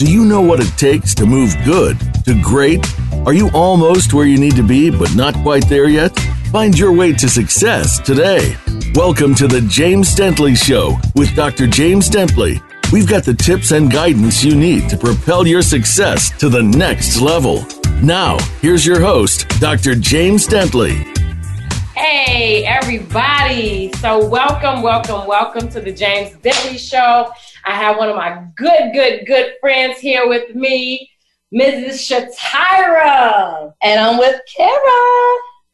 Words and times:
Do 0.00 0.10
you 0.10 0.24
know 0.24 0.40
what 0.40 0.60
it 0.60 0.78
takes 0.78 1.14
to 1.16 1.26
move 1.26 1.54
good 1.62 2.00
to 2.24 2.40
great? 2.40 2.86
Are 3.26 3.34
you 3.34 3.50
almost 3.52 4.14
where 4.14 4.24
you 4.24 4.38
need 4.38 4.56
to 4.56 4.62
be, 4.62 4.88
but 4.88 5.14
not 5.14 5.34
quite 5.42 5.68
there 5.68 5.90
yet? 5.90 6.18
Find 6.50 6.78
your 6.78 6.90
way 6.90 7.12
to 7.12 7.28
success 7.28 7.98
today. 7.98 8.56
Welcome 8.94 9.34
to 9.34 9.46
the 9.46 9.60
James 9.60 10.16
Dentley 10.16 10.56
Show 10.56 10.98
with 11.14 11.36
Dr. 11.36 11.66
James 11.66 12.08
Dentley. 12.08 12.62
We've 12.90 13.06
got 13.06 13.24
the 13.24 13.34
tips 13.34 13.72
and 13.72 13.92
guidance 13.92 14.42
you 14.42 14.54
need 14.54 14.88
to 14.88 14.96
propel 14.96 15.46
your 15.46 15.60
success 15.60 16.30
to 16.38 16.48
the 16.48 16.62
next 16.62 17.20
level. 17.20 17.66
Now, 18.02 18.38
here's 18.62 18.86
your 18.86 19.02
host, 19.02 19.46
Dr. 19.60 19.94
James 19.94 20.48
Dentley. 20.48 21.09
Hey, 22.00 22.64
everybody. 22.64 23.92
So, 23.98 24.26
welcome, 24.26 24.80
welcome, 24.80 25.26
welcome 25.26 25.68
to 25.68 25.82
the 25.82 25.92
James 25.92 26.34
Dentley 26.38 26.78
Show. 26.78 27.30
I 27.66 27.74
have 27.74 27.98
one 27.98 28.08
of 28.08 28.16
my 28.16 28.42
good, 28.56 28.94
good, 28.94 29.26
good 29.26 29.52
friends 29.60 29.98
here 29.98 30.26
with 30.26 30.54
me, 30.54 31.10
Mrs. 31.52 32.00
Shatira. 32.00 33.74
And 33.82 34.00
I'm 34.00 34.16
with 34.16 34.40
Kara. 34.56 34.80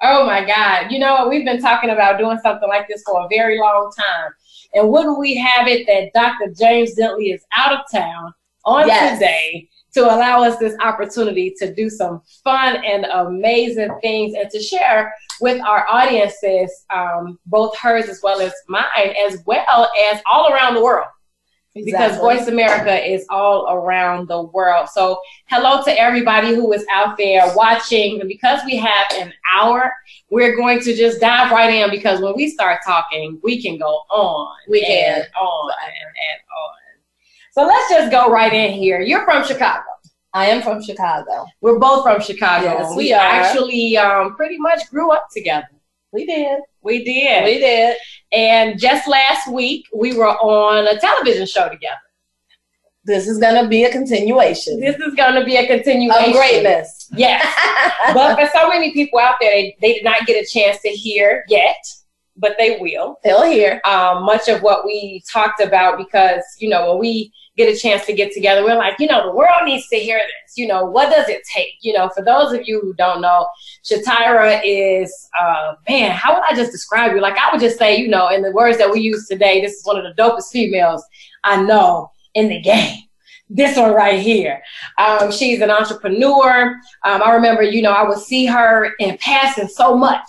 Oh 0.03 0.25
my 0.27 0.45
God. 0.45 0.91
You 0.91 0.99
know, 0.99 1.29
we've 1.29 1.45
been 1.45 1.63
talking 1.63 1.91
about 1.91 2.19
doing 2.19 2.39
something 2.43 2.69
like 2.69 2.89
this 2.89 3.05
for 3.07 3.25
a 3.25 3.29
very 3.31 3.61
long 3.61 3.93
time. 3.97 4.33
And 4.75 4.89
wouldn't 4.89 5.21
we 5.21 5.37
have 5.37 5.69
it 5.69 5.87
that 5.87 6.13
Dr. 6.13 6.53
James 6.59 6.97
Dentley 6.99 7.33
is 7.33 7.45
out 7.57 7.73
of 7.73 7.81
town 7.89 8.35
on 8.65 8.89
yes. 8.89 9.17
today 9.17 9.69
to 9.97 10.05
allow 10.05 10.43
us 10.43 10.59
this 10.59 10.77
opportunity 10.83 11.55
to 11.59 11.75
do 11.75 11.89
some 11.89 12.21
fun 12.45 12.85
and 12.85 13.07
amazing 13.07 13.91
things 14.03 14.35
and 14.35 14.51
to 14.51 14.61
share 14.61 15.15
with 15.41 15.61
our 15.63 15.87
audiences, 15.91 16.85
um, 16.95 17.39
both 17.47 17.75
hers 17.79 18.07
as 18.11 18.21
well 18.23 18.43
as 18.43 18.53
mine, 18.69 19.15
as 19.27 19.43
well 19.47 19.91
as 20.13 20.21
all 20.31 20.53
around 20.53 20.75
the 20.75 20.85
world. 20.85 21.09
Exactly. 21.75 21.93
Because 21.93 22.19
Voice 22.19 22.49
America 22.49 23.07
is 23.07 23.27
all 23.31 23.71
around 23.71 24.29
the 24.29 24.43
world. 24.43 24.89
So, 24.91 25.19
hello 25.47 25.83
to 25.85 26.01
everybody 26.01 26.55
who 26.55 26.73
is 26.73 26.87
out 26.91 27.19
there 27.19 27.55
watching. 27.55 28.21
And 28.21 28.29
because 28.29 28.61
we 28.65 28.77
have 28.77 29.07
an 29.15 29.33
hour, 29.55 29.93
we're 30.31 30.57
going 30.57 30.81
to 30.81 30.95
just 30.95 31.21
dive 31.21 31.53
right 31.53 31.73
in 31.73 31.91
because 31.91 32.21
when 32.21 32.35
we 32.35 32.49
start 32.49 32.81
talking, 32.85 33.39
we 33.43 33.63
can 33.63 33.79
go 33.79 34.03
on. 34.11 34.57
We 34.69 34.81
can 34.81 35.21
on 35.39 35.71
and, 35.85 35.93
and 35.93 36.41
on. 36.51 36.86
So 37.57 37.65
let's 37.65 37.89
just 37.89 38.11
go 38.11 38.31
right 38.31 38.53
in 38.53 38.75
here. 38.75 39.01
You're 39.01 39.25
from 39.25 39.43
Chicago. 39.43 39.85
I 40.35 40.47
am 40.49 40.61
from 40.61 40.83
Chicago. 40.83 41.47
We're 41.63 41.79
both 41.79 42.03
from 42.05 42.21
Chicago. 42.21 42.67
Yes, 42.67 42.91
we, 42.91 42.97
we 42.97 43.13
are. 43.15 43.19
actually 43.19 43.97
um, 43.97 44.37
pretty 44.37 44.59
much 44.59 44.91
grew 44.91 45.11
up 45.11 45.29
together. 45.33 45.69
We 46.13 46.27
did. 46.27 46.61
We 46.83 47.03
did. 47.03 47.45
We 47.45 47.59
did. 47.59 47.97
And 48.31 48.79
just 48.79 49.09
last 49.09 49.51
week, 49.51 49.87
we 49.95 50.15
were 50.15 50.29
on 50.29 50.87
a 50.87 51.01
television 51.01 51.47
show 51.47 51.71
together. 51.71 51.97
This 53.05 53.27
is 53.27 53.39
going 53.39 53.63
to 53.63 53.71
be 53.71 53.85
a 53.85 53.91
continuation. 53.91 54.79
This 54.79 54.97
is 54.97 55.15
going 55.15 55.41
to 55.41 55.45
be 55.47 55.57
a 55.57 55.67
continuation. 55.67 56.33
Of 56.33 56.37
greatness. 56.37 57.09
Yes. 57.17 57.43
but 58.13 58.39
for 58.39 58.51
so 58.53 58.69
many 58.69 58.93
people 58.93 59.19
out 59.19 59.37
there, 59.41 59.51
they, 59.51 59.77
they 59.81 59.95
did 59.95 60.05
not 60.05 60.27
get 60.27 60.35
a 60.35 60.47
chance 60.47 60.83
to 60.83 60.89
hear 60.89 61.45
yet 61.49 61.79
but 62.39 62.55
they 62.59 62.77
will. 62.79 63.17
They'll 63.25 63.45
hear 63.45 63.81
um, 63.87 64.25
much 64.25 64.49
of 64.49 64.61
what 64.61 64.85
we 64.85 65.23
talked 65.33 65.63
about 65.63 65.97
because 65.97 66.43
you 66.59 66.69
know 66.69 66.91
when 66.91 66.99
we 66.99 67.33
get 67.57 67.75
a 67.75 67.79
chance 67.79 68.05
to 68.07 68.13
get 68.13 68.33
together, 68.33 68.65
we're 68.65 68.77
like, 68.77 68.95
you 68.99 69.07
know, 69.07 69.27
the 69.27 69.35
world 69.35 69.65
needs 69.65 69.89
to 69.89 69.97
hear 69.97 70.19
this. 70.19 70.57
You 70.57 70.67
know, 70.67 70.85
what 70.85 71.11
does 71.11 71.29
it 71.29 71.43
take? 71.53 71.75
You 71.81 71.95
know, 71.95 72.09
for 72.15 72.23
those 72.23 72.53
of 72.53 72.67
you 72.67 72.81
who 72.81 72.95
don't 72.95 73.21
know, 73.21 73.47
Shatira 73.85 74.61
is 74.65 75.29
uh, 75.41 75.75
man. 75.89 76.11
How 76.13 76.35
would 76.35 76.45
I 76.49 76.55
just 76.55 76.73
describe 76.73 77.15
you? 77.15 77.21
Like 77.21 77.39
I 77.39 77.51
would 77.53 77.61
just 77.61 77.79
say, 77.79 77.97
you 77.97 78.09
know, 78.09 78.29
in 78.29 78.43
the 78.43 78.53
words 78.53 78.79
that 78.79 78.91
we 78.91 79.01
use 79.01 79.27
today, 79.27 79.61
this 79.61 79.75
is 79.75 79.85
one 79.85 79.97
of 79.97 80.05
the 80.05 80.23
dopest 80.23 80.51
females 80.51 81.05
I 81.45 81.63
know 81.63 82.11
in 82.35 82.49
the 82.49 82.61
game 82.61 83.03
this 83.49 83.77
one 83.77 83.93
right 83.93 84.21
here. 84.21 84.63
Um, 84.99 85.31
she's 85.31 85.61
an 85.61 85.71
entrepreneur. 85.71 86.73
Um, 87.05 87.23
I 87.23 87.33
remember, 87.33 87.63
you 87.63 87.83
know, 87.83 87.93
I 87.93 88.03
would 88.03 88.19
see 88.19 88.47
her 88.47 88.93
in 88.99 89.17
passing 89.19 89.69
so 89.69 89.97
much, 89.97 90.27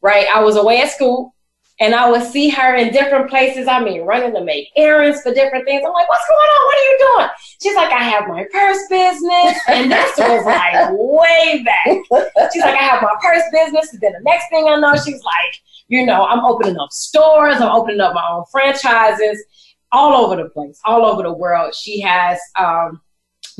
right? 0.00 0.26
I 0.34 0.42
was 0.42 0.56
away 0.56 0.80
at 0.80 0.90
school 0.90 1.33
and 1.80 1.94
I 1.94 2.08
would 2.08 2.22
see 2.22 2.50
her 2.50 2.76
in 2.76 2.92
different 2.92 3.28
places. 3.28 3.66
I 3.66 3.82
mean, 3.82 4.02
running 4.02 4.32
to 4.34 4.44
make 4.44 4.68
errands 4.76 5.20
for 5.22 5.34
different 5.34 5.64
things. 5.64 5.82
I'm 5.84 5.92
like, 5.92 6.08
what's 6.08 6.28
going 6.28 6.38
on? 6.40 6.64
What 6.66 6.76
are 6.76 6.82
you 6.82 6.98
doing? 6.98 7.28
She's 7.62 7.74
like, 7.74 7.92
I 7.92 8.04
have 8.04 8.28
my 8.28 8.44
purse 8.52 8.88
business. 8.88 9.58
And 9.68 9.90
this 9.90 10.12
was 10.18 10.44
like 10.46 10.90
way 10.92 11.64
back. 11.64 12.50
She's 12.52 12.62
like, 12.62 12.74
I 12.74 12.82
have 12.82 13.02
my 13.02 13.14
purse 13.20 13.42
business. 13.52 13.92
And 13.92 14.00
then 14.00 14.12
the 14.12 14.22
next 14.22 14.48
thing 14.50 14.68
I 14.68 14.76
know, 14.76 14.94
she's 14.94 15.22
like, 15.22 15.54
you 15.88 16.06
know, 16.06 16.24
I'm 16.26 16.44
opening 16.44 16.78
up 16.78 16.92
stores. 16.92 17.56
I'm 17.56 17.72
opening 17.72 18.00
up 18.00 18.14
my 18.14 18.26
own 18.30 18.44
franchises 18.52 19.44
all 19.90 20.24
over 20.24 20.42
the 20.42 20.48
place, 20.50 20.80
all 20.84 21.04
over 21.04 21.22
the 21.22 21.32
world. 21.32 21.74
She 21.74 22.00
has 22.00 22.38
um, 22.56 23.00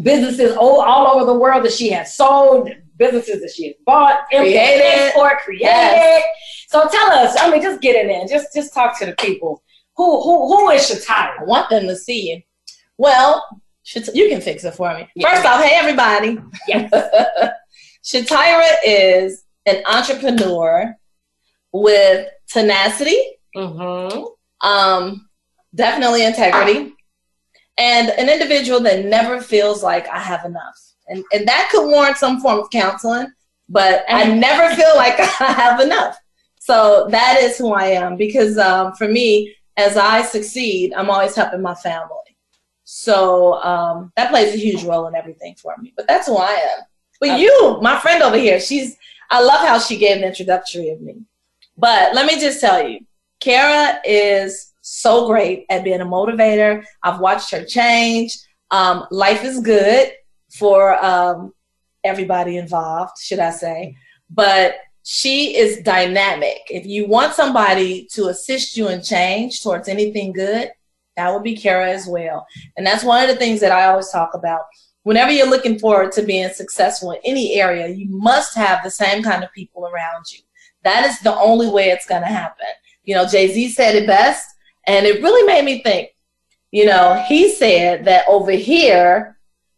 businesses 0.03 0.57
all, 0.57 0.83
all 0.83 1.17
over 1.17 1.25
the 1.25 1.39
world 1.39 1.65
that 1.65 1.73
she 1.73 1.91
has 1.91 2.17
sold, 2.17 2.71
businesses 2.97 3.41
that 3.41 3.50
she 3.50 3.66
has 3.66 3.75
bought, 3.84 4.27
created, 4.28 4.82
export, 4.82 5.38
created. 5.38 5.65
Yes. 5.65 6.25
So 6.69 6.88
tell 6.88 7.12
us, 7.12 7.37
I 7.38 7.50
mean, 7.50 7.62
just 7.62 7.81
get 7.81 8.00
in 8.00 8.09
there, 8.09 8.27
just 8.27 8.55
just 8.55 8.75
talk 8.75 8.99
to 8.99 9.06
the 9.06 9.15
people. 9.16 9.62
Who 9.97 10.22
who 10.22 10.49
who 10.49 10.71
is 10.71 10.82
Shatira? 10.82 11.41
I 11.41 11.44
want 11.44 11.71
them 11.71 11.87
to 11.87 11.97
see 11.97 12.31
you. 12.31 12.43
Well, 12.97 13.44
you 14.15 14.28
can 14.28 14.41
fix 14.41 14.65
it 14.65 14.75
for 14.75 14.94
me. 14.94 15.09
Yeah. 15.15 15.34
First 15.34 15.47
off, 15.47 15.62
hey 15.62 15.77
everybody. 15.77 16.38
Yes. 16.69 16.91
Shatira 18.05 18.71
is 18.84 19.44
an 19.66 19.82
entrepreneur 19.87 20.94
with 21.72 22.28
tenacity, 22.49 23.19
mm-hmm. 23.56 24.66
um, 24.66 25.28
definitely 25.75 26.25
integrity, 26.25 26.93
and 27.78 28.11
an 28.11 28.28
individual 28.28 28.81
that 28.81 29.05
never 29.05 29.41
feels 29.41 29.82
like 29.82 30.06
I 30.09 30.19
have 30.19 30.44
enough. 30.44 30.94
And, 31.09 31.25
and 31.33 31.47
that 31.47 31.69
could 31.71 31.87
warrant 31.89 32.17
some 32.17 32.41
form 32.41 32.59
of 32.59 32.71
counseling, 32.71 33.33
but 33.69 34.05
I 34.09 34.33
never 34.33 34.75
feel 34.75 34.97
like 34.97 35.19
I 35.41 35.53
have 35.53 35.81
enough. 35.81 36.17
So 36.59 37.09
that 37.11 37.41
is 37.43 37.59
who 37.59 37.75
I 37.75 37.87
am 37.87 38.17
because 38.17 38.57
um, 38.57 38.95
for 38.95 39.07
me, 39.07 39.55
as 39.77 39.97
I 39.97 40.23
succeed, 40.23 40.95
I'm 40.95 41.11
always 41.11 41.35
helping 41.35 41.61
my 41.61 41.75
family. 41.75 42.17
So 42.85 43.63
um, 43.63 44.13
that 44.17 44.31
plays 44.31 44.55
a 44.55 44.59
huge 44.59 44.85
role 44.85 45.07
in 45.09 45.15
everything 45.15 45.57
for 45.57 45.75
me. 45.79 45.93
But 45.97 46.07
that's 46.07 46.27
who 46.27 46.37
I 46.37 46.53
am. 46.53 46.85
But 47.21 47.31
okay. 47.31 47.43
you, 47.43 47.79
my 47.83 47.99
friend 47.99 48.23
over 48.23 48.37
here, 48.37 48.61
she's 48.61 48.97
I 49.31 49.43
love 49.43 49.67
how 49.67 49.79
she 49.79 49.97
gave 49.97 50.19
an 50.19 50.25
introductory 50.25 50.91
of 50.91 51.01
me. 51.01 51.17
But 51.77 52.15
let 52.15 52.27
me 52.27 52.39
just 52.39 52.61
tell 52.61 52.87
you, 52.87 53.01
Kara 53.41 54.01
is 54.05 54.73
so 54.81 55.27
great 55.27 55.67
at 55.71 55.83
being 55.83 56.03
a 56.03 56.07
motivator. 56.07 56.85
I've 57.03 57.21
watched 57.21 57.51
her 57.51 57.65
change. 57.65 58.37
Um, 58.71 59.07
life 59.11 59.45
is 59.45 59.61
good 59.61 60.13
for 60.55 61.05
um, 61.05 61.53
everybody 62.05 62.57
involved, 62.57 63.19
should 63.21 63.41
I 63.41 63.51
say. 63.51 63.97
But 64.31 64.77
she 65.03 65.57
is 65.57 65.83
dynamic. 65.83 66.63
If 66.71 66.87
you 66.87 67.07
want 67.07 67.35
somebody 67.35 68.07
to 68.13 68.29
assist 68.29 68.77
you 68.77 68.89
in 68.89 69.03
change 69.03 69.63
towards 69.63 69.89
anything 69.89 70.33
good, 70.33 70.71
that 71.17 71.33
would 71.33 71.43
be 71.43 71.57
Kara 71.57 71.91
as 71.91 72.07
well. 72.07 72.47
And 72.77 72.87
that's 72.87 73.05
one 73.05 73.23
of 73.23 73.29
the 73.29 73.37
things 73.37 73.61
that 73.61 73.73
I 73.73 73.87
always 73.87 74.11
talk 74.11 74.35
about. 74.35 74.63
Whenever 75.03 75.31
you're 75.31 75.51
looking 75.51 75.79
forward 75.79 76.13
to 76.13 76.23
being 76.23 76.49
successful 76.49 77.13
in 77.13 77.19
any 77.25 77.61
area, 77.61 77.89
you 77.89 78.07
must 78.09 78.57
have 78.57 78.83
the 78.83 78.91
same 78.91 79.23
kind 79.23 79.45
of 79.45 79.53
people 79.53 79.87
around 79.87 80.25
you. 80.33 80.41
That 80.83 81.05
is 81.05 81.21
the 81.21 81.37
only 81.37 81.69
way 81.69 81.91
it's 81.91 82.07
going 82.07 82.23
to 82.23 82.29
happen. 82.29 82.67
You 83.05 83.15
know, 83.15 83.27
Jay 83.27 83.53
Z 83.53 83.69
said 83.71 83.95
it 83.95 84.07
best, 84.07 84.47
and 84.87 85.05
it 85.05 85.23
really 85.23 85.47
made 85.47 85.65
me 85.65 85.83
think. 85.83 86.11
You 86.71 86.87
know, 86.87 87.23
he 87.29 87.53
said 87.53 88.07
that 88.07 88.25
over 88.27 88.51
here, 88.51 89.34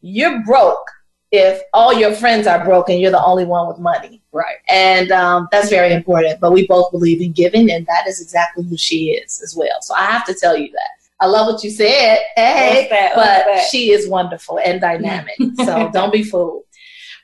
you're 0.07 0.43
broke 0.45 0.91
if 1.33 1.61
all 1.75 1.93
your 1.93 2.13
friends 2.13 2.47
are 2.47 2.65
broke 2.65 2.89
and 2.89 3.01
you're 3.01 3.11
the 3.11 3.25
only 3.25 3.45
one 3.45 3.67
with 3.67 3.79
money. 3.79 4.23
Right. 4.33 4.57
And 4.69 5.11
um, 5.11 5.49
that's 5.51 5.69
very 5.69 5.93
important. 5.93 6.41
But 6.41 6.53
we 6.53 6.67
both 6.67 6.91
believe 6.93 7.21
in 7.21 7.33
giving, 7.33 7.71
and 7.71 7.87
that 7.87 8.07
is 8.07 8.21
exactly 8.21 8.65
who 8.65 8.77
she 8.77 9.11
is 9.11 9.41
as 9.43 9.57
well. 9.57 9.81
So 9.81 9.95
I 9.95 10.05
have 10.07 10.25
to 10.27 10.35
tell 10.35 10.57
you 10.57 10.71
that. 10.73 10.91
I 11.19 11.27
love 11.27 11.53
what 11.53 11.65
you 11.65 11.71
said. 11.71 12.19
Hey, 12.37 12.89
that? 12.91 13.15
but 13.15 13.65
she 13.71 13.91
is 13.91 14.09
wonderful 14.09 14.61
and 14.65 14.81
dynamic. 14.81 15.35
so 15.65 15.91
don't 15.93 16.13
be 16.13 16.23
fooled. 16.23 16.65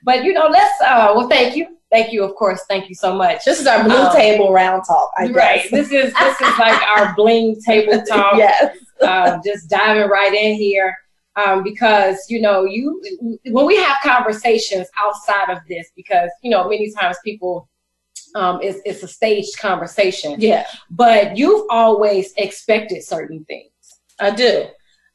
But 0.03 0.25
you 0.25 0.33
know, 0.33 0.49
let's. 0.51 0.81
Uh, 0.81 1.13
well, 1.15 1.29
thank 1.29 1.55
you, 1.55 1.77
thank 1.91 2.13
you. 2.13 2.25
Of 2.25 2.35
course, 2.35 2.63
thank 2.69 2.89
you 2.89 2.95
so 2.95 3.15
much. 3.15 3.45
This 3.45 3.61
is 3.61 3.67
our 3.67 3.85
blue 3.85 3.95
um, 3.95 4.17
table 4.17 4.51
round 4.51 4.85
talk. 4.87 5.11
I 5.19 5.27
right. 5.29 5.71
This 5.71 5.93
is 5.93 6.13
this 6.15 6.41
is 6.41 6.59
like 6.59 6.81
our 6.97 7.15
bling 7.17 7.61
table 7.61 8.03
talk. 8.03 8.35
yes. 8.37 8.79
Uh, 9.01 9.39
just 9.45 9.69
diving 9.69 10.09
right 10.09 10.33
in 10.33 10.55
here 10.55 10.97
um, 11.37 11.63
because 11.63 12.25
you 12.29 12.41
know 12.41 12.65
you 12.65 13.03
when 13.47 13.67
we 13.67 13.77
have 13.77 13.97
conversations 14.03 14.89
outside 14.99 15.51
of 15.51 15.59
this 15.69 15.91
because 15.97 16.31
you 16.43 16.51
know 16.51 16.69
many 16.69 16.91
times 16.93 17.17
people 17.25 17.69
um, 18.35 18.61
it's, 18.63 18.81
it's 18.85 19.03
a 19.03 19.09
staged 19.09 19.59
conversation. 19.59 20.37
Yeah. 20.39 20.67
But 20.91 21.37
you've 21.37 21.67
always 21.69 22.33
expected 22.39 23.03
certain 23.03 23.45
things. 23.45 23.71
I 24.21 24.31
do. 24.31 24.67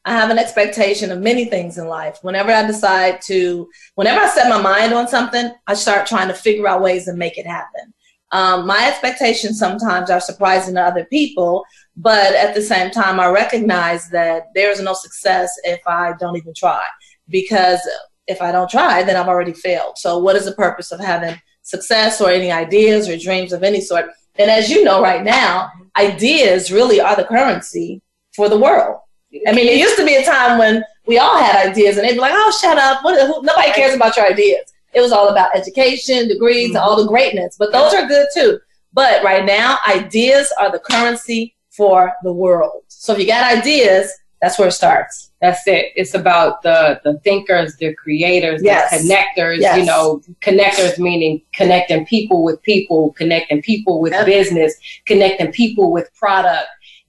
I 0.04 0.12
have 0.12 0.30
an 0.30 0.38
expectation 0.38 1.10
of 1.10 1.18
many 1.20 1.44
things 1.44 1.78
in 1.78 1.86
life. 1.86 2.18
Whenever 2.22 2.50
i 2.50 2.66
decide 2.66 3.20
to 3.22 3.68
whenever 3.96 4.20
i 4.20 4.28
set 4.28 4.48
my 4.48 4.60
mind 4.60 4.94
on 4.94 5.06
something 5.08 5.52
i 5.66 5.74
start 5.74 6.06
trying 6.06 6.28
to 6.28 6.34
figure 6.34 6.66
out 6.66 6.82
ways 6.82 7.04
to 7.04 7.12
make 7.12 7.36
it 7.36 7.46
happen 7.46 7.92
um, 8.30 8.66
my 8.66 8.86
expectations 8.86 9.58
sometimes 9.58 10.10
are 10.10 10.20
surprising 10.20 10.74
to 10.74 10.82
other 10.82 11.04
people 11.06 11.64
but 12.00 12.32
at 12.36 12.54
the 12.54 12.62
same 12.62 12.92
time, 12.92 13.18
I 13.18 13.26
recognize 13.26 14.08
that 14.10 14.44
there's 14.54 14.80
no 14.80 14.94
success 14.94 15.52
if 15.64 15.80
I 15.86 16.14
don't 16.18 16.36
even 16.36 16.54
try. 16.54 16.82
because 17.28 17.80
if 18.26 18.42
I 18.42 18.52
don't 18.52 18.70
try, 18.70 19.02
then 19.02 19.16
I've 19.16 19.26
already 19.26 19.54
failed. 19.54 19.96
So, 19.96 20.18
what 20.18 20.36
is 20.36 20.44
the 20.44 20.52
purpose 20.52 20.92
of 20.92 21.00
having 21.00 21.34
success 21.62 22.20
or 22.20 22.30
any 22.30 22.52
ideas 22.52 23.08
or 23.08 23.16
dreams 23.16 23.52
of 23.52 23.62
any 23.62 23.80
sort? 23.80 24.06
And 24.38 24.50
as 24.50 24.68
you 24.70 24.84
know, 24.84 25.00
right 25.02 25.24
now, 25.24 25.70
ideas 25.98 26.70
really 26.70 27.00
are 27.00 27.16
the 27.16 27.24
currency 27.24 28.02
for 28.36 28.50
the 28.50 28.58
world. 28.58 29.00
I 29.46 29.52
mean, 29.52 29.66
it 29.66 29.78
used 29.78 29.96
to 29.96 30.04
be 30.04 30.16
a 30.16 30.24
time 30.24 30.58
when 30.58 30.84
we 31.06 31.18
all 31.18 31.38
had 31.38 31.68
ideas 31.70 31.96
and 31.96 32.06
they'd 32.06 32.12
be 32.12 32.20
like, 32.20 32.34
oh, 32.34 32.58
shut 32.60 32.78
up. 32.78 33.02
What, 33.02 33.18
who, 33.26 33.42
nobody 33.42 33.72
cares 33.72 33.94
about 33.94 34.16
your 34.16 34.26
ideas. 34.26 34.72
It 34.94 35.00
was 35.00 35.12
all 35.12 35.28
about 35.28 35.56
education, 35.56 36.28
degrees, 36.28 36.70
mm-hmm. 36.70 36.78
all 36.78 36.96
the 36.96 37.08
greatness. 37.08 37.56
But 37.58 37.72
those 37.72 37.94
are 37.94 38.06
good 38.06 38.26
too. 38.34 38.58
But 38.92 39.22
right 39.22 39.44
now, 39.44 39.78
ideas 39.86 40.52
are 40.58 40.72
the 40.72 40.78
currency 40.78 41.54
for 41.70 42.12
the 42.22 42.32
world. 42.32 42.82
So 42.88 43.12
if 43.12 43.18
you 43.18 43.26
got 43.26 43.56
ideas, 43.56 44.12
that's 44.40 44.58
where 44.58 44.68
it 44.68 44.72
starts. 44.72 45.32
That's 45.40 45.66
it. 45.66 45.92
It's 45.96 46.14
about 46.14 46.62
the 46.62 47.00
the 47.04 47.18
thinkers, 47.20 47.76
the 47.76 47.94
creators, 47.94 48.60
yes. 48.62 48.90
the 48.90 49.08
connectors. 49.08 49.58
Yes. 49.60 49.78
You 49.78 49.84
know, 49.84 50.22
connectors 50.40 50.98
meaning 50.98 51.42
connecting 51.52 52.06
people 52.06 52.44
with 52.44 52.60
people, 52.62 53.12
connecting 53.12 53.62
people 53.62 54.00
with 54.00 54.12
business, 54.24 54.74
connecting 55.06 55.52
people 55.52 55.92
with 55.92 56.12
product. 56.14 56.66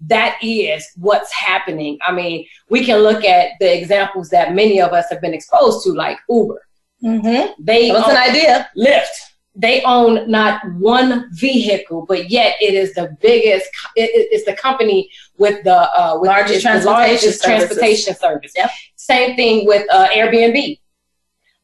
That 0.08 0.38
is 0.42 0.88
what's 0.96 1.32
happening. 1.34 1.98
I 2.06 2.14
mean, 2.14 2.46
we 2.70 2.86
can 2.86 3.00
look 3.00 3.26
at 3.26 3.52
the 3.60 3.78
examples 3.78 4.30
that 4.30 4.56
many 4.56 4.80
of 4.80 4.94
us 4.94 5.06
have 5.10 5.22
been 5.22 5.34
exposed 5.34 5.84
to, 5.84 5.92
like 5.92 6.18
Uber. 6.30 6.62
Mm-hmm. 7.04 7.64
They 7.64 7.92
That's 7.92 8.10
an 8.10 8.18
idea. 8.18 8.70
Lyft 8.78 9.30
they 9.60 9.82
own 9.84 10.30
not 10.32 10.62
one 10.76 11.30
vehicle, 11.34 12.06
but 12.08 12.30
yet 12.30 12.56
it 12.62 12.74
is 12.74 12.94
the 12.94 13.16
biggest. 13.20 13.70
It, 13.96 14.10
it's 14.32 14.46
the 14.46 14.54
company 14.54 15.10
with 15.38 15.64
the 15.66 15.76
uh, 15.76 16.18
with 16.20 16.28
largest 16.28 16.62
transportation, 16.62 17.10
largest 17.10 17.44
transportation 17.44 18.16
service. 18.16 18.54
Yep. 18.56 18.70
Same 18.96 19.36
thing 19.36 19.66
with 19.66 19.86
uh, 19.92 20.08
Airbnb, 20.10 20.80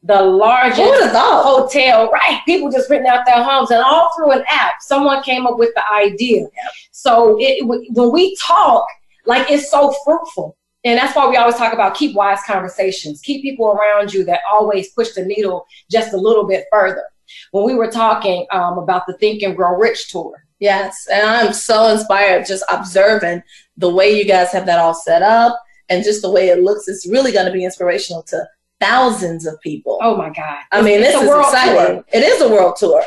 the 0.02 0.22
largest 0.22 1.14
hotel. 1.14 2.10
Right, 2.10 2.42
people 2.44 2.70
just 2.70 2.90
renting 2.90 3.08
out 3.08 3.24
their 3.24 3.42
homes, 3.42 3.70
and 3.70 3.82
all 3.82 4.10
through 4.14 4.32
an 4.32 4.44
app, 4.46 4.74
someone 4.80 5.22
came 5.22 5.46
up 5.46 5.58
with 5.58 5.72
the 5.74 5.90
idea. 5.90 6.42
Yep. 6.42 6.72
So 6.90 7.36
it, 7.40 7.66
when 7.66 8.12
we 8.12 8.36
talk, 8.36 8.84
like 9.24 9.50
it's 9.50 9.70
so 9.70 9.94
fruitful. 10.04 10.54
And 10.86 10.96
that's 10.96 11.16
why 11.16 11.28
we 11.28 11.36
always 11.36 11.56
talk 11.56 11.72
about 11.72 11.96
keep 11.96 12.14
wise 12.14 12.38
conversations. 12.46 13.20
Keep 13.20 13.42
people 13.42 13.66
around 13.66 14.14
you 14.14 14.24
that 14.26 14.40
always 14.48 14.92
push 14.92 15.14
the 15.14 15.24
needle 15.24 15.66
just 15.90 16.14
a 16.14 16.16
little 16.16 16.46
bit 16.46 16.66
further 16.70 17.02
when 17.50 17.64
we 17.64 17.74
were 17.74 17.90
talking 17.90 18.46
um, 18.52 18.78
about 18.78 19.04
the 19.08 19.14
Think 19.14 19.42
and 19.42 19.56
Grow 19.56 19.76
Rich 19.76 20.12
tour. 20.12 20.44
Yes, 20.60 21.08
and 21.12 21.26
I'm 21.26 21.52
so 21.52 21.88
inspired 21.88 22.46
just 22.46 22.62
observing 22.72 23.42
the 23.76 23.92
way 23.92 24.16
you 24.16 24.24
guys 24.24 24.52
have 24.52 24.64
that 24.66 24.78
all 24.78 24.94
set 24.94 25.22
up 25.22 25.60
and 25.88 26.04
just 26.04 26.22
the 26.22 26.30
way 26.30 26.50
it 26.50 26.62
looks. 26.62 26.86
It's 26.86 27.06
really 27.08 27.32
going 27.32 27.46
to 27.46 27.52
be 27.52 27.64
inspirational 27.64 28.22
to 28.28 28.46
thousands 28.80 29.44
of 29.44 29.60
people. 29.62 29.98
Oh 30.00 30.16
my 30.16 30.30
God! 30.30 30.62
I 30.70 30.82
mean, 30.82 31.00
it's 31.02 31.18
this 31.18 31.22
is 31.22 31.28
exciting. 31.28 31.96
Tour. 31.96 32.04
It 32.12 32.22
is 32.22 32.40
a 32.42 32.48
world 32.48 32.76
tour. 32.76 33.02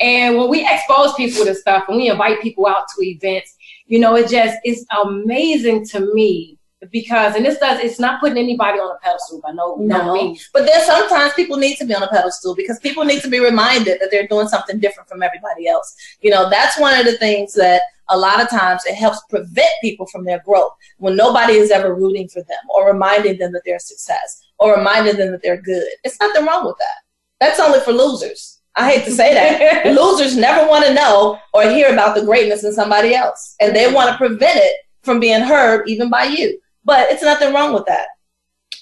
And 0.00 0.36
when 0.36 0.50
we 0.50 0.66
expose 0.68 1.14
people 1.14 1.44
to 1.44 1.54
stuff 1.54 1.84
and 1.86 1.96
we 1.96 2.10
invite 2.10 2.40
people 2.42 2.66
out 2.66 2.86
to 2.88 3.04
events, 3.06 3.54
you 3.86 4.00
know, 4.00 4.16
it 4.16 4.28
just 4.28 4.58
it's 4.64 4.84
amazing 5.04 5.86
to 5.90 6.12
me 6.12 6.58
because 6.90 7.36
and 7.36 7.44
this 7.44 7.58
does 7.58 7.78
it's 7.80 8.00
not 8.00 8.20
putting 8.20 8.38
anybody 8.38 8.78
on 8.78 8.90
a 8.90 8.98
pedestal 9.00 9.40
by 9.40 9.52
no, 9.52 9.76
no, 9.76 10.14
means. 10.14 10.48
But 10.52 10.66
then 10.66 10.84
sometimes 10.84 11.34
people 11.34 11.58
need 11.58 11.76
to 11.76 11.84
be 11.84 11.94
on 11.94 12.02
a 12.02 12.08
pedestal 12.08 12.54
because 12.54 12.78
people 12.78 13.04
need 13.04 13.20
to 13.22 13.28
be 13.28 13.38
reminded 13.38 14.00
that 14.00 14.10
they're 14.10 14.26
doing 14.26 14.48
something 14.48 14.78
different 14.78 15.08
from 15.08 15.22
everybody 15.22 15.68
else. 15.68 15.94
You 16.22 16.30
know, 16.30 16.48
that's 16.48 16.78
one 16.78 16.98
of 16.98 17.04
the 17.04 17.18
things 17.18 17.52
that 17.54 17.82
a 18.08 18.16
lot 18.16 18.42
of 18.42 18.48
times 18.48 18.84
it 18.86 18.94
helps 18.94 19.20
prevent 19.28 19.70
people 19.82 20.06
from 20.06 20.24
their 20.24 20.42
growth 20.44 20.72
when 20.98 21.16
nobody 21.16 21.54
is 21.54 21.70
ever 21.70 21.94
rooting 21.94 22.28
for 22.28 22.42
them 22.42 22.58
or 22.74 22.90
reminding 22.90 23.38
them 23.38 23.52
that 23.52 23.62
they're 23.64 23.76
a 23.76 23.80
success 23.80 24.42
or 24.58 24.76
reminding 24.76 25.16
them 25.16 25.32
that 25.32 25.42
they're 25.42 25.60
good. 25.60 25.86
It's 26.02 26.18
nothing 26.18 26.46
wrong 26.46 26.66
with 26.66 26.76
that. 26.78 26.96
That's 27.40 27.60
only 27.60 27.80
for 27.80 27.92
losers. 27.92 28.60
I 28.74 28.90
hate 28.90 29.04
to 29.04 29.10
say 29.10 29.34
that. 29.34 29.86
losers 29.96 30.36
never 30.36 30.68
want 30.68 30.86
to 30.86 30.94
know 30.94 31.38
or 31.52 31.62
hear 31.64 31.92
about 31.92 32.14
the 32.14 32.24
greatness 32.24 32.64
in 32.64 32.72
somebody 32.72 33.14
else. 33.14 33.56
And 33.60 33.74
they 33.74 33.92
want 33.92 34.10
to 34.10 34.16
prevent 34.16 34.56
it 34.56 34.76
from 35.02 35.20
being 35.20 35.40
heard 35.40 35.88
even 35.88 36.10
by 36.10 36.24
you. 36.24 36.58
But 36.84 37.10
it's 37.10 37.22
nothing 37.22 37.52
wrong 37.52 37.74
with 37.74 37.86
that. 37.86 38.06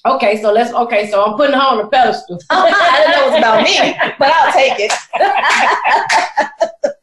Okay, 0.07 0.41
so 0.41 0.53
let's 0.53 0.73
okay, 0.73 1.11
so 1.11 1.25
I'm 1.25 1.37
putting 1.37 1.55
her 1.55 1.61
on 1.61 1.81
a 1.81 1.89
pedestal. 1.89 2.39
I 2.51 3.05
didn't 3.05 3.11
know 3.13 3.27
it 3.27 3.31
was 3.31 3.39
about 3.39 3.65
me, 3.65 4.15
but 4.19 4.31
I'll 4.31 4.53
take 4.53 4.75
it. 4.79 4.93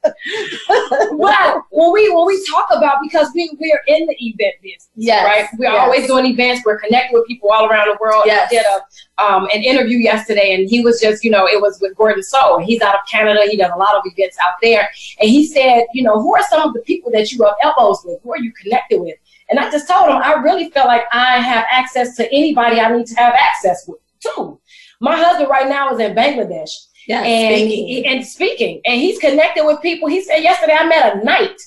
well, 1.12 1.66
when 1.72 1.92
we 1.92 2.10
when 2.10 2.26
we 2.26 2.46
talk 2.50 2.68
about 2.72 3.00
because 3.04 3.30
we 3.36 3.52
we're 3.60 3.82
in 3.88 4.08
the 4.08 4.16
event 4.20 4.56
business, 4.62 4.90
yes, 4.96 5.26
right? 5.26 5.48
We're 5.58 5.72
yes. 5.72 5.82
always 5.82 6.08
doing 6.08 6.26
events. 6.26 6.64
We're 6.66 6.80
connecting 6.80 7.18
with 7.18 7.28
people 7.28 7.52
all 7.52 7.68
around 7.70 7.88
the 7.88 7.98
world. 8.00 8.24
Yes. 8.26 8.48
I 8.48 8.56
did 8.56 8.66
a 8.66 9.24
um, 9.24 9.48
an 9.54 9.62
interview 9.62 9.98
yesterday, 9.98 10.56
and 10.56 10.70
he 10.70 10.82
was 10.82 11.02
just 11.02 11.24
you 11.24 11.32
know 11.32 11.46
it 11.48 11.62
was 11.62 11.80
with 11.82 11.96
Gordon 11.98 12.24
So. 12.24 12.60
He's 12.60 12.82
out 12.82 12.96
of 12.96 13.02
Canada. 13.12 13.42
He 13.50 13.58
does 13.58 13.72
a 13.76 13.78
lot 13.78 13.96
of 13.96 14.04
events 14.06 14.38
out 14.42 14.54
there, 14.62 14.90
and 15.20 15.30
he 15.30 15.46
said, 15.46 15.86
you 15.94 16.04
know, 16.04 16.22
who 16.22 16.34
are 16.34 16.44
some 16.50 16.68
of 16.68 16.74
the 16.74 16.82
people 16.82 17.12
that 17.12 17.32
you 17.32 17.40
rub 17.40 17.56
elbows 17.62 18.02
with? 18.06 18.22
Who 18.24 18.34
are 18.34 18.40
you 18.40 18.54
connected 18.54 19.02
with? 19.02 19.16
And 19.50 19.60
I 19.60 19.70
just 19.70 19.88
told 19.88 20.10
him 20.10 20.18
I 20.18 20.34
really 20.34 20.70
felt 20.72 20.88
like 20.88 21.04
I 21.12 21.40
have 21.40 21.66
access 21.70 22.16
to 22.18 22.32
anybody 22.32 22.80
I 22.80 22.96
need 22.96 23.08
to 23.08 23.16
have 23.16 23.34
access 23.34 23.88
with 23.88 24.00
too. 24.20 24.60
My 25.00 25.16
husband 25.16 25.50
right 25.50 25.68
now 25.68 25.94
is 25.94 26.00
in 26.00 26.16
Bangladesh. 26.16 26.72
Yeah, 27.08 27.22
and 27.22 27.56
speaking. 27.56 27.88
He, 27.88 28.06
and 28.06 28.26
speaking, 28.26 28.82
and 28.86 29.00
he's 29.00 29.20
connected 29.20 29.64
with 29.64 29.80
people. 29.82 30.08
He 30.08 30.24
said 30.24 30.40
yesterday 30.40 30.74
I 30.74 30.88
met 30.88 31.18
a 31.18 31.24
knight. 31.24 31.62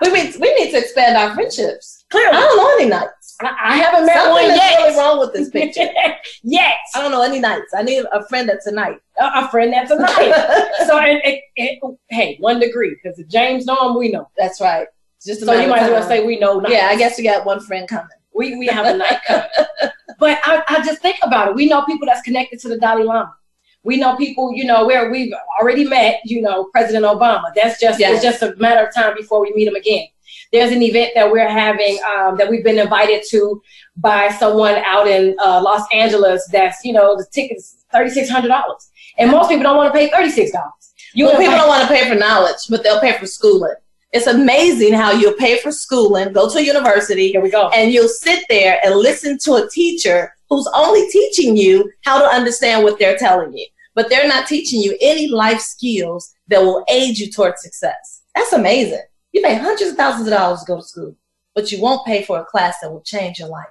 We 0.00 0.10
need, 0.10 0.34
we 0.40 0.54
need 0.54 0.70
to 0.72 0.78
expand 0.78 1.16
our 1.16 1.34
friendships. 1.34 2.04
Clearly, 2.10 2.36
I 2.36 2.40
don't 2.40 2.56
know 2.56 2.74
any 2.78 2.88
knights. 2.88 3.36
I, 3.40 3.56
I 3.60 3.76
haven't 3.76 4.06
met 4.06 4.16
Something 4.16 4.48
one 4.48 4.56
yet. 4.56 4.78
really 4.78 4.96
wrong 4.96 5.18
with 5.18 5.32
this 5.32 5.50
picture. 5.50 5.88
yes, 6.42 6.76
I 6.94 7.00
don't 7.00 7.10
know 7.10 7.22
any 7.22 7.40
knights. 7.40 7.72
I 7.74 7.82
need 7.82 8.04
a 8.12 8.26
friend 8.26 8.48
that's 8.48 8.66
a 8.66 8.72
knight. 8.72 8.98
A, 9.20 9.24
a 9.24 9.48
friend 9.48 9.72
that's 9.72 9.90
a 9.90 9.96
knight. 9.96 10.34
so, 10.86 10.98
and, 10.98 11.20
and, 11.24 11.38
and, 11.56 11.98
hey, 12.08 12.36
one 12.40 12.60
degree 12.60 12.96
because 13.02 13.20
James 13.28 13.66
know 13.66 13.90
him, 13.90 13.98
we 13.98 14.10
know. 14.10 14.28
That's 14.36 14.60
right. 14.60 14.86
Just 15.24 15.44
so 15.44 15.52
you 15.52 15.68
might 15.68 15.82
as 15.82 15.90
well 15.90 16.06
say 16.06 16.24
we 16.24 16.38
know. 16.38 16.66
Yeah, 16.66 16.88
I 16.90 16.96
guess 16.96 17.18
we 17.18 17.24
got 17.24 17.44
one 17.44 17.60
friend 17.60 17.86
coming. 17.88 18.08
We 18.34 18.56
we 18.56 18.66
have 18.66 18.86
a 18.86 18.96
knight 18.96 19.18
coming. 19.26 19.48
but 20.18 20.38
I, 20.44 20.62
I 20.68 20.84
just 20.84 21.02
think 21.02 21.16
about 21.22 21.48
it. 21.48 21.54
We 21.54 21.66
know 21.66 21.84
people 21.84 22.06
that's 22.06 22.22
connected 22.22 22.58
to 22.60 22.68
the 22.68 22.78
Dalai 22.78 23.04
Lama. 23.04 23.34
We 23.82 23.96
know 23.96 24.16
people, 24.16 24.52
you 24.54 24.64
know, 24.64 24.86
where 24.86 25.10
we've 25.10 25.32
already 25.58 25.84
met, 25.84 26.20
you 26.24 26.42
know, 26.42 26.64
President 26.72 27.04
Obama. 27.04 27.44
That's 27.54 27.80
just 27.80 27.98
yes. 27.98 28.14
it's 28.14 28.22
just 28.22 28.42
a 28.42 28.54
matter 28.56 28.86
of 28.86 28.94
time 28.94 29.14
before 29.16 29.40
we 29.40 29.52
meet 29.54 29.68
him 29.68 29.74
again. 29.74 30.06
There's 30.52 30.72
an 30.72 30.82
event 30.82 31.12
that 31.14 31.30
we're 31.30 31.48
having 31.48 31.98
um, 32.04 32.36
that 32.36 32.50
we've 32.50 32.64
been 32.64 32.78
invited 32.78 33.22
to 33.30 33.62
by 33.96 34.30
someone 34.30 34.74
out 34.84 35.06
in 35.06 35.36
uh, 35.38 35.60
Los 35.62 35.86
Angeles. 35.92 36.48
That's 36.50 36.84
you 36.84 36.92
know 36.92 37.16
the 37.16 37.26
ticket's 37.30 37.84
thirty 37.92 38.10
six 38.10 38.28
hundred 38.28 38.48
dollars, 38.48 38.90
and 39.18 39.30
most 39.30 39.48
people 39.48 39.64
don't 39.64 39.76
want 39.76 39.92
to 39.92 39.98
pay 39.98 40.10
thirty 40.10 40.30
six 40.30 40.50
dollars. 40.52 40.94
You 41.14 41.26
well, 41.26 41.38
people 41.38 41.54
don't 41.54 41.68
want 41.68 41.82
to 41.82 41.88
pay 41.88 42.08
for 42.08 42.14
knowledge, 42.14 42.68
but 42.68 42.82
they'll 42.82 43.00
pay 43.00 43.18
for 43.18 43.26
schooling. 43.26 43.74
It's 44.12 44.26
amazing 44.26 44.92
how 44.92 45.12
you'll 45.12 45.34
pay 45.34 45.58
for 45.58 45.70
schooling, 45.70 46.32
go 46.32 46.50
to 46.50 46.58
a 46.58 46.62
university, 46.62 47.30
here 47.30 47.40
we 47.40 47.50
go, 47.50 47.68
and 47.68 47.92
you'll 47.92 48.08
sit 48.08 48.44
there 48.48 48.78
and 48.84 48.96
listen 48.96 49.38
to 49.44 49.54
a 49.54 49.70
teacher 49.70 50.34
who's 50.48 50.68
only 50.74 51.08
teaching 51.10 51.56
you 51.56 51.90
how 52.04 52.18
to 52.18 52.26
understand 52.26 52.82
what 52.82 52.98
they're 52.98 53.16
telling 53.16 53.56
you. 53.56 53.66
But 53.94 54.08
they're 54.08 54.26
not 54.26 54.48
teaching 54.48 54.80
you 54.80 54.96
any 55.00 55.28
life 55.28 55.60
skills 55.60 56.34
that 56.48 56.60
will 56.60 56.84
aid 56.88 57.18
you 57.18 57.30
towards 57.30 57.62
success. 57.62 58.22
That's 58.34 58.52
amazing. 58.52 59.02
You 59.32 59.42
pay 59.42 59.54
hundreds 59.54 59.90
of 59.92 59.96
thousands 59.96 60.26
of 60.26 60.32
dollars 60.34 60.60
to 60.60 60.66
go 60.66 60.76
to 60.76 60.82
school, 60.82 61.16
but 61.54 61.70
you 61.70 61.80
won't 61.80 62.04
pay 62.04 62.24
for 62.24 62.40
a 62.40 62.44
class 62.44 62.80
that 62.80 62.90
will 62.90 63.02
change 63.02 63.38
your 63.38 63.48
life. 63.48 63.66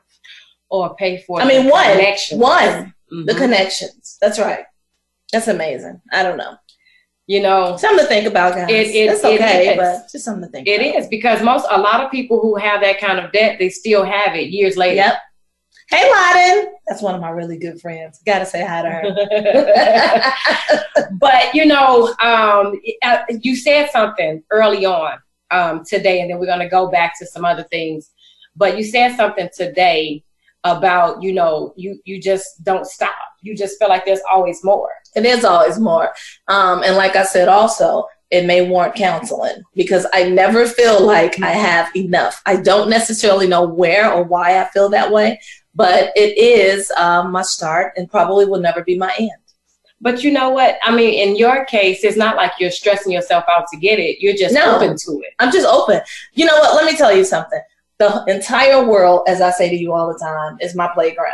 Or 0.70 0.96
pay 0.96 1.22
for 1.24 1.42
I 1.42 1.48
mean 1.48 1.68
one 1.68 1.92
connections. 1.92 2.40
one 2.40 2.94
mm-hmm. 3.12 3.26
the 3.26 3.34
connections. 3.34 4.18
That's 4.22 4.40
right. 4.40 4.66
That's 5.34 5.48
amazing. 5.48 6.00
I 6.14 6.24
don't 6.24 6.38
know 6.38 6.56
you 7.30 7.40
know 7.40 7.78
something 7.78 8.04
to 8.04 8.08
think 8.10 8.26
about 8.26 8.56
guys. 8.56 8.68
it, 8.72 8.88
it, 8.96 9.08
that's 9.08 9.24
okay 9.24 9.68
it 9.70 9.78
but 9.78 10.12
just 10.12 10.26
something 10.26 10.44
to 10.46 10.50
think 10.50 10.68
It 10.68 10.82
about. 10.82 11.00
is 11.00 11.08
because 11.08 11.44
most 11.44 11.68
a 11.70 11.80
lot 11.80 12.04
of 12.04 12.10
people 12.10 12.42
who 12.42 12.56
have 12.56 12.82
that 12.82 13.00
kind 13.00 13.20
of 13.20 13.32
debt 13.32 13.58
they 13.60 13.70
still 13.70 14.04
have 14.04 14.36
it 14.36 14.50
years 14.50 14.76
later. 14.76 14.96
Yep. 14.96 15.14
Hey 15.92 16.12
Laden. 16.12 16.74
That's 16.88 17.04
one 17.04 17.14
of 17.14 17.22
my 17.22 17.30
really 17.30 17.58
good 17.60 17.80
friends. 17.80 18.20
Gotta 18.26 18.48
say 18.48 18.66
hi 18.66 18.82
to 18.82 18.90
her. 18.90 19.04
But 21.20 21.54
you 21.54 21.66
know 21.68 22.08
um, 22.24 22.80
uh, 23.04 23.20
you 23.42 23.56
said 23.56 23.90
something 23.92 24.44
early 24.50 24.86
on 24.86 25.20
um, 25.52 25.84
today 25.86 26.22
and 26.22 26.30
then 26.32 26.40
we're 26.40 26.46
going 26.46 26.60
to 26.60 26.70
go 26.70 26.90
back 26.90 27.18
to 27.20 27.26
some 27.28 27.46
other 27.46 27.64
things. 27.64 28.12
But 28.56 28.76
you 28.78 28.84
said 28.84 29.16
something 29.16 29.50
today 29.56 30.24
about 30.64 31.22
you 31.22 31.32
know 31.34 31.74
you 31.78 32.00
you 32.06 32.20
just 32.20 32.64
don't 32.64 32.86
stop. 32.88 33.16
You 33.42 33.56
just 33.56 33.78
feel 33.80 33.90
like 33.90 34.06
there's 34.06 34.22
always 34.32 34.64
more 34.64 34.90
it 35.16 35.26
is 35.26 35.44
always 35.46 35.80
more 35.80 36.12
um, 36.48 36.84
and 36.84 36.96
like 36.96 37.16
i 37.16 37.24
said 37.24 37.48
also 37.48 38.06
it 38.32 38.46
may 38.46 38.68
warrant 38.68 38.96
counseling 38.96 39.62
because 39.76 40.06
i 40.14 40.28
never 40.30 40.66
feel 40.66 41.06
like 41.06 41.42
i 41.42 41.52
have 41.52 41.94
enough 41.96 42.42
i 42.46 42.56
don't 42.56 42.90
necessarily 42.90 43.48
know 43.48 43.66
where 43.66 44.12
or 44.12 44.24
why 44.24 44.60
i 44.60 44.66
feel 44.70 44.90
that 44.90 45.12
way 45.12 45.40
but 45.76 46.12
it 46.16 46.38
is 46.38 46.92
um, 46.92 47.32
my 47.32 47.42
start 47.42 47.94
and 47.96 48.10
probably 48.10 48.46
will 48.46 48.60
never 48.60 48.84
be 48.84 48.98
my 48.98 49.14
end 49.20 49.32
but 50.02 50.24
you 50.24 50.32
know 50.32 50.50
what? 50.50 50.78
I 50.82 50.96
mean, 50.96 51.14
in 51.14 51.36
your 51.36 51.66
case, 51.66 52.06
it's 52.06 52.16
not 52.16 52.38
like 52.38 52.54
you're 52.58 52.72
stressing 52.72 53.12
yourself 53.12 53.44
out 53.54 53.66
to 53.70 53.78
get 53.78 54.00
it. 54.00 54.22
You're 54.22 54.34
just 54.34 54.54
no, 54.54 54.78
open 54.78 54.96
to 54.96 55.12
it. 55.26 55.34
I'm 55.40 55.52
just 55.52 55.68
open. 55.68 56.00
You 56.32 56.46
know 56.46 56.56
what? 56.56 56.74
Let 56.74 56.90
me 56.90 56.98
tell 56.98 57.14
you 57.14 57.26
something 57.26 57.60
the 58.00 58.24
entire 58.28 58.84
world, 58.88 59.28
as 59.28 59.42
I 59.42 59.52
say 59.52 59.70
to 59.70 59.76
you 59.76 59.94
all 59.94 60.12
the 60.12 60.18
time, 60.18 60.58
is 60.62 60.76
my 60.76 60.90
playground. 60.94 61.34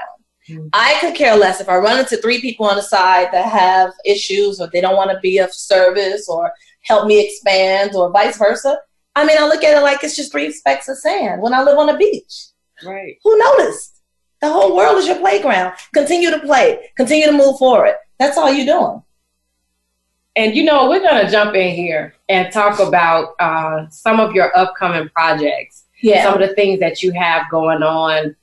Mm-hmm. 0.50 0.68
I 0.74 0.98
could 1.02 1.16
care 1.16 1.36
less 1.36 1.60
if 1.60 1.70
I 1.70 1.78
run 1.78 2.00
into 2.00 2.18
three 2.18 2.40
people 2.40 2.68
on 2.68 2.76
the 2.76 2.84
side 2.84 3.30
that 3.32 3.50
have 3.52 3.94
issues 4.06 4.62
or 4.62 4.68
they 4.68 4.82
don't 4.82 4.96
want 4.96 5.12
to 5.12 5.20
be 5.20 5.40
of 5.40 5.54
service 5.54 6.30
or 6.30 6.52
help 6.82 7.08
me 7.08 7.26
expand 7.26 7.96
or 7.96 8.12
vice 8.12 8.38
versa. 8.38 8.78
I 9.16 9.26
mean, 9.26 9.38
I 9.40 9.48
look 9.48 9.64
at 9.64 9.78
it 9.78 9.82
like 9.82 10.04
it's 10.04 10.16
just 10.16 10.32
three 10.32 10.52
specks 10.52 10.88
of 10.88 10.98
sand 10.98 11.42
when 11.42 11.54
I 11.54 11.64
live 11.64 11.78
on 11.78 11.90
a 11.90 11.98
beach. 11.98 12.48
Right. 12.86 13.18
Who 13.24 13.38
noticed? 13.38 14.02
The 14.42 14.52
whole 14.52 14.76
world 14.76 14.98
is 14.98 15.08
your 15.08 15.18
playground. 15.18 15.74
Continue 15.94 16.30
to 16.30 16.40
play. 16.40 16.92
Continue 16.96 17.26
to 17.26 17.32
move 17.32 17.58
forward. 17.58 17.96
That's 18.20 18.38
all 18.38 18.54
you're 18.54 18.66
doing. 18.66 19.02
And 20.36 20.56
you 20.56 20.66
know, 20.66 20.90
we're 20.90 21.00
going 21.00 21.26
to 21.26 21.32
jump 21.32 21.56
in 21.56 21.74
here 21.74 22.14
and 22.28 22.52
talk 22.52 22.80
about 22.80 23.36
uh, 23.40 23.90
some 23.90 24.20
of 24.20 24.34
your 24.34 24.56
upcoming 24.56 25.10
projects. 25.10 25.86
Yeah. 26.04 26.24
Some 26.24 26.40
of 26.40 26.48
the 26.48 26.54
things 26.54 26.80
that 26.82 27.02
you 27.02 27.14
have 27.14 27.50
going 27.50 27.82
on 27.82 28.36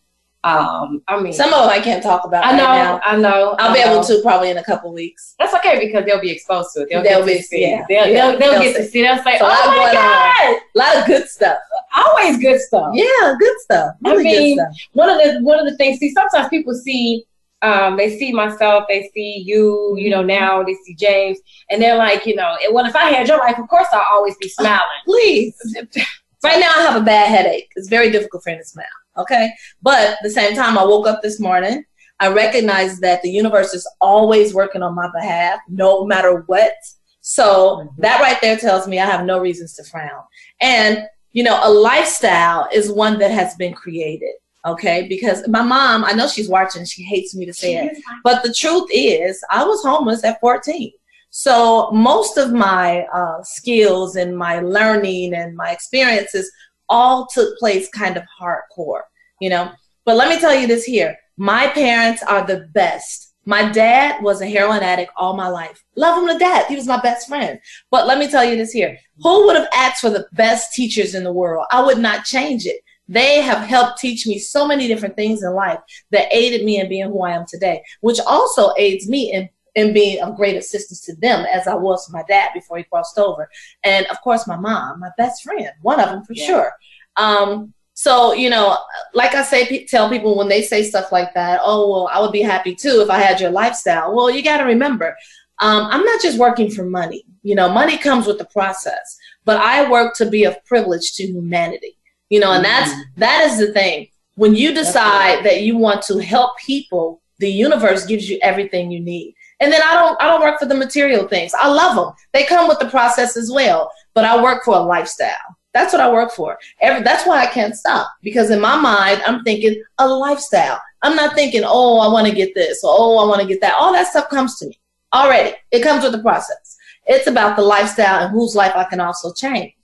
um, 0.44 1.02
I 1.06 1.20
mean, 1.20 1.32
some 1.32 1.52
of 1.52 1.60
them 1.60 1.68
I 1.70 1.80
can't 1.80 2.02
talk 2.02 2.24
about. 2.24 2.44
I 2.44 2.56
know, 2.56 2.64
right 2.64 3.00
I 3.04 3.16
know. 3.16 3.54
I'll 3.58 3.70
I 3.70 3.74
be 3.74 3.80
know. 3.84 3.92
able 3.94 4.04
to 4.04 4.20
probably 4.22 4.50
in 4.50 4.58
a 4.58 4.64
couple 4.64 4.92
weeks. 4.92 5.34
That's 5.38 5.54
okay 5.54 5.78
because 5.78 6.04
they'll 6.04 6.20
be 6.20 6.30
exposed 6.32 6.70
to 6.74 6.82
it. 6.82 6.88
They'll, 6.90 7.02
They'll 7.02 7.20
get 7.24 7.26
be- 7.26 7.36
to 7.38 7.42
see. 7.44 7.60
yeah, 7.62 7.84
They'll, 7.88 8.06
yeah, 8.08 8.30
they'll, 8.32 8.38
they'll 8.38 8.50
they'll 8.52 8.62
get 8.62 8.76
to 8.76 8.82
see. 8.84 8.90
see. 8.90 9.02
They'll 9.02 9.22
say, 9.22 9.38
So 9.38 9.44
"Oh 9.46 9.66
my 9.68 9.76
going 9.76 9.92
god!" 9.94 10.56
A 10.74 10.78
lot 10.78 10.96
of 11.00 11.06
good 11.06 11.28
stuff. 11.28 11.58
Always 11.94 12.38
good 12.38 12.60
stuff. 12.60 12.90
Yeah, 12.94 13.34
good 13.38 13.60
stuff. 13.60 13.94
I 14.04 14.16
mean, 14.16 14.56
good 14.56 14.64
stuff. 14.64 14.76
one 14.94 15.10
of 15.10 15.18
the 15.18 15.40
one 15.42 15.60
of 15.60 15.66
the 15.70 15.76
things. 15.76 15.98
See, 16.00 16.12
sometimes 16.12 16.48
people 16.48 16.74
see. 16.74 17.24
Um, 17.64 17.96
they 17.96 18.18
see 18.18 18.32
myself, 18.32 18.86
they 18.88 19.08
see 19.14 19.44
you, 19.46 19.94
you 19.96 20.10
know, 20.10 20.20
now 20.20 20.64
they 20.64 20.74
see 20.84 20.96
James, 20.96 21.38
and 21.70 21.80
they're 21.80 21.96
like, 21.96 22.26
you 22.26 22.34
know, 22.34 22.56
well, 22.72 22.84
if 22.86 22.96
I 22.96 23.04
had 23.12 23.28
your 23.28 23.38
life, 23.38 23.56
of 23.56 23.68
course 23.68 23.86
I'll 23.92 24.04
always 24.12 24.36
be 24.38 24.48
smiling. 24.48 24.82
Please. 25.04 25.54
Right 26.42 26.58
now, 26.58 26.72
I 26.76 26.82
have 26.90 27.00
a 27.00 27.04
bad 27.04 27.28
headache. 27.28 27.70
It's 27.76 27.88
very 27.88 28.10
difficult 28.10 28.42
for 28.42 28.50
me 28.50 28.58
to 28.58 28.64
smile. 28.64 28.84
Okay. 29.16 29.52
But 29.82 30.10
at 30.10 30.18
the 30.22 30.30
same 30.30 30.54
time, 30.54 30.78
I 30.78 30.84
woke 30.84 31.06
up 31.06 31.22
this 31.22 31.40
morning. 31.40 31.84
I 32.20 32.28
recognize 32.28 33.00
that 33.00 33.22
the 33.22 33.30
universe 33.30 33.74
is 33.74 33.88
always 34.00 34.54
working 34.54 34.82
on 34.82 34.94
my 34.94 35.10
behalf, 35.12 35.60
no 35.68 36.04
matter 36.04 36.44
what. 36.46 36.72
So 37.20 37.92
that 37.98 38.20
right 38.20 38.40
there 38.40 38.56
tells 38.56 38.86
me 38.86 38.98
I 38.98 39.06
have 39.06 39.26
no 39.26 39.38
reasons 39.38 39.74
to 39.74 39.84
frown. 39.84 40.22
And, 40.60 41.04
you 41.32 41.42
know, 41.42 41.58
a 41.62 41.70
lifestyle 41.70 42.68
is 42.72 42.92
one 42.92 43.18
that 43.18 43.30
has 43.30 43.54
been 43.56 43.74
created. 43.74 44.34
Okay. 44.64 45.06
Because 45.08 45.46
my 45.48 45.62
mom, 45.62 46.04
I 46.04 46.12
know 46.12 46.28
she's 46.28 46.48
watching, 46.48 46.84
she 46.84 47.02
hates 47.02 47.34
me 47.34 47.44
to 47.46 47.52
say 47.52 47.74
it. 47.74 47.98
But 48.22 48.42
the 48.44 48.54
truth 48.54 48.88
is, 48.92 49.42
I 49.50 49.64
was 49.64 49.82
homeless 49.82 50.24
at 50.24 50.40
14. 50.40 50.92
So 51.30 51.90
most 51.92 52.36
of 52.36 52.52
my 52.52 53.06
uh, 53.12 53.42
skills 53.42 54.16
and 54.16 54.36
my 54.36 54.60
learning 54.60 55.34
and 55.34 55.56
my 55.56 55.70
experiences 55.70 56.52
all 56.92 57.26
took 57.26 57.58
place 57.58 57.88
kind 57.88 58.16
of 58.16 58.22
hardcore, 58.40 59.00
you 59.40 59.50
know. 59.50 59.72
But 60.04 60.16
let 60.16 60.28
me 60.28 60.38
tell 60.38 60.54
you 60.54 60.66
this 60.68 60.84
here 60.84 61.16
my 61.38 61.68
parents 61.68 62.22
are 62.22 62.46
the 62.46 62.68
best. 62.74 63.34
My 63.44 63.72
dad 63.72 64.22
was 64.22 64.40
a 64.40 64.46
heroin 64.48 64.82
addict 64.82 65.10
all 65.16 65.34
my 65.34 65.48
life. 65.48 65.82
Love 65.96 66.22
him 66.22 66.28
to 66.28 66.38
death. 66.38 66.68
He 66.68 66.76
was 66.76 66.86
my 66.86 67.00
best 67.00 67.26
friend. 67.26 67.58
But 67.90 68.06
let 68.06 68.18
me 68.18 68.28
tell 68.28 68.44
you 68.44 68.54
this 68.54 68.70
here 68.70 68.96
who 69.20 69.46
would 69.46 69.56
have 69.56 69.68
asked 69.74 70.00
for 70.00 70.10
the 70.10 70.28
best 70.32 70.72
teachers 70.74 71.16
in 71.16 71.24
the 71.24 71.32
world? 71.32 71.66
I 71.72 71.82
would 71.82 71.98
not 71.98 72.24
change 72.24 72.66
it. 72.66 72.80
They 73.08 73.40
have 73.40 73.66
helped 73.66 73.98
teach 73.98 74.26
me 74.26 74.38
so 74.38 74.66
many 74.66 74.86
different 74.86 75.16
things 75.16 75.42
in 75.42 75.52
life 75.54 75.80
that 76.12 76.32
aided 76.32 76.64
me 76.64 76.78
in 76.78 76.88
being 76.88 77.08
who 77.08 77.22
I 77.22 77.32
am 77.32 77.44
today, 77.48 77.82
which 78.00 78.20
also 78.20 78.72
aids 78.78 79.08
me 79.08 79.32
in 79.32 79.48
and 79.74 79.94
being 79.94 80.20
of 80.22 80.36
great 80.36 80.56
assistance 80.56 81.00
to 81.02 81.14
them 81.16 81.46
as 81.52 81.66
I 81.66 81.74
was 81.74 82.06
to 82.06 82.12
my 82.12 82.22
dad 82.28 82.50
before 82.54 82.78
he 82.78 82.84
crossed 82.84 83.18
over. 83.18 83.48
And 83.84 84.06
of 84.06 84.20
course, 84.20 84.46
my 84.46 84.56
mom, 84.56 85.00
my 85.00 85.10
best 85.16 85.42
friend, 85.42 85.70
one 85.80 86.00
of 86.00 86.10
them 86.10 86.24
for 86.24 86.34
Yeah. 86.34 86.46
sure. 86.46 86.72
Um, 87.16 87.72
so, 87.94 88.32
you 88.32 88.48
know, 88.48 88.76
like 89.14 89.34
I 89.34 89.42
say, 89.42 89.66
pe- 89.66 89.84
tell 89.84 90.08
people 90.08 90.36
when 90.36 90.48
they 90.48 90.62
say 90.62 90.82
stuff 90.82 91.12
like 91.12 91.34
that, 91.34 91.60
oh, 91.62 91.90
well, 91.90 92.10
I 92.12 92.20
would 92.20 92.32
be 92.32 92.42
happy 92.42 92.74
too 92.74 93.00
if 93.02 93.10
I 93.10 93.18
had 93.18 93.40
your 93.40 93.50
lifestyle. 93.50 94.14
Well, 94.14 94.30
you 94.30 94.42
got 94.42 94.58
to 94.58 94.64
remember, 94.64 95.14
um, 95.60 95.88
I'm 95.90 96.04
not 96.04 96.22
just 96.22 96.38
working 96.38 96.70
for 96.70 96.84
money. 96.84 97.24
You 97.42 97.54
know, 97.54 97.68
money 97.68 97.98
comes 97.98 98.26
with 98.26 98.38
the 98.38 98.46
process, 98.46 99.16
but 99.44 99.58
I 99.58 99.90
work 99.90 100.14
to 100.16 100.26
be 100.26 100.44
of 100.44 100.62
privilege 100.64 101.14
to 101.14 101.24
humanity. 101.24 101.98
You 102.30 102.40
know, 102.40 102.52
and 102.52 102.64
that's 102.64 102.90
that 103.18 103.44
is 103.44 103.58
the 103.58 103.72
thing. 103.72 104.08
When 104.36 104.54
you 104.54 104.72
decide 104.72 105.44
that 105.44 105.62
you 105.62 105.76
want 105.76 106.00
to 106.04 106.18
help 106.18 106.56
people, 106.56 107.20
the 107.40 107.50
universe 107.50 108.06
gives 108.06 108.28
you 108.30 108.38
everything 108.40 108.90
you 108.90 109.00
need. 109.00 109.34
And 109.62 109.72
then 109.72 109.80
I 109.80 109.94
don't 109.94 110.20
I 110.20 110.26
don't 110.26 110.42
work 110.42 110.58
for 110.58 110.66
the 110.66 110.74
material 110.74 111.28
things. 111.28 111.54
I 111.54 111.68
love 111.68 111.94
them. 111.94 112.12
They 112.32 112.44
come 112.44 112.66
with 112.66 112.80
the 112.80 112.90
process 112.90 113.36
as 113.36 113.50
well. 113.50 113.90
But 114.12 114.24
I 114.24 114.42
work 114.42 114.64
for 114.64 114.74
a 114.74 114.80
lifestyle. 114.80 115.56
That's 115.72 115.92
what 115.92 116.02
I 116.02 116.12
work 116.12 116.32
for. 116.32 116.58
Every, 116.80 117.02
that's 117.02 117.26
why 117.26 117.40
I 117.40 117.46
can't 117.46 117.74
stop 117.74 118.12
because 118.22 118.50
in 118.50 118.60
my 118.60 118.76
mind 118.76 119.22
I'm 119.24 119.42
thinking 119.44 119.80
a 119.98 120.06
lifestyle. 120.06 120.82
I'm 121.02 121.16
not 121.16 121.34
thinking, 121.34 121.62
oh, 121.64 122.00
I 122.00 122.12
want 122.12 122.26
to 122.26 122.34
get 122.34 122.54
this 122.54 122.82
or 122.82 122.90
oh, 122.92 123.18
I 123.18 123.28
want 123.28 123.40
to 123.40 123.46
get 123.46 123.60
that. 123.60 123.76
All 123.78 123.92
that 123.92 124.08
stuff 124.08 124.28
comes 124.28 124.58
to 124.58 124.66
me 124.66 124.78
already. 125.14 125.56
It 125.70 125.82
comes 125.82 126.02
with 126.02 126.12
the 126.12 126.22
process. 126.22 126.76
It's 127.06 127.28
about 127.28 127.56
the 127.56 127.62
lifestyle 127.62 128.24
and 128.24 128.32
whose 128.32 128.56
life 128.56 128.72
I 128.74 128.84
can 128.84 129.00
also 129.00 129.32
change. 129.32 129.74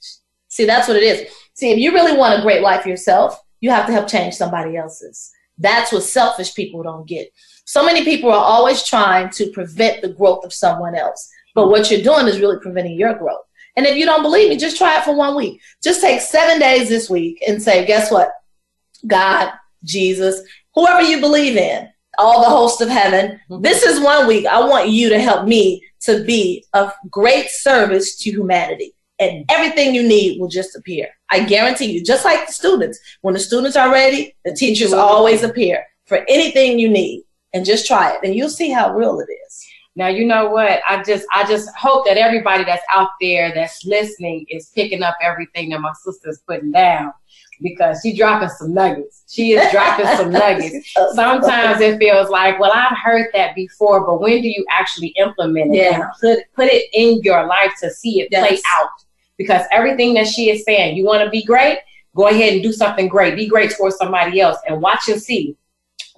See, 0.48 0.64
that's 0.64 0.88
what 0.88 0.96
it 0.96 1.04
is. 1.04 1.32
See, 1.54 1.70
if 1.70 1.78
you 1.78 1.92
really 1.92 2.16
want 2.16 2.38
a 2.38 2.42
great 2.42 2.62
life 2.62 2.84
yourself, 2.84 3.40
you 3.60 3.70
have 3.70 3.86
to 3.86 3.92
help 3.92 4.08
change 4.08 4.34
somebody 4.34 4.76
else's. 4.76 5.30
That's 5.56 5.92
what 5.92 6.02
selfish 6.02 6.54
people 6.54 6.82
don't 6.82 7.06
get. 7.06 7.30
So 7.68 7.84
many 7.84 8.02
people 8.02 8.30
are 8.30 8.44
always 8.44 8.82
trying 8.82 9.28
to 9.32 9.50
prevent 9.50 10.00
the 10.00 10.08
growth 10.08 10.42
of 10.42 10.54
someone 10.54 10.94
else. 10.94 11.28
But 11.54 11.68
what 11.68 11.90
you're 11.90 12.00
doing 12.00 12.26
is 12.26 12.40
really 12.40 12.58
preventing 12.60 12.98
your 12.98 13.12
growth. 13.12 13.42
And 13.76 13.84
if 13.84 13.94
you 13.94 14.06
don't 14.06 14.22
believe 14.22 14.48
me, 14.48 14.56
just 14.56 14.78
try 14.78 14.98
it 14.98 15.04
for 15.04 15.14
one 15.14 15.36
week. 15.36 15.60
Just 15.82 16.00
take 16.00 16.22
seven 16.22 16.58
days 16.58 16.88
this 16.88 17.10
week 17.10 17.44
and 17.46 17.62
say, 17.62 17.84
guess 17.84 18.10
what? 18.10 18.30
God, 19.06 19.52
Jesus, 19.84 20.40
whoever 20.74 21.02
you 21.02 21.20
believe 21.20 21.58
in, 21.58 21.90
all 22.16 22.40
the 22.40 22.48
hosts 22.48 22.80
of 22.80 22.88
heaven, 22.88 23.38
mm-hmm. 23.50 23.60
this 23.60 23.82
is 23.82 24.00
one 24.00 24.26
week. 24.26 24.46
I 24.46 24.66
want 24.66 24.88
you 24.88 25.10
to 25.10 25.20
help 25.20 25.46
me 25.46 25.84
to 26.04 26.24
be 26.24 26.64
of 26.72 26.90
great 27.10 27.50
service 27.50 28.16
to 28.20 28.30
humanity. 28.30 28.94
And 29.18 29.44
everything 29.50 29.94
you 29.94 30.08
need 30.08 30.40
will 30.40 30.48
just 30.48 30.74
appear. 30.74 31.08
I 31.28 31.44
guarantee 31.44 31.92
you, 31.92 32.02
just 32.02 32.24
like 32.24 32.46
the 32.46 32.52
students, 32.54 32.98
when 33.20 33.34
the 33.34 33.40
students 33.40 33.76
are 33.76 33.92
ready, 33.92 34.34
the 34.46 34.54
teachers 34.54 34.94
always 34.94 35.42
appear 35.42 35.84
for 36.06 36.24
anything 36.30 36.78
you 36.78 36.88
need. 36.88 37.24
And 37.54 37.64
just 37.64 37.86
try 37.86 38.12
it, 38.12 38.18
and 38.22 38.34
you'll 38.34 38.50
see 38.50 38.70
how 38.70 38.94
real 38.94 39.20
it 39.20 39.28
is. 39.46 39.66
Now 39.96 40.08
you 40.08 40.26
know 40.26 40.50
what? 40.50 40.80
I 40.88 41.02
just 41.02 41.26
I 41.32 41.44
just 41.46 41.74
hope 41.74 42.04
that 42.06 42.16
everybody 42.18 42.62
that's 42.64 42.84
out 42.90 43.10
there 43.20 43.52
that's 43.54 43.84
listening 43.84 44.44
is 44.50 44.70
picking 44.74 45.02
up 45.02 45.16
everything 45.22 45.70
that 45.70 45.80
my 45.80 45.92
sister's 46.04 46.40
putting 46.46 46.70
down 46.72 47.12
because 47.60 47.98
she's 48.02 48.16
dropping 48.16 48.50
some 48.50 48.72
nuggets. 48.74 49.24
She 49.28 49.52
is 49.54 49.72
dropping 49.72 50.06
some 50.16 50.30
nuggets. 50.42 50.92
Oh, 50.96 51.12
Sometimes 51.14 51.80
it 51.80 51.98
feels 51.98 52.28
like, 52.30 52.60
well, 52.60 52.70
I've 52.72 52.96
heard 52.98 53.26
that 53.32 53.54
before, 53.56 54.06
but 54.06 54.20
when 54.20 54.40
do 54.42 54.48
you 54.48 54.64
actually 54.70 55.08
implement 55.16 55.74
it 55.74 55.92
and 55.92 56.02
Yeah. 56.02 56.08
put 56.20 56.38
put 56.54 56.68
it 56.68 56.84
in 56.92 57.20
your 57.22 57.46
life 57.46 57.72
to 57.80 57.90
see 57.90 58.20
it 58.20 58.30
play 58.30 58.60
out? 58.80 58.90
Because 59.38 59.62
everything 59.72 60.14
that 60.14 60.26
she 60.28 60.50
is 60.50 60.64
saying, 60.64 60.96
you 60.96 61.04
want 61.06 61.24
to 61.24 61.30
be 61.30 61.42
great, 61.42 61.78
go 62.14 62.28
ahead 62.28 62.52
and 62.52 62.62
do 62.62 62.72
something 62.72 63.08
great. 63.08 63.34
Be 63.36 63.48
great 63.48 63.72
towards 63.76 63.96
somebody 63.96 64.40
else 64.40 64.58
and 64.68 64.80
watch 64.82 65.08
and 65.08 65.20
see. 65.20 65.56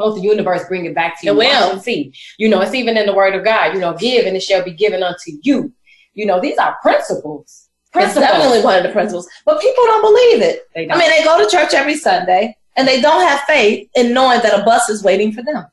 Won't 0.00 0.16
the 0.16 0.23
universe 0.23 0.62
bring 0.66 0.87
it 0.87 0.95
back 0.95 1.21
to 1.21 1.26
you? 1.26 1.33
It 1.33 1.37
will. 1.37 1.73
And 1.73 1.80
see. 1.83 2.12
You 2.38 2.49
know, 2.49 2.61
it's 2.62 2.75
even 2.75 2.97
in 2.97 3.07
the 3.07 3.14
word 3.14 3.35
of 3.37 3.45
God. 3.45 3.75
You 3.75 3.80
know, 3.80 3.95
give 3.95 4.26
and 4.26 4.37
it 4.37 4.42
shall 4.42 4.64
be 4.64 4.73
given 4.73 5.02
unto 5.02 5.33
you. 5.42 5.73
You 6.14 6.26
know, 6.26 6.40
these 6.40 6.59
are 6.59 6.76
principles. 6.83 7.69
It's 7.83 7.90
Principles. 7.92 8.25
definitely 8.26 8.62
one 8.62 8.76
of 8.78 8.83
the 8.83 8.90
principles. 8.90 9.28
But 9.45 9.61
people 9.61 9.85
don't 9.85 10.02
believe 10.02 10.42
it. 10.42 10.69
They 10.75 10.85
I 10.85 10.87
don't. 10.87 10.99
mean, 10.99 11.11
they 11.11 11.23
go 11.25 11.42
to 11.45 11.50
church 11.50 11.75
every 11.75 11.97
Sunday 11.97 12.57
and 12.76 12.87
they 12.88 13.00
don't 13.00 13.26
have 13.26 13.40
faith 13.42 13.88
in 13.95 14.12
knowing 14.14 14.40
that 14.42 14.59
a 14.59 14.64
bus 14.64 14.88
is 14.88 15.02
waiting 15.04 15.33
for 15.33 15.42
them. 15.42 15.66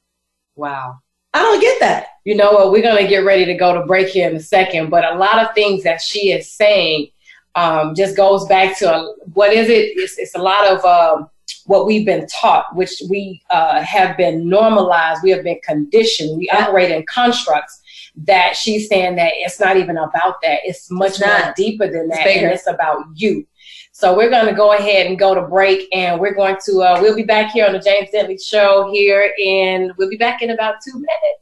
wow. 0.55 0.99
I 1.33 1.39
don't 1.43 1.59
get 1.61 1.79
that. 1.81 2.07
You 2.25 2.35
know 2.35 2.51
what? 2.53 2.71
We're 2.71 2.81
going 2.81 3.03
to 3.03 3.07
get 3.07 3.19
ready 3.23 3.45
to 3.45 3.53
go 3.53 3.73
to 3.79 3.85
break 3.85 4.07
here 4.07 4.27
in 4.27 4.35
a 4.35 4.39
second, 4.39 4.89
but 4.89 5.03
a 5.05 5.15
lot 5.17 5.37
of 5.37 5.53
things 5.53 5.83
that 5.83 6.01
she 6.01 6.31
is 6.31 6.49
saying 6.51 7.09
um, 7.53 7.93
just 7.93 8.15
goes 8.17 8.47
back 8.47 8.75
to 8.79 8.91
uh, 8.91 9.05
what 9.33 9.53
is 9.53 9.69
it? 9.69 9.91
It's, 9.97 10.17
it's 10.17 10.33
a 10.33 10.39
lot 10.41 10.65
of 10.65 10.83
um, 10.85 11.29
what 11.67 11.85
we've 11.85 12.05
been 12.05 12.25
taught, 12.27 12.75
which 12.75 13.01
we 13.09 13.41
uh, 13.49 13.81
have 13.81 14.17
been 14.17 14.47
normalized, 14.49 15.21
we 15.21 15.29
have 15.29 15.43
been 15.43 15.59
conditioned, 15.63 16.37
we 16.37 16.49
operate 16.49 16.91
in 16.91 17.05
constructs. 17.05 17.81
That 18.25 18.55
she's 18.55 18.87
saying 18.89 19.17
that 19.17 19.33
it's 19.35 19.59
not 19.59 19.77
even 19.77 19.95
about 19.97 20.41
that. 20.41 20.61
It's 20.63 20.89
much 20.89 21.19
It's 21.19 21.19
more 21.19 21.53
deeper 21.55 21.87
than 21.87 22.07
that, 22.07 22.23
bigger. 22.25 22.47
and 22.47 22.55
it's 22.55 22.65
about 22.65 23.03
you. 23.13 23.45
So 23.91 24.17
we're 24.17 24.31
going 24.31 24.47
to 24.47 24.53
go 24.55 24.73
ahead 24.73 25.05
and 25.05 25.19
go 25.19 25.35
to 25.35 25.41
break, 25.43 25.87
and 25.93 26.19
we're 26.19 26.33
going 26.33 26.57
to 26.65 26.81
uh, 26.81 26.97
we'll 26.99 27.15
be 27.15 27.23
back 27.23 27.51
here 27.51 27.67
on 27.67 27.73
the 27.73 27.79
James 27.79 28.09
Dentley 28.11 28.43
Show 28.43 28.89
here, 28.91 29.33
and 29.45 29.91
we'll 29.97 30.09
be 30.09 30.17
back 30.17 30.41
in 30.41 30.49
about 30.49 30.75
two 30.83 30.95
minutes. 30.95 31.41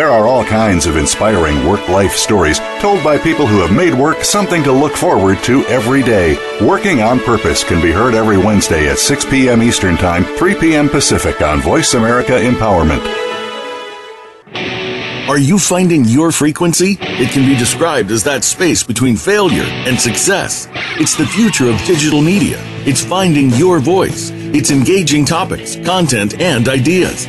There 0.00 0.08
are 0.08 0.26
all 0.26 0.46
kinds 0.46 0.86
of 0.86 0.96
inspiring 0.96 1.62
work 1.68 1.86
life 1.90 2.16
stories 2.16 2.58
told 2.78 3.04
by 3.04 3.18
people 3.18 3.46
who 3.46 3.58
have 3.58 3.70
made 3.70 3.92
work 3.92 4.24
something 4.24 4.62
to 4.62 4.72
look 4.72 4.94
forward 4.96 5.42
to 5.44 5.62
every 5.66 6.02
day. 6.02 6.38
Working 6.66 7.02
on 7.02 7.20
Purpose 7.20 7.62
can 7.62 7.82
be 7.82 7.92
heard 7.92 8.14
every 8.14 8.38
Wednesday 8.38 8.88
at 8.88 8.98
6 8.98 9.26
p.m. 9.26 9.62
Eastern 9.62 9.98
Time, 9.98 10.24
3 10.24 10.54
p.m. 10.54 10.88
Pacific 10.88 11.42
on 11.42 11.60
Voice 11.60 11.92
America 11.92 12.32
Empowerment. 12.32 13.04
Are 15.28 15.38
you 15.38 15.58
finding 15.58 16.06
your 16.06 16.32
frequency? 16.32 16.96
It 17.02 17.30
can 17.30 17.44
be 17.44 17.54
described 17.54 18.10
as 18.10 18.24
that 18.24 18.42
space 18.42 18.82
between 18.82 19.16
failure 19.16 19.68
and 19.86 20.00
success. 20.00 20.66
It's 20.98 21.14
the 21.14 21.26
future 21.26 21.68
of 21.68 21.76
digital 21.84 22.22
media. 22.22 22.56
It's 22.86 23.04
finding 23.04 23.50
your 23.50 23.80
voice. 23.80 24.30
It's 24.32 24.70
engaging 24.70 25.26
topics, 25.26 25.76
content, 25.76 26.40
and 26.40 26.70
ideas. 26.70 27.28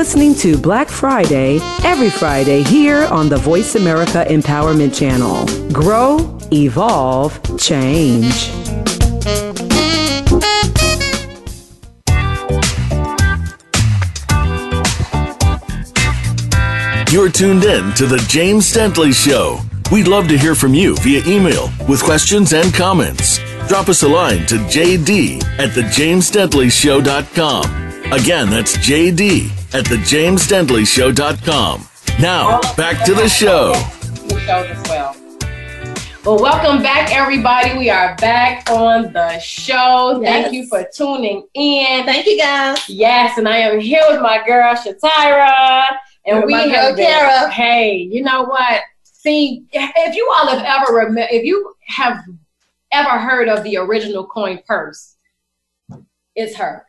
Listening 0.00 0.32
to 0.36 0.56
Black 0.56 0.88
Friday 0.88 1.58
every 1.84 2.08
Friday 2.08 2.62
here 2.62 3.04
on 3.08 3.28
the 3.28 3.36
Voice 3.36 3.74
America 3.74 4.24
Empowerment 4.30 4.98
Channel. 4.98 5.44
Grow, 5.74 6.38
evolve, 6.50 7.38
change. 7.58 8.48
You're 17.12 17.28
tuned 17.28 17.64
in 17.64 17.92
to 17.92 18.06
The 18.06 18.24
James 18.26 18.72
Dentley 18.72 19.12
Show. 19.12 19.60
We'd 19.92 20.08
love 20.08 20.28
to 20.28 20.38
hear 20.38 20.54
from 20.54 20.72
you 20.72 20.96
via 21.00 21.22
email 21.26 21.70
with 21.86 22.02
questions 22.02 22.54
and 22.54 22.72
comments. 22.72 23.38
Drop 23.68 23.90
us 23.90 24.02
a 24.02 24.08
line 24.08 24.46
to 24.46 24.54
jd 24.60 25.44
at 25.58 25.72
thejamesdentleyshow.com. 25.72 28.12
Again, 28.12 28.48
that's 28.48 28.78
jd 28.78 29.59
at 29.72 29.84
thejamesdentleyshow.com. 29.86 31.86
Now, 32.20 32.60
back 32.76 33.04
to 33.06 33.14
the 33.14 33.28
show. 33.28 33.72
as 33.74 34.82
well. 34.88 35.16
Well, 36.24 36.38
welcome 36.42 36.82
back, 36.82 37.14
everybody. 37.14 37.78
We 37.78 37.88
are 37.88 38.14
back 38.16 38.68
on 38.68 39.12
the 39.12 39.38
show. 39.38 40.20
Yes. 40.22 40.42
Thank 40.42 40.52
you 40.54 40.66
for 40.68 40.84
tuning 40.94 41.46
in. 41.54 42.04
Thank 42.04 42.26
you, 42.26 42.36
guys. 42.36 42.86
Yes, 42.90 43.38
and 43.38 43.48
I 43.48 43.56
am 43.58 43.80
here 43.80 44.02
with 44.10 44.20
my 44.20 44.44
girl 44.46 44.74
Shatira, 44.74 45.86
and 46.26 46.36
With 46.38 46.46
we 46.46 46.52
my 46.52 46.60
have 46.62 46.88
girl, 46.88 46.96
been- 46.96 47.06
Kara. 47.06 47.48
Hey, 47.50 47.96
you 48.12 48.22
know 48.22 48.42
what? 48.42 48.82
See, 49.04 49.64
if 49.72 50.14
you 50.14 50.30
all 50.36 50.48
have 50.48 50.62
ever 50.62 50.92
remember, 50.98 51.26
if 51.30 51.42
you 51.44 51.74
have 51.86 52.18
ever 52.92 53.18
heard 53.18 53.48
of 53.48 53.62
the 53.64 53.78
original 53.78 54.26
coin 54.26 54.60
purse, 54.66 55.16
it's 56.34 56.54
hers. 56.56 56.82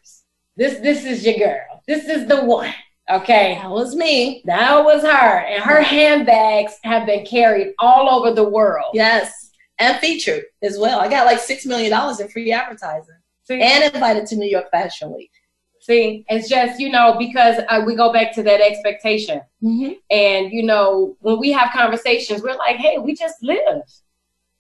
This 0.57 0.79
this 0.79 1.05
is 1.05 1.25
your 1.25 1.37
girl. 1.37 1.83
This 1.87 2.07
is 2.07 2.27
the 2.27 2.43
one. 2.43 2.73
Okay. 3.09 3.55
That 3.61 3.69
was 3.69 3.95
me. 3.95 4.41
That 4.45 4.83
was 4.83 5.01
her. 5.03 5.39
And 5.39 5.63
her 5.63 5.81
handbags 5.81 6.73
have 6.83 7.05
been 7.05 7.25
carried 7.25 7.73
all 7.79 8.09
over 8.09 8.33
the 8.33 8.47
world. 8.47 8.91
Yes. 8.93 9.51
And 9.79 9.97
featured 9.99 10.43
as 10.61 10.77
well. 10.77 10.99
I 10.99 11.09
got 11.09 11.25
like 11.25 11.39
$6 11.39 11.65
million 11.65 11.91
in 12.19 12.27
free 12.29 12.51
advertising 12.51 13.15
See, 13.45 13.59
and 13.59 13.93
invited 13.93 14.27
to 14.27 14.35
New 14.35 14.49
York 14.49 14.69
Fashion 14.69 15.13
Week. 15.13 15.31
see, 15.79 16.23
it's 16.29 16.47
just, 16.47 16.79
you 16.79 16.91
know, 16.91 17.15
because 17.17 17.61
uh, 17.67 17.81
we 17.85 17.95
go 17.95 18.13
back 18.13 18.31
to 18.35 18.43
that 18.43 18.61
expectation. 18.61 19.41
Mm-hmm. 19.63 19.93
And, 20.11 20.51
you 20.51 20.63
know, 20.63 21.17
when 21.19 21.39
we 21.39 21.51
have 21.51 21.71
conversations, 21.73 22.43
we're 22.43 22.55
like, 22.55 22.75
hey, 22.75 22.99
we 22.99 23.15
just 23.15 23.41
live. 23.41 23.81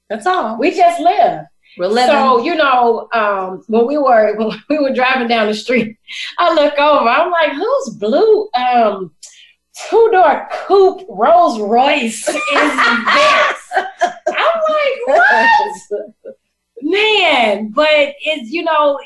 That's 0.09 0.25
all. 0.25 0.57
We 0.57 0.75
just 0.75 0.99
live. 0.99 1.45
So, 2.07 2.43
you 2.43 2.55
know, 2.55 3.07
um, 3.13 3.63
when 3.67 3.87
we 3.87 3.97
were 3.97 4.35
when 4.37 4.61
we 4.69 4.79
were 4.79 4.93
driving 4.93 5.27
down 5.27 5.47
the 5.47 5.53
street, 5.53 5.97
I 6.37 6.53
look 6.53 6.77
over, 6.77 7.07
I'm 7.09 7.31
like, 7.31 7.53
whose 7.53 7.95
blue 7.95 8.49
um 8.53 9.11
two 9.89 10.09
door 10.11 10.47
coupe 10.51 11.05
Rolls 11.09 11.59
Royce 11.59 12.27
is 12.27 12.35
this? 12.35 13.61
I'm 14.27 14.61
like, 14.69 15.07
what? 15.07 15.49
Man, 16.81 17.69
but 17.69 18.15
it's 18.21 18.51
you 18.51 18.63
know, 18.63 18.99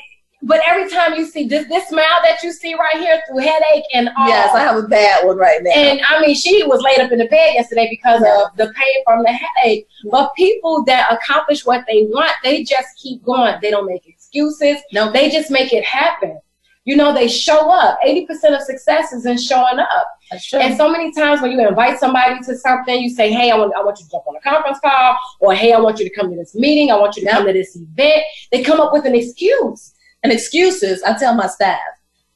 but 0.46 0.60
every 0.66 0.88
time 0.90 1.14
you 1.14 1.24
see 1.26 1.46
this 1.48 1.66
this 1.68 1.88
smile 1.88 2.20
that 2.22 2.42
you 2.42 2.52
see 2.52 2.74
right 2.74 2.96
here 2.96 3.20
through 3.26 3.38
headache 3.38 3.84
and 3.94 4.08
all 4.16 4.28
yes, 4.28 4.54
I 4.54 4.60
have 4.60 4.76
a 4.76 4.86
bad 4.86 5.26
one 5.26 5.36
right 5.36 5.60
now. 5.62 5.70
and 5.72 6.00
I 6.08 6.20
mean, 6.20 6.34
she 6.34 6.62
was 6.64 6.80
laid 6.82 7.00
up 7.04 7.10
in 7.12 7.18
the 7.18 7.26
bed 7.26 7.54
yesterday 7.54 7.88
because 7.90 8.22
of 8.22 8.56
the 8.56 8.72
pain 8.72 9.04
from 9.04 9.22
the 9.22 9.32
headache. 9.32 9.86
But 10.10 10.34
people 10.36 10.84
that 10.84 11.12
accomplish 11.12 11.66
what 11.66 11.84
they 11.88 12.04
want, 12.04 12.32
they 12.42 12.62
just 12.62 12.88
keep 13.02 13.22
going. 13.24 13.56
They 13.60 13.70
don't 13.70 13.86
make 13.86 14.06
excuses. 14.06 14.78
No. 14.92 15.10
they 15.12 15.30
just 15.30 15.50
make 15.50 15.72
it 15.72 15.84
happen. 15.84 16.40
You 16.84 16.94
know, 16.94 17.12
they 17.12 17.26
show 17.26 17.68
up. 17.68 17.98
80% 18.06 18.28
of 18.54 18.62
success 18.62 19.12
is 19.12 19.26
in 19.26 19.38
showing 19.38 19.80
up. 19.80 20.06
That's 20.30 20.46
true. 20.46 20.60
And 20.60 20.76
so 20.76 20.88
many 20.88 21.12
times 21.12 21.42
when 21.42 21.50
you 21.50 21.66
invite 21.66 21.98
somebody 21.98 22.38
to 22.44 22.56
something, 22.56 23.00
you 23.02 23.10
say, 23.10 23.32
Hey, 23.32 23.50
I 23.50 23.56
want, 23.58 23.74
I 23.76 23.82
want 23.82 23.98
you 23.98 24.04
to 24.04 24.10
jump 24.12 24.24
on 24.28 24.36
a 24.36 24.40
conference 24.40 24.78
call, 24.78 25.16
or 25.40 25.52
Hey, 25.52 25.72
I 25.72 25.80
want 25.80 25.98
you 25.98 26.08
to 26.08 26.14
come 26.14 26.30
to 26.30 26.36
this 26.36 26.54
meeting, 26.54 26.92
I 26.92 26.96
want 26.96 27.16
you 27.16 27.22
to 27.22 27.26
Yep. 27.26 27.36
come 27.38 27.46
to 27.48 27.52
this 27.52 27.74
event. 27.74 28.22
They 28.52 28.62
come 28.62 28.80
up 28.80 28.92
with 28.92 29.04
an 29.04 29.16
excuse. 29.16 29.94
And 30.22 30.32
excuses, 30.32 31.02
I 31.02 31.16
tell 31.18 31.34
my 31.34 31.46
staff, 31.46 31.78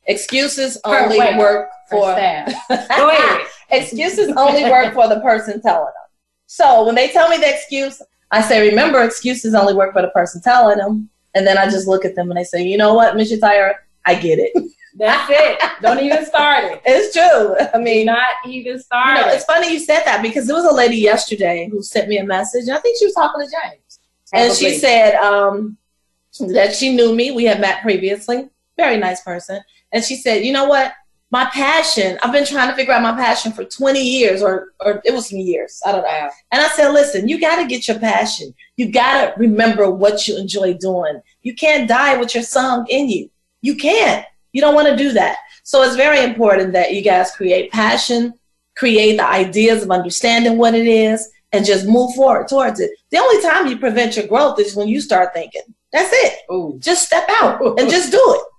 excuses 0.06 0.78
only 0.84 1.18
way. 1.18 1.36
work 1.38 1.68
for 1.88 2.12
staff. 2.12 2.52
Excuses 3.72 4.32
only 4.36 4.64
work 4.64 4.94
for 4.94 5.08
the 5.08 5.20
person 5.20 5.62
telling 5.62 5.84
them. 5.84 6.08
So 6.46 6.84
when 6.84 6.96
they 6.96 7.08
tell 7.08 7.28
me 7.28 7.36
the 7.36 7.48
excuse, 7.54 8.02
I 8.32 8.42
say, 8.42 8.68
remember, 8.68 9.02
excuses 9.04 9.54
only 9.54 9.74
work 9.74 9.92
for 9.92 10.02
the 10.02 10.08
person 10.08 10.42
telling 10.42 10.78
them. 10.78 11.08
And 11.36 11.46
then 11.46 11.56
I 11.56 11.66
just 11.66 11.86
look 11.86 12.04
at 12.04 12.16
them 12.16 12.30
and 12.30 12.38
I 12.38 12.42
say, 12.42 12.64
you 12.64 12.76
know 12.76 12.94
what, 12.94 13.14
Miss 13.14 13.32
Tyra, 13.32 13.74
I 14.04 14.16
get 14.16 14.40
it. 14.40 14.52
That's 14.98 15.30
it. 15.32 15.60
Don't 15.82 16.00
even 16.00 16.26
start 16.26 16.64
it. 16.64 16.82
it's 16.84 17.12
true. 17.14 17.56
I 17.72 17.78
Do 17.78 17.84
mean, 17.84 18.06
not 18.06 18.26
even 18.44 18.72
you 18.72 18.78
start 18.80 19.20
know, 19.20 19.28
it. 19.28 19.36
it's 19.36 19.44
funny 19.44 19.72
you 19.72 19.78
said 19.78 20.02
that 20.04 20.20
because 20.20 20.48
there 20.48 20.56
was 20.56 20.64
a 20.64 20.74
lady 20.74 20.96
yesterday 20.96 21.68
who 21.70 21.80
sent 21.80 22.08
me 22.08 22.18
a 22.18 22.24
message. 22.24 22.64
And 22.66 22.72
I 22.76 22.80
think 22.80 22.98
she 22.98 23.06
was 23.06 23.14
talking 23.14 23.46
to 23.46 23.50
James. 23.50 24.00
And 24.32 24.52
she 24.52 24.76
said 24.78 25.14
um, 25.14 25.76
that 26.38 26.74
she 26.74 26.94
knew 26.94 27.14
me. 27.14 27.30
We 27.30 27.44
had 27.44 27.60
met 27.60 27.82
previously. 27.82 28.48
Very 28.76 28.96
nice 28.96 29.20
person. 29.22 29.60
And 29.92 30.04
she 30.04 30.16
said, 30.16 30.44
you 30.44 30.52
know 30.52 30.66
what? 30.66 30.92
My 31.32 31.44
passion, 31.52 32.18
I've 32.22 32.32
been 32.32 32.46
trying 32.46 32.70
to 32.70 32.74
figure 32.74 32.92
out 32.92 33.02
my 33.02 33.12
passion 33.12 33.52
for 33.52 33.64
20 33.64 34.00
years, 34.00 34.42
or, 34.42 34.72
or 34.80 35.00
it 35.04 35.14
was 35.14 35.28
some 35.28 35.38
years. 35.38 35.80
I 35.86 35.92
don't 35.92 36.02
know. 36.02 36.28
And 36.50 36.60
I 36.60 36.68
said, 36.68 36.90
listen, 36.90 37.28
you 37.28 37.40
got 37.40 37.60
to 37.60 37.68
get 37.68 37.86
your 37.86 38.00
passion. 38.00 38.52
You 38.76 38.90
got 38.90 39.26
to 39.26 39.34
remember 39.38 39.90
what 39.90 40.26
you 40.26 40.36
enjoy 40.36 40.74
doing. 40.74 41.20
You 41.42 41.54
can't 41.54 41.88
die 41.88 42.16
with 42.16 42.34
your 42.34 42.42
song 42.42 42.86
in 42.88 43.08
you. 43.08 43.30
You 43.62 43.76
can't. 43.76 44.26
You 44.52 44.60
don't 44.60 44.74
want 44.74 44.88
to 44.88 44.96
do 44.96 45.12
that. 45.12 45.36
So 45.62 45.82
it's 45.82 45.94
very 45.94 46.24
important 46.24 46.72
that 46.72 46.94
you 46.94 47.02
guys 47.02 47.30
create 47.30 47.70
passion, 47.70 48.34
create 48.76 49.16
the 49.16 49.26
ideas 49.26 49.84
of 49.84 49.90
understanding 49.92 50.58
what 50.58 50.74
it 50.74 50.86
is, 50.86 51.30
and 51.52 51.64
just 51.64 51.86
move 51.86 52.14
forward 52.14 52.48
towards 52.48 52.80
it. 52.80 52.90
The 53.10 53.18
only 53.18 53.40
time 53.40 53.68
you 53.68 53.78
prevent 53.78 54.16
your 54.16 54.26
growth 54.26 54.58
is 54.58 54.74
when 54.74 54.88
you 54.88 55.00
start 55.00 55.32
thinking. 55.32 55.62
That's 55.92 56.10
it. 56.12 56.38
Ooh. 56.52 56.76
Just 56.78 57.06
step 57.06 57.28
out 57.28 57.60
and 57.78 57.90
just 57.90 58.10
do 58.12 58.22
it. 58.36 58.40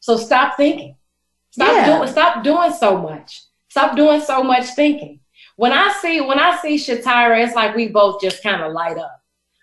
So 0.00 0.16
stop 0.16 0.56
thinking. 0.56 0.96
Stop 1.52 1.68
Yeah. 1.68 1.96
doing 1.96 2.08
stop 2.10 2.42
doing 2.42 2.72
so 2.72 2.98
much. 2.98 3.40
Stop 3.68 3.94
doing 3.96 4.20
so 4.20 4.42
much 4.42 4.64
thinking. 4.74 5.20
When 5.54 5.72
I 5.72 5.92
see 6.02 6.20
when 6.20 6.40
I 6.40 6.56
see 6.56 6.74
Shatira, 6.76 7.44
it's 7.46 7.54
like 7.54 7.76
we 7.76 7.86
both 7.86 8.20
just 8.20 8.42
kind 8.42 8.62
of 8.62 8.72
light 8.72 8.98
up. 8.98 9.20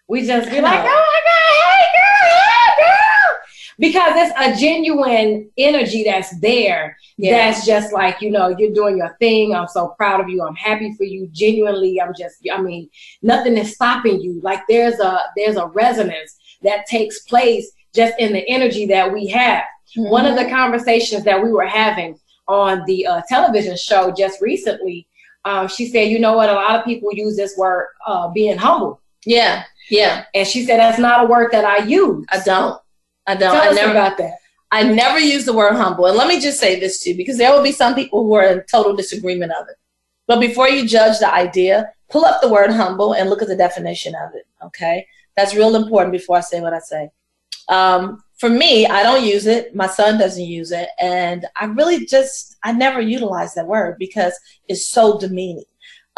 We 0.08 0.26
just 0.26 0.50
be 0.50 0.62
like, 0.62 0.80
oh 0.80 0.84
my 0.86 1.22
God, 1.28 1.56
hey 1.66 1.86
girl, 1.94 2.32
hey 2.32 2.84
girl. 2.84 3.38
Because 3.80 4.14
it's 4.16 4.58
a 4.58 4.60
genuine 4.62 5.52
energy 5.58 6.04
that's 6.06 6.40
there. 6.40 6.96
Yeah. 7.18 7.52
That's 7.52 7.66
just 7.66 7.92
like, 7.92 8.22
you 8.22 8.32
know, 8.32 8.48
you're 8.58 8.74
doing 8.74 8.98
your 8.98 9.16
thing. 9.20 9.54
I'm 9.54 9.68
so 9.68 9.90
proud 9.98 10.22
of 10.22 10.30
you. 10.30 10.42
I'm 10.42 10.56
happy 10.56 10.94
for 10.98 11.04
you. 11.04 11.28
Genuinely, 11.34 12.00
I'm 12.02 12.14
just, 12.18 12.38
I 12.50 12.62
mean, 12.62 12.90
nothing 13.22 13.58
is 13.58 13.74
stopping 13.74 14.22
you. 14.22 14.40
Like 14.42 14.62
there's 14.70 15.00
a 15.00 15.20
there's 15.36 15.58
a 15.58 15.68
resonance 15.68 16.38
that 16.64 16.86
takes 16.88 17.20
place 17.22 17.72
just 17.94 18.14
in 18.20 18.34
the 18.34 18.48
energy 18.48 18.86
that 18.88 19.12
we 19.12 19.28
have. 19.28 19.64
One 19.96 20.26
of 20.26 20.36
the 20.36 20.50
conversations 20.50 21.24
that 21.24 21.42
we 21.42 21.52
were 21.52 21.66
having 21.66 22.20
on 22.48 22.84
the 22.86 23.08
uh, 23.08 23.22
television 23.28 23.76
show 23.78 24.12
just 24.12 24.42
recently, 24.42 25.08
um, 25.46 25.68
she 25.68 25.88
said, 25.88 26.10
you 26.10 26.20
know 26.20 26.36
what, 26.36 26.50
a 26.50 26.54
lot 26.54 26.80
of 26.80 26.86
people 26.86 27.10
use 27.14 27.36
this 27.36 27.58
word 27.58 27.88
uh, 28.06 28.28
being 28.30 28.58
humble. 28.58 29.02
Yeah, 29.26 29.64
yeah. 29.90 30.26
And 30.36 30.48
she 30.48 30.66
said, 30.66 30.78
that's 30.78 31.00
not 31.00 31.26
a 31.26 31.28
word 31.28 31.52
that 31.52 31.66
I 31.66 31.86
use. 31.86 32.26
I 32.30 32.40
don't. 32.40 32.80
I 33.26 33.36
don't. 33.36 33.54
Tell 33.54 33.64
I 33.64 33.68
us 33.70 33.76
never 33.76 33.92
about 33.92 34.18
that. 34.18 34.36
I 34.72 34.84
never 34.84 35.20
use 35.20 35.46
the 35.46 35.54
word 35.54 35.74
humble. 35.74 36.06
And 36.06 36.16
let 36.16 36.28
me 36.28 36.40
just 36.40 36.60
say 36.60 36.80
this 36.80 37.04
too, 37.04 37.16
because 37.16 37.38
there 37.38 37.52
will 37.52 37.64
be 37.64 37.72
some 37.72 37.96
people 37.96 38.24
who 38.24 38.34
are 38.34 38.46
in 38.46 38.64
total 38.72 38.96
disagreement 38.96 39.52
of 39.52 39.68
it. 39.68 39.76
But 40.28 40.40
before 40.40 40.70
you 40.70 40.88
judge 40.88 41.18
the 41.18 41.34
idea, 41.34 41.92
pull 42.10 42.24
up 42.24 42.42
the 42.42 42.50
word 42.50 42.72
humble 42.72 43.14
and 43.14 43.30
look 43.30 43.42
at 43.42 43.48
the 43.48 43.56
definition 43.56 44.14
of 44.16 44.36
it. 44.36 44.46
Okay. 44.64 45.08
That's 45.40 45.56
real 45.56 45.78
important 45.78 46.12
before 46.12 46.36
I 46.36 46.42
say 46.42 46.60
what 46.60 46.74
I 46.74 46.80
say. 46.80 47.10
Um, 47.70 48.22
for 48.40 48.50
me, 48.50 48.86
I 48.86 49.04
don't 49.04 49.24
use 49.24 49.48
it. 49.48 49.74
My 49.74 49.88
son 49.88 50.20
doesn't 50.20 50.44
use 50.44 50.74
it. 50.74 50.90
And 51.00 51.46
I 51.56 51.66
really 51.66 52.06
just, 52.06 52.58
I 52.62 52.74
never 52.74 53.00
utilize 53.00 53.54
that 53.54 53.66
word 53.66 53.96
because 53.98 54.38
it's 54.68 54.90
so 54.90 55.18
demeaning. 55.18 55.64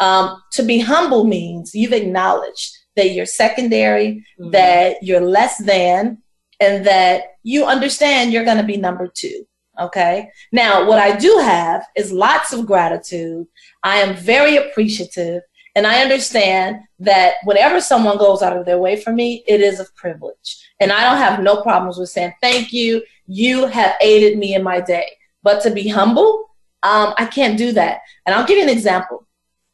Um, 0.00 0.42
to 0.54 0.64
be 0.64 0.80
humble 0.80 1.22
means 1.22 1.72
you've 1.72 1.92
acknowledged 1.92 2.76
that 2.96 3.10
you're 3.10 3.26
secondary, 3.26 4.26
that 4.50 4.96
you're 5.02 5.20
less 5.20 5.56
than, 5.58 6.18
and 6.58 6.84
that 6.84 7.36
you 7.44 7.64
understand 7.64 8.32
you're 8.32 8.44
going 8.44 8.56
to 8.56 8.64
be 8.64 8.76
number 8.76 9.06
two. 9.06 9.46
Okay. 9.80 10.28
Now, 10.50 10.84
what 10.88 10.98
I 10.98 11.16
do 11.16 11.38
have 11.40 11.86
is 11.96 12.10
lots 12.10 12.52
of 12.52 12.66
gratitude. 12.66 13.46
I 13.84 13.98
am 13.98 14.16
very 14.16 14.56
appreciative. 14.56 15.42
And 15.74 15.86
I 15.86 16.02
understand 16.02 16.80
that 16.98 17.34
whenever 17.44 17.80
someone 17.80 18.18
goes 18.18 18.42
out 18.42 18.56
of 18.56 18.66
their 18.66 18.78
way 18.78 18.96
for 18.96 19.12
me, 19.12 19.42
it 19.46 19.60
is 19.60 19.80
a 19.80 19.86
privilege. 19.96 20.58
And 20.80 20.92
I 20.92 21.02
don't 21.04 21.16
have 21.18 21.42
no 21.42 21.62
problems 21.62 21.96
with 21.96 22.10
saying, 22.10 22.34
thank 22.42 22.72
you. 22.72 23.02
You 23.26 23.66
have 23.66 23.94
aided 24.02 24.38
me 24.38 24.54
in 24.54 24.62
my 24.62 24.80
day. 24.80 25.06
But 25.42 25.62
to 25.62 25.70
be 25.70 25.88
humble, 25.88 26.50
um, 26.82 27.14
I 27.16 27.26
can't 27.26 27.56
do 27.56 27.72
that. 27.72 28.00
And 28.26 28.34
I'll 28.34 28.46
give 28.46 28.58
you 28.58 28.64
an 28.64 28.68
example. 28.68 29.26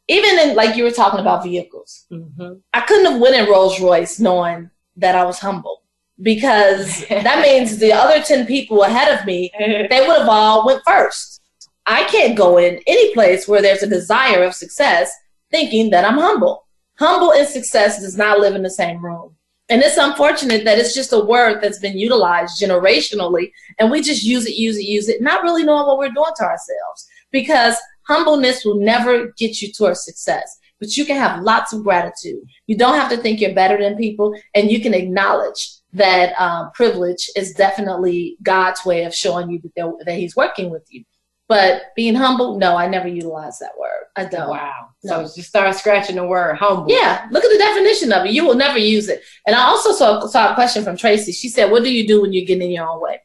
Even 0.07 0.39
in, 0.39 0.55
like 0.55 0.75
you 0.75 0.83
were 0.83 0.91
talking 0.91 1.19
about 1.19 1.43
vehicles, 1.43 2.05
Mhm. 2.11 2.61
I 2.73 2.81
couldn't 2.81 3.11
have 3.11 3.21
went 3.21 3.35
in 3.35 3.49
Rolls 3.49 3.79
Royce 3.79 4.19
knowing 4.19 4.69
that 4.95 5.15
I 5.15 5.23
was 5.25 5.39
humble 5.39 5.83
because 6.21 7.05
that 7.09 7.41
means 7.41 7.77
the 7.77 7.91
other 7.93 8.21
10 8.21 8.45
people 8.47 8.83
ahead 8.83 9.19
of 9.19 9.25
me, 9.25 9.51
they 9.59 10.05
would 10.07 10.19
have 10.19 10.29
all 10.29 10.65
went 10.65 10.81
first. 10.85 11.41
I 11.85 12.03
can't 12.05 12.37
go 12.37 12.57
in 12.57 12.79
any 12.87 13.13
place 13.13 13.47
where 13.47 13.61
there's 13.61 13.83
a 13.83 13.87
desire 13.87 14.43
of 14.43 14.53
success 14.55 15.11
thinking 15.51 15.89
that 15.91 16.05
I'm 16.05 16.17
humble. 16.17 16.65
Humble 16.97 17.31
and 17.33 17.47
success 17.47 18.01
does 18.01 18.17
not 18.17 18.39
live 18.39 18.55
in 18.55 18.63
the 18.63 18.69
same 18.69 19.03
room. 19.03 19.35
And 19.69 19.83
it's 19.83 19.97
unfortunate 19.97 20.65
that 20.65 20.79
it's 20.79 20.95
just 20.95 21.13
a 21.13 21.19
word 21.19 21.61
that's 21.61 21.77
been 21.77 21.97
utilized 21.97 22.61
generationally 22.61 23.51
and 23.77 23.91
we 23.91 24.01
just 24.01 24.23
use 24.23 24.47
it, 24.47 24.55
use 24.55 24.77
it, 24.77 24.85
use 24.85 25.07
it, 25.07 25.21
not 25.21 25.43
really 25.43 25.63
knowing 25.63 25.85
what 25.85 25.99
we're 25.99 26.09
doing 26.09 26.31
to 26.37 26.43
ourselves. 26.43 27.07
Because 27.31 27.75
humbleness 28.07 28.65
will 28.65 28.79
never 28.79 29.31
get 29.37 29.61
you 29.61 29.71
towards 29.71 30.03
success, 30.03 30.57
but 30.79 30.97
you 30.97 31.05
can 31.05 31.17
have 31.17 31.43
lots 31.43 31.71
of 31.71 31.83
gratitude. 31.83 32.41
You 32.65 32.77
don't 32.77 32.95
have 32.95 33.11
to 33.11 33.17
think 33.17 33.39
you're 33.39 33.53
better 33.53 33.77
than 33.77 33.95
people 33.95 34.33
and 34.55 34.71
you 34.71 34.81
can 34.81 34.95
acknowledge 34.95 35.69
that 35.93 36.33
um, 36.41 36.71
privilege 36.73 37.29
is 37.35 37.53
definitely 37.53 38.37
God's 38.41 38.83
way 38.85 39.03
of 39.03 39.13
showing 39.13 39.51
you 39.51 39.61
that, 39.75 40.03
that 40.05 40.17
He's 40.17 40.35
working 40.35 40.71
with 40.71 40.85
you. 40.89 41.03
But 41.49 41.95
being 41.95 42.13
humble, 42.13 42.59
no, 42.59 42.77
I 42.77 42.87
never 42.87 43.07
utilize 43.07 43.57
that 43.57 43.71
word. 43.77 44.05
I 44.15 44.25
don't. 44.25 44.49
Wow. 44.49 44.89
No. 45.03 45.25
So 45.25 45.35
just 45.35 45.49
start 45.49 45.75
scratching 45.75 46.15
the 46.15 46.25
word 46.25 46.55
humble. 46.57 46.85
Yeah, 46.87 47.27
look 47.31 47.43
at 47.43 47.51
the 47.51 47.57
definition 47.57 48.13
of 48.13 48.27
it. 48.27 48.33
You 48.33 48.45
will 48.45 48.55
never 48.55 48.77
use 48.77 49.09
it. 49.09 49.23
And 49.47 49.55
I 49.55 49.63
also 49.63 49.91
saw, 49.91 50.27
saw 50.27 50.51
a 50.51 50.53
question 50.53 50.83
from 50.83 50.95
Tracy. 50.95 51.31
She 51.31 51.49
said, 51.49 51.71
What 51.71 51.83
do 51.83 51.91
you 51.91 52.07
do 52.07 52.21
when 52.21 52.33
you're 52.33 52.45
getting 52.45 52.67
in 52.67 52.71
your 52.71 52.87
own 52.87 53.01
way? 53.01 53.21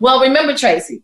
Well, 0.00 0.22
remember, 0.22 0.56
Tracy, 0.56 1.02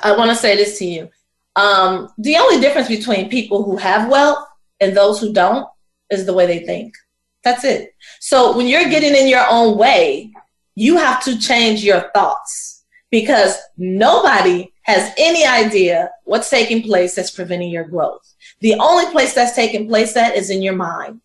I 0.00 0.16
want 0.16 0.30
to 0.30 0.36
say 0.36 0.54
this 0.54 0.78
to 0.78 0.84
you. 0.84 1.10
Um, 1.56 2.08
the 2.16 2.36
only 2.36 2.60
difference 2.60 2.86
between 2.86 3.28
people 3.28 3.64
who 3.64 3.76
have 3.76 4.08
wealth 4.08 4.46
and 4.78 4.96
those 4.96 5.20
who 5.20 5.32
don't 5.32 5.66
is 6.10 6.26
the 6.26 6.32
way 6.32 6.46
they 6.46 6.64
think. 6.64 6.94
That's 7.42 7.64
it. 7.64 7.96
So 8.20 8.56
when 8.56 8.68
you're 8.68 8.88
getting 8.88 9.16
in 9.16 9.26
your 9.26 9.44
own 9.50 9.76
way, 9.76 10.32
you 10.76 10.96
have 10.96 11.24
to 11.24 11.36
change 11.40 11.82
your 11.82 12.08
thoughts 12.14 12.77
because 13.10 13.56
nobody 13.76 14.72
has 14.82 15.12
any 15.18 15.44
idea 15.44 16.10
what's 16.24 16.50
taking 16.50 16.82
place 16.82 17.14
that's 17.14 17.30
preventing 17.30 17.70
your 17.70 17.84
growth. 17.84 18.34
The 18.60 18.74
only 18.74 19.10
place 19.12 19.34
that's 19.34 19.54
taking 19.54 19.88
place 19.88 20.14
that 20.14 20.36
is 20.36 20.50
in 20.50 20.62
your 20.62 20.76
mind. 20.76 21.20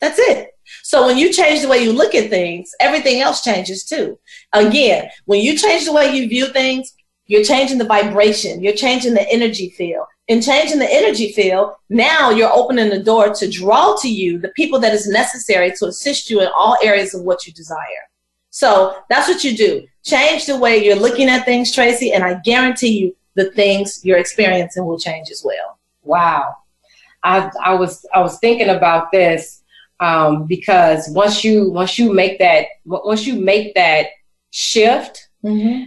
That's 0.00 0.18
it. 0.18 0.50
So 0.82 1.06
when 1.06 1.18
you 1.18 1.32
change 1.32 1.62
the 1.62 1.68
way 1.68 1.82
you 1.82 1.92
look 1.92 2.14
at 2.14 2.30
things, 2.30 2.72
everything 2.80 3.20
else 3.20 3.42
changes 3.42 3.84
too. 3.84 4.18
Again, 4.52 5.10
when 5.26 5.40
you 5.40 5.56
change 5.56 5.84
the 5.84 5.92
way 5.92 6.14
you 6.14 6.28
view 6.28 6.48
things, 6.48 6.92
you're 7.26 7.44
changing 7.44 7.78
the 7.78 7.84
vibration, 7.84 8.62
you're 8.62 8.74
changing 8.74 9.14
the 9.14 9.30
energy 9.32 9.70
field. 9.70 10.06
In 10.28 10.40
changing 10.40 10.78
the 10.78 10.92
energy 10.92 11.32
field, 11.32 11.74
now 11.88 12.30
you're 12.30 12.52
opening 12.52 12.90
the 12.90 13.02
door 13.02 13.34
to 13.34 13.50
draw 13.50 13.96
to 13.96 14.08
you 14.08 14.38
the 14.38 14.50
people 14.50 14.78
that 14.80 14.94
is 14.94 15.08
necessary 15.08 15.72
to 15.78 15.86
assist 15.86 16.30
you 16.30 16.40
in 16.40 16.48
all 16.56 16.76
areas 16.82 17.12
of 17.14 17.22
what 17.22 17.46
you 17.46 17.52
desire. 17.52 18.08
So 18.50 18.96
that's 19.08 19.28
what 19.28 19.44
you 19.44 19.56
do. 19.56 19.86
Change 20.04 20.46
the 20.46 20.56
way 20.56 20.84
you're 20.84 20.96
looking 20.96 21.28
at 21.28 21.44
things, 21.44 21.72
Tracy, 21.72 22.12
and 22.12 22.24
I 22.24 22.34
guarantee 22.44 22.98
you 22.98 23.16
the 23.34 23.50
things 23.52 24.00
you're 24.04 24.18
experiencing 24.18 24.84
will 24.84 24.98
change 24.98 25.30
as 25.30 25.42
well. 25.44 25.78
Wow. 26.02 26.56
I 27.22 27.50
I 27.62 27.74
was 27.74 28.04
I 28.14 28.20
was 28.20 28.38
thinking 28.40 28.68
about 28.68 29.12
this 29.12 29.62
um, 30.00 30.46
because 30.46 31.08
once 31.10 31.44
you 31.44 31.70
once 31.70 31.98
you 31.98 32.12
make 32.12 32.38
that 32.40 32.66
once 32.84 33.26
you 33.26 33.40
make 33.40 33.74
that 33.76 34.06
shift, 34.50 35.28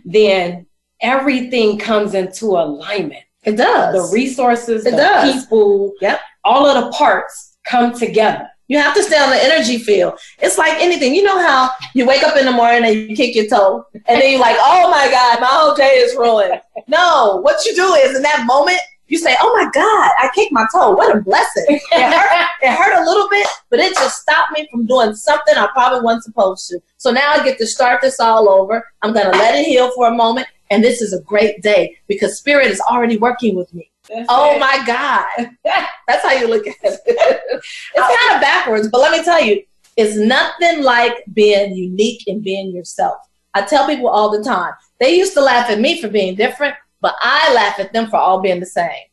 then 0.06 0.66
everything 1.02 1.78
comes 1.78 2.14
into 2.14 2.46
alignment. 2.46 3.24
It 3.44 3.58
does. 3.58 3.94
The 4.10 4.16
resources, 4.16 4.86
It 4.86 4.92
the 4.92 4.98
does. 4.98 5.44
people, 5.44 5.94
Yep. 6.02 6.20
all 6.46 6.66
of 6.66 6.84
the 6.86 6.90
parts 6.98 7.58
come 7.68 7.94
together. 7.94 8.50
You 8.68 8.80
have 8.80 8.96
to 8.96 9.04
stay 9.04 9.18
on 9.18 9.30
the 9.30 9.44
energy 9.44 9.78
field. 9.78 10.20
It's 10.40 10.58
like 10.58 10.82
anything. 10.82 11.14
You 11.14 11.24
know 11.24 11.40
how 11.40 11.70
you 11.94 12.06
wake 12.06 12.24
up 12.24 12.36
in 12.36 12.46
the 12.46 12.52
morning 12.52 12.84
and 12.84 13.10
you 13.10 13.16
kick 13.16 13.36
your 13.36 13.48
toe, 13.48 13.86
and 13.94 14.22
then 14.22 14.32
you're 14.32 14.40
like, 14.40 14.58
"Oh 14.60 14.90
my 14.90 15.10
God, 15.12 15.40
my 15.40 15.48
whole 15.48 15.76
day 15.76 15.98
is 15.98 16.16
ruined." 16.16 16.62
No, 16.88 17.40
what 17.44 17.64
you 17.66 17.76
do 17.76 17.94
is 17.94 18.16
in 18.16 18.24
that 18.24 18.46
moment 18.46 18.80
you 19.08 19.20
say, 19.20 19.36
"Oh 19.40 19.54
my 19.54 19.70
God, 19.72 20.12
I 20.20 20.30
kicked 20.34 20.52
my 20.52 20.66
toe. 20.74 20.92
What 20.92 21.16
a 21.16 21.22
blessing!" 21.22 21.66
It 21.70 21.82
hurt. 21.92 22.48
it 22.62 22.72
hurt 22.72 23.02
a 23.02 23.06
little 23.06 23.30
bit, 23.30 23.48
but 23.70 23.80
it 23.80 23.94
just 23.94 24.22
stopped 24.22 24.52
me 24.58 24.68
from 24.72 24.88
doing 24.88 25.14
something 25.14 25.56
I 25.56 25.68
probably 25.68 26.02
wasn't 26.02 26.24
supposed 26.24 26.68
to. 26.70 26.80
So 26.98 27.12
now 27.12 27.32
I 27.32 27.44
get 27.44 27.58
to 27.60 27.68
start 27.68 28.02
this 28.02 28.20
all 28.20 28.50
over. 28.50 28.84
I'm 29.02 29.14
gonna 29.14 29.30
let 29.32 29.56
it 29.56 29.66
heal 29.66 29.92
for 29.92 30.08
a 30.08 30.16
moment, 30.16 30.48
and 30.72 30.84
this 30.84 31.02
is 31.02 31.14
a 31.14 31.22
great 31.22 31.62
day 31.62 31.98
because 32.08 32.38
Spirit 32.38 32.68
is 32.68 32.82
already 32.82 33.18
working 33.18 33.56
with 33.56 33.72
me. 33.74 33.92
Oh 34.30 34.58
my 34.60 34.84
God. 34.86 35.50
That's 36.08 36.24
how 36.24 36.32
you 36.34 36.48
look 36.48 36.68
at 36.68 36.76
it. 36.84 37.02
it's 37.06 38.20
kind 38.20 38.36
of 38.36 38.42
backwards, 38.42 38.88
but 38.90 39.02
let 39.02 39.12
me 39.12 39.24
tell 39.24 39.42
you, 39.42 39.64
it's 39.98 40.16
nothing 40.18 40.84
like 40.84 41.24
being 41.34 41.76
unique 41.76 42.24
and 42.28 42.44
being 42.44 42.72
yourself. 42.76 43.18
I 43.54 43.62
tell 43.62 43.88
people 43.88 44.10
all 44.10 44.30
the 44.30 44.44
time, 44.44 44.74
they 45.00 45.16
used 45.16 45.34
to 45.34 45.42
laugh 45.42 45.70
at 45.70 45.80
me 45.80 46.02
for 46.02 46.10
being 46.10 46.36
different, 46.36 46.76
but 47.02 47.16
I 47.22 47.54
laugh 47.54 47.80
at 47.80 47.94
them 47.94 48.10
for 48.10 48.18
all 48.18 48.42
being 48.42 48.60
the 48.60 48.66
same. 48.66 49.06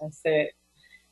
That's 0.00 0.20
it. 0.24 0.52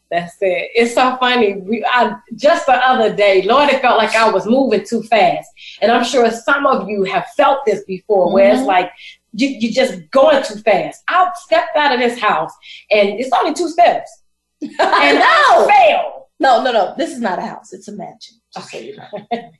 That's 0.08 0.36
it. 0.40 0.70
It's 0.74 0.94
so 0.94 1.16
funny. 1.18 1.54
We, 1.56 1.84
I, 1.84 2.14
just 2.36 2.66
the 2.66 2.74
other 2.74 3.12
day, 3.14 3.42
Lord, 3.42 3.70
it 3.70 3.80
felt 3.82 3.98
like 3.98 4.14
I 4.14 4.30
was 4.30 4.46
moving 4.46 4.84
too 4.86 5.02
fast. 5.02 5.48
And 5.82 5.90
I'm 5.90 6.04
sure 6.04 6.30
some 6.30 6.64
of 6.64 6.88
you 6.88 7.02
have 7.02 7.26
felt 7.36 7.64
this 7.66 7.82
before, 7.84 8.32
where 8.32 8.52
it's 8.52 8.60
Mhm. 8.60 8.66
like 8.66 8.92
you, 9.36 9.48
you're 9.60 9.72
just 9.72 10.10
going 10.10 10.42
too 10.44 10.56
fast. 10.56 11.02
I 11.08 11.30
stepped 11.44 11.76
out 11.76 11.92
of 11.94 12.00
this 12.00 12.18
house, 12.18 12.52
and 12.90 13.10
it's 13.20 13.30
only 13.32 13.54
two 13.54 13.68
steps. 13.68 14.10
And. 14.62 14.72
I 14.80 15.66
fell. 15.90 16.28
No, 16.38 16.62
no, 16.62 16.70
no. 16.72 16.94
This 16.98 17.10
is 17.12 17.20
not 17.20 17.38
a 17.38 17.42
house. 17.42 17.72
It's 17.72 17.88
a 17.88 17.92
mansion. 17.92 18.36
Just 18.54 18.70
so 18.70 18.78
you 18.78 18.96
know. 18.96 19.04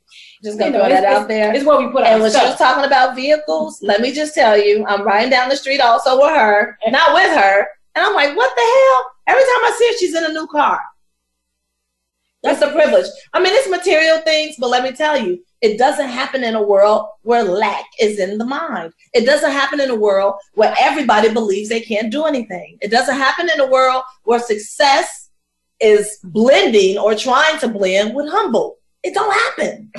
Just 0.43 0.59
gonna 0.59 0.71
You 0.71 0.77
know, 0.77 0.79
throw 0.85 0.89
that 0.89 1.05
out 1.05 1.27
there. 1.27 1.53
It's 1.53 1.65
where 1.65 1.79
we 1.79 1.91
put 1.91 2.03
And 2.05 2.21
when 2.21 2.31
she 2.31 2.37
was 2.37 2.55
stuff. 2.55 2.57
talking 2.59 2.85
about 2.85 3.15
vehicles, 3.15 3.79
let 3.81 3.99
me 4.01 4.11
just 4.13 4.35
tell 4.35 4.55
you, 4.57 4.85
I'm 4.87 5.03
riding 5.03 5.31
down 5.31 5.49
the 5.49 5.55
street 5.55 5.79
also 5.81 6.17
with 6.21 6.29
her, 6.35 6.77
not 6.89 7.13
with 7.15 7.35
her. 7.35 7.67
And 7.95 8.05
I'm 8.05 8.13
like, 8.13 8.35
what 8.37 8.55
the 8.55 8.61
hell? 8.61 9.11
Every 9.27 9.41
time 9.43 9.63
I 9.65 9.75
see 9.77 9.87
her, 9.87 9.97
she's 9.97 10.15
in 10.15 10.25
a 10.25 10.33
new 10.33 10.45
car. 10.47 10.79
That's 12.47 12.61
a 12.61 12.71
privilege. 12.71 13.07
I 13.33 13.41
mean, 13.41 13.53
it's 13.53 13.69
material 13.69 14.19
things, 14.19 14.55
but 14.57 14.69
let 14.69 14.83
me 14.83 14.93
tell 14.93 15.17
you, 15.17 15.43
it 15.61 15.77
doesn't 15.77 16.07
happen 16.07 16.45
in 16.45 16.55
a 16.55 16.63
world 16.63 17.07
where 17.23 17.43
lack 17.43 17.83
is 17.99 18.19
in 18.19 18.37
the 18.37 18.45
mind. 18.45 18.93
It 19.13 19.25
doesn't 19.25 19.51
happen 19.51 19.81
in 19.81 19.89
a 19.89 19.95
world 19.95 20.35
where 20.53 20.73
everybody 20.79 21.33
believes 21.33 21.67
they 21.67 21.81
can't 21.81 22.11
do 22.11 22.23
anything. 22.23 22.77
It 22.79 22.89
doesn't 22.89 23.17
happen 23.17 23.49
in 23.53 23.59
a 23.59 23.67
world 23.67 24.03
where 24.23 24.39
success 24.39 25.29
is 25.81 26.19
blending 26.23 26.97
or 26.97 27.15
trying 27.15 27.59
to 27.59 27.67
blend 27.67 28.15
with 28.15 28.29
humble. 28.29 28.77
It 29.03 29.13
don't 29.13 29.33
happen. 29.33 29.91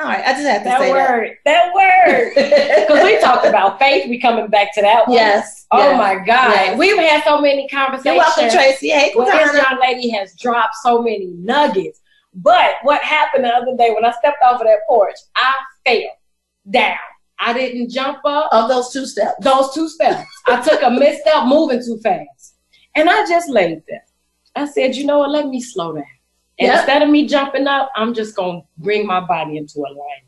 All 0.00 0.06
right, 0.06 0.24
I 0.24 0.32
just 0.32 0.46
have 0.46 0.62
to 0.62 0.64
say 0.64 0.70
that 0.70 0.80
say 0.80 0.90
word. 0.92 1.30
That, 1.44 1.74
word. 1.74 2.32
Because 2.88 3.04
we 3.04 3.20
talked 3.20 3.44
about 3.46 3.78
faith. 3.80 4.08
We 4.08 4.20
coming 4.20 4.46
back 4.48 4.72
to 4.74 4.82
that 4.82 5.08
one. 5.08 5.16
Yes. 5.16 5.66
Oh 5.72 5.78
yes, 5.78 5.98
my 5.98 6.14
God. 6.24 6.50
yes. 6.52 6.78
We've 6.78 6.96
had 6.98 7.24
so 7.24 7.40
many 7.40 7.68
conversations. 7.68 8.04
You're 8.06 8.16
welcome, 8.16 8.48
Tracy. 8.50 8.90
Hey, 8.90 9.12
Well, 9.16 9.26
this 9.26 9.54
young 9.60 9.80
lady 9.80 10.08
has 10.10 10.34
dropped 10.36 10.76
so 10.82 11.02
many 11.02 11.26
nuggets. 11.26 12.00
But 12.32 12.74
what 12.82 13.02
happened 13.02 13.44
the 13.44 13.48
other 13.48 13.76
day 13.76 13.90
when 13.92 14.04
I 14.04 14.12
stepped 14.12 14.42
off 14.44 14.60
of 14.60 14.66
that 14.66 14.78
porch, 14.88 15.16
I 15.34 15.52
fell 15.84 16.00
down. 16.70 16.96
I 17.40 17.52
didn't 17.52 17.90
jump 17.90 18.18
up 18.24 18.48
Of 18.52 18.68
those 18.68 18.92
two 18.92 19.04
steps. 19.06 19.34
those 19.42 19.72
two 19.74 19.88
steps. 19.88 20.28
I 20.46 20.60
took 20.62 20.80
a 20.82 20.90
misstep 20.90 21.46
moving 21.46 21.80
too 21.84 21.98
fast. 22.02 22.54
And 22.94 23.08
I 23.10 23.26
just 23.28 23.48
laid 23.48 23.82
there. 23.88 24.04
I 24.56 24.66
said, 24.66 24.94
you 24.96 25.06
know 25.06 25.18
what, 25.18 25.30
let 25.30 25.46
me 25.48 25.60
slow 25.60 25.92
down. 25.94 26.04
Yep. 26.58 26.76
instead 26.76 27.02
of 27.02 27.08
me 27.10 27.26
jumping 27.26 27.66
up, 27.66 27.90
I'm 27.96 28.14
just 28.14 28.34
gonna 28.36 28.62
bring 28.78 29.06
my 29.06 29.20
body 29.20 29.56
into 29.56 29.78
alignment. 29.80 30.24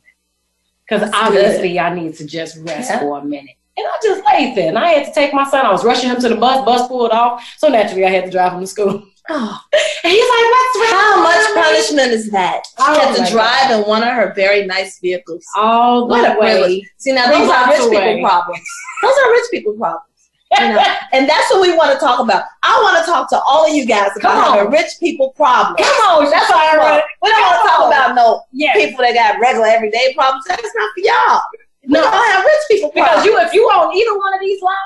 Because 0.88 1.10
obviously 1.14 1.78
I 1.78 1.94
need 1.94 2.14
to 2.16 2.26
just 2.26 2.56
rest 2.58 2.90
Yeah. 2.90 3.00
for 3.00 3.18
a 3.18 3.24
minute. 3.24 3.56
And 3.76 3.86
I 3.86 3.98
just 4.02 4.22
laid 4.26 4.56
there 4.56 4.68
and 4.68 4.78
I 4.78 4.88
had 4.90 5.06
to 5.06 5.12
take 5.14 5.32
my 5.32 5.44
son. 5.48 5.64
I 5.64 5.70
was 5.72 5.84
rushing 5.84 6.10
him 6.10 6.20
to 6.20 6.28
the 6.28 6.34
bus, 6.36 6.64
bus 6.64 6.86
pulled 6.88 7.12
off. 7.12 7.44
So 7.58 7.68
naturally 7.68 8.04
I 8.04 8.10
had 8.10 8.24
to 8.26 8.30
drive 8.30 8.52
him 8.52 8.60
to 8.60 8.66
school. 8.66 9.02
Oh, 9.32 9.60
And 10.02 10.12
he's 10.12 10.28
like, 10.28 10.50
what's 10.50 10.76
wrong? 10.92 11.00
how 11.00 11.22
much 11.22 11.64
punishment 11.64 12.10
is 12.10 12.30
that? 12.32 12.62
She 12.66 12.74
Oh 12.80 12.98
had 13.14 13.24
to 13.24 13.30
drive 13.30 13.70
in 13.70 13.86
one 13.86 14.02
of 14.02 14.08
her 14.08 14.32
very 14.34 14.66
nice 14.66 14.98
vehicles. 14.98 15.44
All 15.54 16.08
What 16.08 16.22
the 16.22 16.36
a 16.36 16.40
way. 16.40 16.82
See, 16.96 17.12
now 17.12 17.26
Three 17.26 17.38
those 17.38 17.48
are 17.50 17.68
rich 17.68 17.90
people 17.92 18.28
problems. 18.28 18.64
Those 19.02 19.12
are 19.24 19.30
rich 19.30 19.44
people 19.52 19.72
problems. 19.74 20.09
You 20.58 20.68
know? 20.74 20.82
and 21.12 21.28
that's 21.28 21.48
what 21.52 21.60
we 21.62 21.76
want 21.76 21.92
to 21.92 21.98
talk 21.98 22.18
about. 22.18 22.42
I 22.64 22.80
want 22.82 22.98
to 23.04 23.10
talk 23.10 23.28
to 23.30 23.40
all 23.40 23.66
of 23.68 23.72
you 23.74 23.86
guys 23.86 24.10
about 24.16 24.32
Come 24.34 24.44
on. 24.44 24.58
having 24.58 24.72
rich 24.72 24.92
people 24.98 25.30
problems. 25.30 25.76
Come 25.78 26.08
on, 26.10 26.24
That's 26.30 26.50
I 26.50 26.76
want. 26.76 27.04
We 27.22 27.30
don't 27.30 27.40
want 27.40 27.62
to 27.62 27.68
talk 27.68 27.86
about 27.86 28.14
no 28.16 28.42
Yes. 28.52 28.76
people 28.76 29.04
that 29.04 29.14
got 29.14 29.40
regular 29.40 29.66
everyday 29.68 30.12
problems. 30.14 30.44
That's 30.48 30.62
not 30.62 30.90
for 30.94 31.00
y'all. 31.00 31.40
We 31.86 31.92
No. 31.94 32.00
don't 32.02 32.12
have 32.12 32.44
rich 32.44 32.54
people 32.68 32.90
Because 32.92 33.08
problems. 33.22 33.26
you, 33.26 33.38
if 33.40 33.52
you 33.54 33.70
own 33.72 33.94
either 33.94 34.18
one 34.18 34.34
of 34.34 34.40
these 34.40 34.60
lives, 34.60 34.76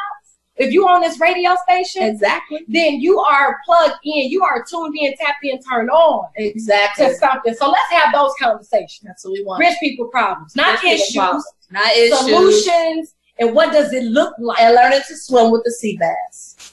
if 0.56 0.70
you 0.72 0.86
on 0.86 1.00
this 1.00 1.18
radio 1.18 1.56
station, 1.66 2.02
exactly, 2.04 2.60
then 2.68 3.00
you 3.00 3.18
are 3.18 3.58
plugged 3.64 3.94
in, 4.04 4.30
you 4.30 4.44
are 4.44 4.62
tuned 4.68 4.94
in, 4.96 5.16
tapped 5.16 5.42
in, 5.44 5.58
turned 5.62 5.90
on 5.90 6.26
exactly. 6.36 7.06
to 7.06 7.14
something. 7.16 7.54
So 7.54 7.70
let's 7.70 7.90
have 7.90 8.12
those 8.12 8.32
conversations. 8.38 9.00
That's 9.02 9.24
what 9.24 9.32
we 9.32 9.42
want. 9.44 9.60
Rich 9.60 9.76
people 9.80 10.06
problems, 10.08 10.54
not 10.54 10.80
Rich 10.82 10.92
issues, 11.00 11.16
problems, 11.16 11.44
not 11.70 11.90
issues. 11.96 12.18
solutions, 12.20 13.14
and 13.38 13.54
what 13.54 13.72
does 13.72 13.92
it 13.92 14.04
look 14.04 14.34
like? 14.38 14.60
and 14.60 14.74
learning 14.74 15.00
to 15.08 15.16
swim 15.16 15.50
with 15.50 15.64
the 15.64 15.70
sea 15.72 15.96
bass. 15.98 16.72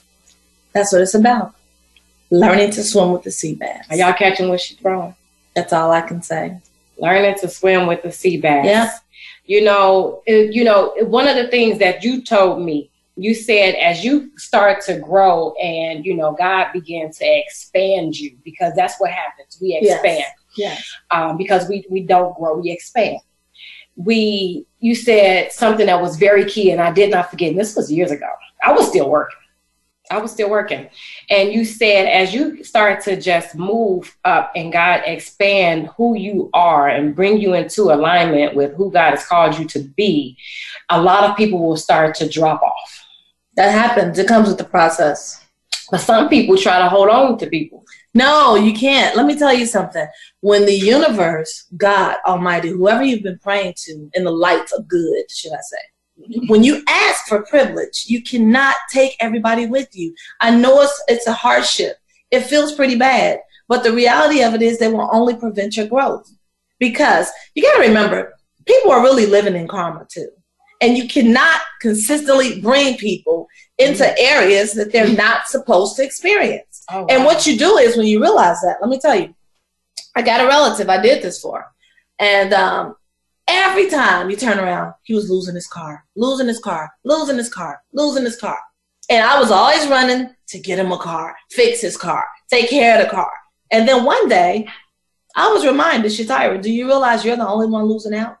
That's 0.72 0.92
what 0.92 1.02
it's 1.02 1.14
about. 1.14 1.54
Learning 2.30 2.70
to 2.70 2.82
swim 2.82 3.12
with 3.12 3.22
the 3.24 3.30
sea 3.30 3.54
bass. 3.54 3.84
Are 3.90 3.96
y'all 3.96 4.12
catching 4.14 4.48
what 4.48 4.60
she's 4.60 4.78
throwing? 4.78 5.14
That's 5.54 5.72
all 5.72 5.90
I 5.90 6.00
can 6.00 6.22
say. 6.22 6.56
Learning 6.98 7.34
to 7.40 7.48
swim 7.48 7.86
with 7.86 8.02
the 8.02 8.10
sea 8.12 8.38
bass. 8.38 8.64
Yeah. 8.64 8.90
You 9.44 9.64
know, 9.64 10.22
it, 10.24 10.54
you 10.54 10.64
know, 10.64 10.94
one 11.06 11.28
of 11.28 11.36
the 11.36 11.48
things 11.48 11.78
that 11.80 12.02
you 12.04 12.22
told 12.22 12.62
me, 12.64 12.90
you 13.16 13.34
said 13.34 13.74
as 13.74 14.02
you 14.02 14.30
start 14.38 14.82
to 14.86 14.98
grow 14.98 15.52
and 15.62 16.06
you 16.06 16.14
know 16.14 16.32
God 16.32 16.68
began 16.72 17.12
to 17.12 17.24
expand 17.40 18.18
you 18.18 18.34
because 18.42 18.72
that's 18.74 18.98
what 18.98 19.10
happens. 19.10 19.58
We 19.60 19.78
Yes. 19.82 19.92
expand. 19.96 20.24
Yes. 20.56 20.96
um, 21.10 21.36
because 21.36 21.68
we 21.68 21.84
we 21.90 22.00
don't 22.02 22.34
grow, 22.38 22.56
we 22.58 22.70
expand. 22.70 23.18
We 24.04 24.66
you 24.80 24.94
said 24.94 25.52
something 25.52 25.86
that 25.86 26.00
was 26.00 26.16
very 26.16 26.44
key, 26.44 26.70
and 26.70 26.80
I 26.80 26.92
did 26.92 27.10
not 27.10 27.30
forget. 27.30 27.50
And 27.50 27.58
this 27.58 27.76
was 27.76 27.90
years 27.90 28.10
ago. 28.10 28.28
I 28.62 28.72
was 28.72 28.88
still 28.88 29.08
working. 29.08 29.36
I 30.10 30.18
was 30.18 30.30
still 30.30 30.50
working, 30.50 30.88
and 31.30 31.52
you 31.52 31.64
said 31.64 32.06
as 32.06 32.34
you 32.34 32.62
start 32.64 33.02
to 33.04 33.18
just 33.18 33.54
move 33.54 34.14
up 34.24 34.52
and 34.54 34.72
God 34.72 35.02
expand 35.06 35.88
who 35.96 36.16
you 36.16 36.50
are 36.52 36.88
and 36.88 37.14
bring 37.14 37.38
you 37.38 37.54
into 37.54 37.84
alignment 37.84 38.54
with 38.54 38.74
who 38.74 38.90
God 38.90 39.10
has 39.10 39.26
called 39.26 39.58
you 39.58 39.64
to 39.68 39.78
be, 39.80 40.36
a 40.90 41.00
lot 41.00 41.24
of 41.24 41.36
people 41.36 41.60
will 41.60 41.76
start 41.76 42.14
to 42.16 42.28
drop 42.28 42.62
off. 42.62 43.04
That 43.56 43.70
happens. 43.70 44.18
It 44.18 44.28
comes 44.28 44.48
with 44.48 44.58
the 44.58 44.64
process. 44.64 45.42
But 45.90 46.00
some 46.00 46.28
people 46.28 46.56
try 46.56 46.78
to 46.78 46.88
hold 46.88 47.08
on 47.08 47.38
to 47.38 47.46
people. 47.46 47.84
No, 48.14 48.56
you 48.56 48.74
can't. 48.74 49.16
Let 49.16 49.26
me 49.26 49.38
tell 49.38 49.54
you 49.54 49.64
something. 49.64 50.06
When 50.40 50.66
the 50.66 50.74
universe, 50.74 51.66
God 51.76 52.16
Almighty, 52.26 52.68
whoever 52.68 53.02
you've 53.02 53.22
been 53.22 53.38
praying 53.38 53.74
to 53.84 54.10
in 54.14 54.24
the 54.24 54.30
light 54.30 54.70
of 54.76 54.86
good, 54.86 55.30
should 55.30 55.52
I 55.52 55.60
say, 55.62 56.26
mm-hmm. 56.28 56.46
when 56.48 56.62
you 56.62 56.82
ask 56.88 57.26
for 57.26 57.42
privilege, 57.44 58.04
you 58.06 58.22
cannot 58.22 58.74
take 58.92 59.16
everybody 59.18 59.66
with 59.66 59.88
you. 59.92 60.14
I 60.40 60.50
know 60.50 60.82
it's 60.82 61.02
it's 61.08 61.26
a 61.26 61.32
hardship. 61.32 61.96
It 62.30 62.42
feels 62.42 62.74
pretty 62.74 62.96
bad, 62.96 63.40
but 63.66 63.82
the 63.82 63.92
reality 63.92 64.42
of 64.42 64.54
it 64.54 64.62
is 64.62 64.78
they 64.78 64.88
will 64.88 65.08
only 65.12 65.36
prevent 65.36 65.76
your 65.76 65.86
growth. 65.86 66.30
Because 66.78 67.30
you 67.54 67.62
got 67.62 67.74
to 67.76 67.88
remember, 67.88 68.34
people 68.66 68.90
are 68.90 69.02
really 69.02 69.26
living 69.26 69.54
in 69.54 69.68
karma 69.68 70.06
too. 70.10 70.28
And 70.80 70.98
you 70.98 71.06
cannot 71.08 71.60
consistently 71.80 72.60
bring 72.60 72.96
people 72.96 73.46
into 73.78 74.02
mm-hmm. 74.02 74.14
areas 74.18 74.72
that 74.72 74.92
they're 74.92 75.14
not 75.14 75.46
supposed 75.46 75.96
to 75.96 76.04
experience. 76.04 76.71
Oh, 76.90 77.06
And 77.08 77.24
what 77.24 77.46
you 77.46 77.56
do 77.56 77.76
is 77.78 77.96
when 77.96 78.06
you 78.06 78.20
realize 78.20 78.60
that, 78.62 78.78
let 78.80 78.90
me 78.90 78.98
tell 78.98 79.14
you, 79.14 79.34
I 80.14 80.22
got 80.22 80.40
a 80.40 80.46
relative 80.46 80.88
I 80.88 81.00
did 81.00 81.22
this 81.22 81.40
for. 81.40 81.72
And 82.18 82.52
um, 82.52 82.96
every 83.48 83.88
time 83.88 84.30
you 84.30 84.36
turn 84.36 84.58
around, 84.58 84.94
he 85.02 85.14
was 85.14 85.30
losing 85.30 85.54
his 85.54 85.66
car, 85.66 86.04
losing 86.16 86.48
his 86.48 86.60
car, 86.60 86.90
losing 87.04 87.36
his 87.36 87.52
car, 87.52 87.80
losing 87.92 88.24
his 88.24 88.36
car. 88.36 88.58
And 89.08 89.24
I 89.24 89.38
was 89.38 89.50
always 89.50 89.86
running 89.88 90.34
to 90.48 90.58
get 90.58 90.78
him 90.78 90.92
a 90.92 90.98
car, 90.98 91.34
fix 91.50 91.80
his 91.80 91.96
car, 91.96 92.24
take 92.50 92.70
care 92.70 92.98
of 92.98 93.04
the 93.04 93.10
car. 93.10 93.32
And 93.70 93.88
then 93.88 94.04
one 94.04 94.28
day, 94.28 94.68
I 95.34 95.48
was 95.50 95.64
reminded, 95.64 96.12
Shatira, 96.12 96.60
do 96.60 96.70
you 96.70 96.86
realize 96.86 97.24
you're 97.24 97.36
the 97.36 97.48
only 97.48 97.66
one 97.66 97.84
losing 97.84 98.14
out? 98.14 98.38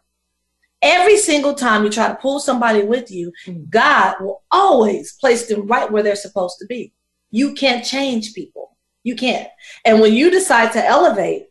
Every 0.82 1.16
single 1.16 1.54
time 1.54 1.84
you 1.84 1.90
try 1.90 2.08
to 2.08 2.16
pull 2.16 2.40
somebody 2.40 2.82
with 2.82 3.10
you, 3.10 3.32
God 3.70 4.16
will 4.20 4.42
always 4.50 5.12
place 5.12 5.46
them 5.46 5.66
right 5.66 5.90
where 5.90 6.02
they're 6.02 6.16
supposed 6.16 6.58
to 6.58 6.66
be. 6.66 6.92
You 7.32 7.54
can't 7.54 7.84
change 7.84 8.32
people. 8.34 8.76
You 9.02 9.16
can't. 9.16 9.48
And 9.84 10.00
when 10.00 10.12
you 10.14 10.30
decide 10.30 10.72
to 10.74 10.86
elevate, 10.86 11.46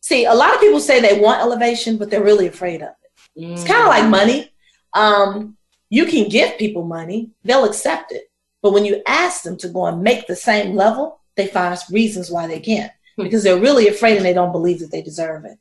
see, 0.00 0.24
a 0.26 0.34
lot 0.34 0.54
of 0.54 0.60
people 0.60 0.78
say 0.78 1.00
they 1.00 1.18
want 1.18 1.40
elevation, 1.40 1.96
but 1.96 2.10
they're 2.10 2.22
really 2.22 2.46
afraid 2.46 2.80
of 2.82 2.90
it. 2.90 3.10
It's 3.52 3.64
kind 3.64 3.80
of 3.82 3.88
like 3.88 4.04
money. 4.08 4.52
Um, 4.92 5.56
you 5.90 6.04
can 6.06 6.28
give 6.28 6.56
people 6.58 6.84
money, 6.84 7.30
they'll 7.44 7.64
accept 7.64 8.12
it. 8.12 8.30
But 8.62 8.72
when 8.72 8.84
you 8.84 9.02
ask 9.06 9.42
them 9.42 9.56
to 9.58 9.68
go 9.68 9.86
and 9.86 10.02
make 10.02 10.26
the 10.26 10.36
same 10.36 10.76
level, 10.76 11.20
they 11.36 11.48
find 11.48 11.76
reasons 11.90 12.30
why 12.30 12.46
they 12.46 12.60
can't 12.60 12.92
because 13.24 13.42
they're 13.42 13.58
really 13.60 13.88
afraid 13.88 14.16
and 14.16 14.24
they 14.24 14.32
don't 14.32 14.52
believe 14.52 14.78
that 14.80 14.90
they 14.92 15.02
deserve 15.02 15.44
it. 15.44 15.58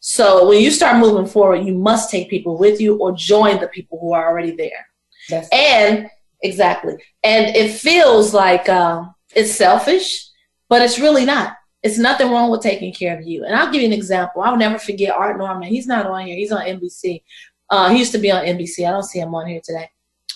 So 0.00 0.48
when 0.48 0.60
you 0.62 0.70
start 0.70 0.96
moving 0.98 1.26
forward, 1.26 1.64
you 1.66 1.74
must 1.74 2.10
take 2.10 2.30
people 2.30 2.56
with 2.56 2.80
you 2.80 2.96
or 2.96 3.12
join 3.12 3.60
the 3.60 3.68
people 3.68 3.98
who 4.00 4.12
are 4.12 4.26
already 4.28 4.52
there. 4.52 4.86
That's- 5.28 5.48
And 5.52 6.08
exactly. 6.42 6.94
And 7.22 7.54
it 7.56 7.72
feels 7.72 8.32
like 8.34 8.68
um, 8.68 9.14
it's 9.34 9.52
selfish, 9.52 10.28
but 10.68 10.82
it's 10.82 10.98
really 10.98 11.24
not. 11.24 11.56
It's 11.82 11.98
nothing 11.98 12.30
wrong 12.30 12.50
with 12.50 12.60
taking 12.62 12.92
care 12.92 13.18
of 13.18 13.26
you. 13.26 13.44
And 13.44 13.54
I'll 13.54 13.72
give 13.72 13.80
you 13.80 13.86
an 13.88 13.94
example. 13.94 14.42
I'll 14.42 14.56
never 14.56 14.78
forget 14.78 15.14
Art 15.14 15.38
Norman. 15.38 15.68
He's 15.68 15.86
not 15.86 16.06
on 16.06 16.26
here. 16.26 16.36
He's 16.36 16.52
on 16.52 16.60
NBC. 16.66 17.22
Uh, 17.70 17.88
he 17.90 17.98
used 17.98 18.12
to 18.12 18.18
be 18.18 18.30
on 18.30 18.44
NBC. 18.44 18.86
I 18.86 18.90
don't 18.90 19.02
see 19.02 19.20
him 19.20 19.34
on 19.34 19.46
here 19.46 19.60
today. 19.64 19.88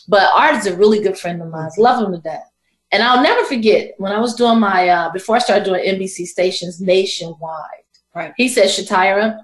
But 0.08 0.30
Art 0.32 0.56
is 0.56 0.66
a 0.66 0.76
really 0.76 1.00
good 1.00 1.18
friend 1.18 1.42
of 1.42 1.48
mine. 1.48 1.70
Love 1.76 2.04
him 2.04 2.12
to 2.12 2.18
death. 2.18 2.50
And 2.92 3.02
I'll 3.02 3.22
never 3.22 3.44
forget 3.44 3.92
when 3.98 4.12
I 4.12 4.20
was 4.20 4.34
doing 4.34 4.60
my, 4.60 4.88
uh, 4.88 5.10
before 5.12 5.36
I 5.36 5.40
started 5.40 5.64
doing 5.64 5.84
NBC 5.84 6.26
stations 6.26 6.80
nationwide, 6.80 7.84
Right. 8.14 8.32
he 8.36 8.48
said, 8.48 8.66
Shatira, 8.66 9.40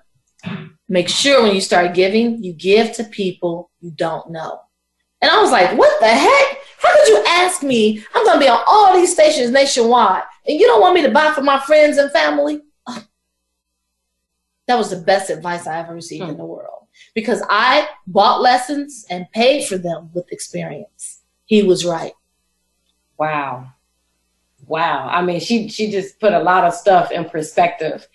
make 0.88 1.09
sure 1.09 1.42
when 1.42 1.55
you 1.55 1.61
start 1.61 1.92
giving, 1.94 2.42
you 2.44 2.53
give 2.53 2.92
to 2.92 3.05
people 3.05 3.70
you 3.81 3.90
don't 3.90 4.31
know. 4.31 4.61
And 5.20 5.30
I 5.30 5.40
was 5.40 5.50
like, 5.50 5.76
what 5.76 6.00
the 6.00 6.09
heck? 6.09 6.59
How 6.78 6.92
could 6.94 7.09
you 7.09 7.24
ask 7.28 7.62
me? 7.62 8.02
I'm 8.14 8.24
going 8.24 8.38
to 8.38 8.44
be 8.44 8.48
on 8.48 8.62
all 8.66 8.94
these 8.94 9.12
stations 9.12 9.50
nationwide, 9.50 10.22
and 10.46 10.59
you 10.59 10.66
don't 10.66 10.80
want 10.80 10.94
me 10.94 11.02
to 11.02 11.11
buy 11.11 11.33
for 11.33 11.42
my 11.42 11.59
friends 11.59 11.98
and 11.98 12.11
family? 12.11 12.62
That 14.66 14.78
was 14.78 14.90
the 14.90 15.02
best 15.02 15.30
advice 15.30 15.66
I 15.66 15.80
ever 15.80 15.94
received 15.94 16.28
in 16.28 16.37
the 16.37 16.44
world 16.44 16.87
because 17.12 17.42
I 17.50 17.88
bought 18.06 18.40
lessons 18.40 19.04
and 19.11 19.30
paid 19.33 19.66
for 19.66 19.76
them 19.76 20.11
with 20.14 20.30
experience. 20.30 21.22
He 21.46 21.64
was 21.64 21.85
right. 21.85 22.12
Wow. 23.18 23.66
Wow. 24.66 25.09
I 25.09 25.22
mean, 25.22 25.40
she 25.40 25.68
she 25.68 25.90
just 25.90 26.20
put 26.20 26.33
a 26.33 26.38
lot 26.38 26.64
of 26.64 26.72
stuff 26.72 27.11
in 27.11 27.24
perspective. 27.28 28.06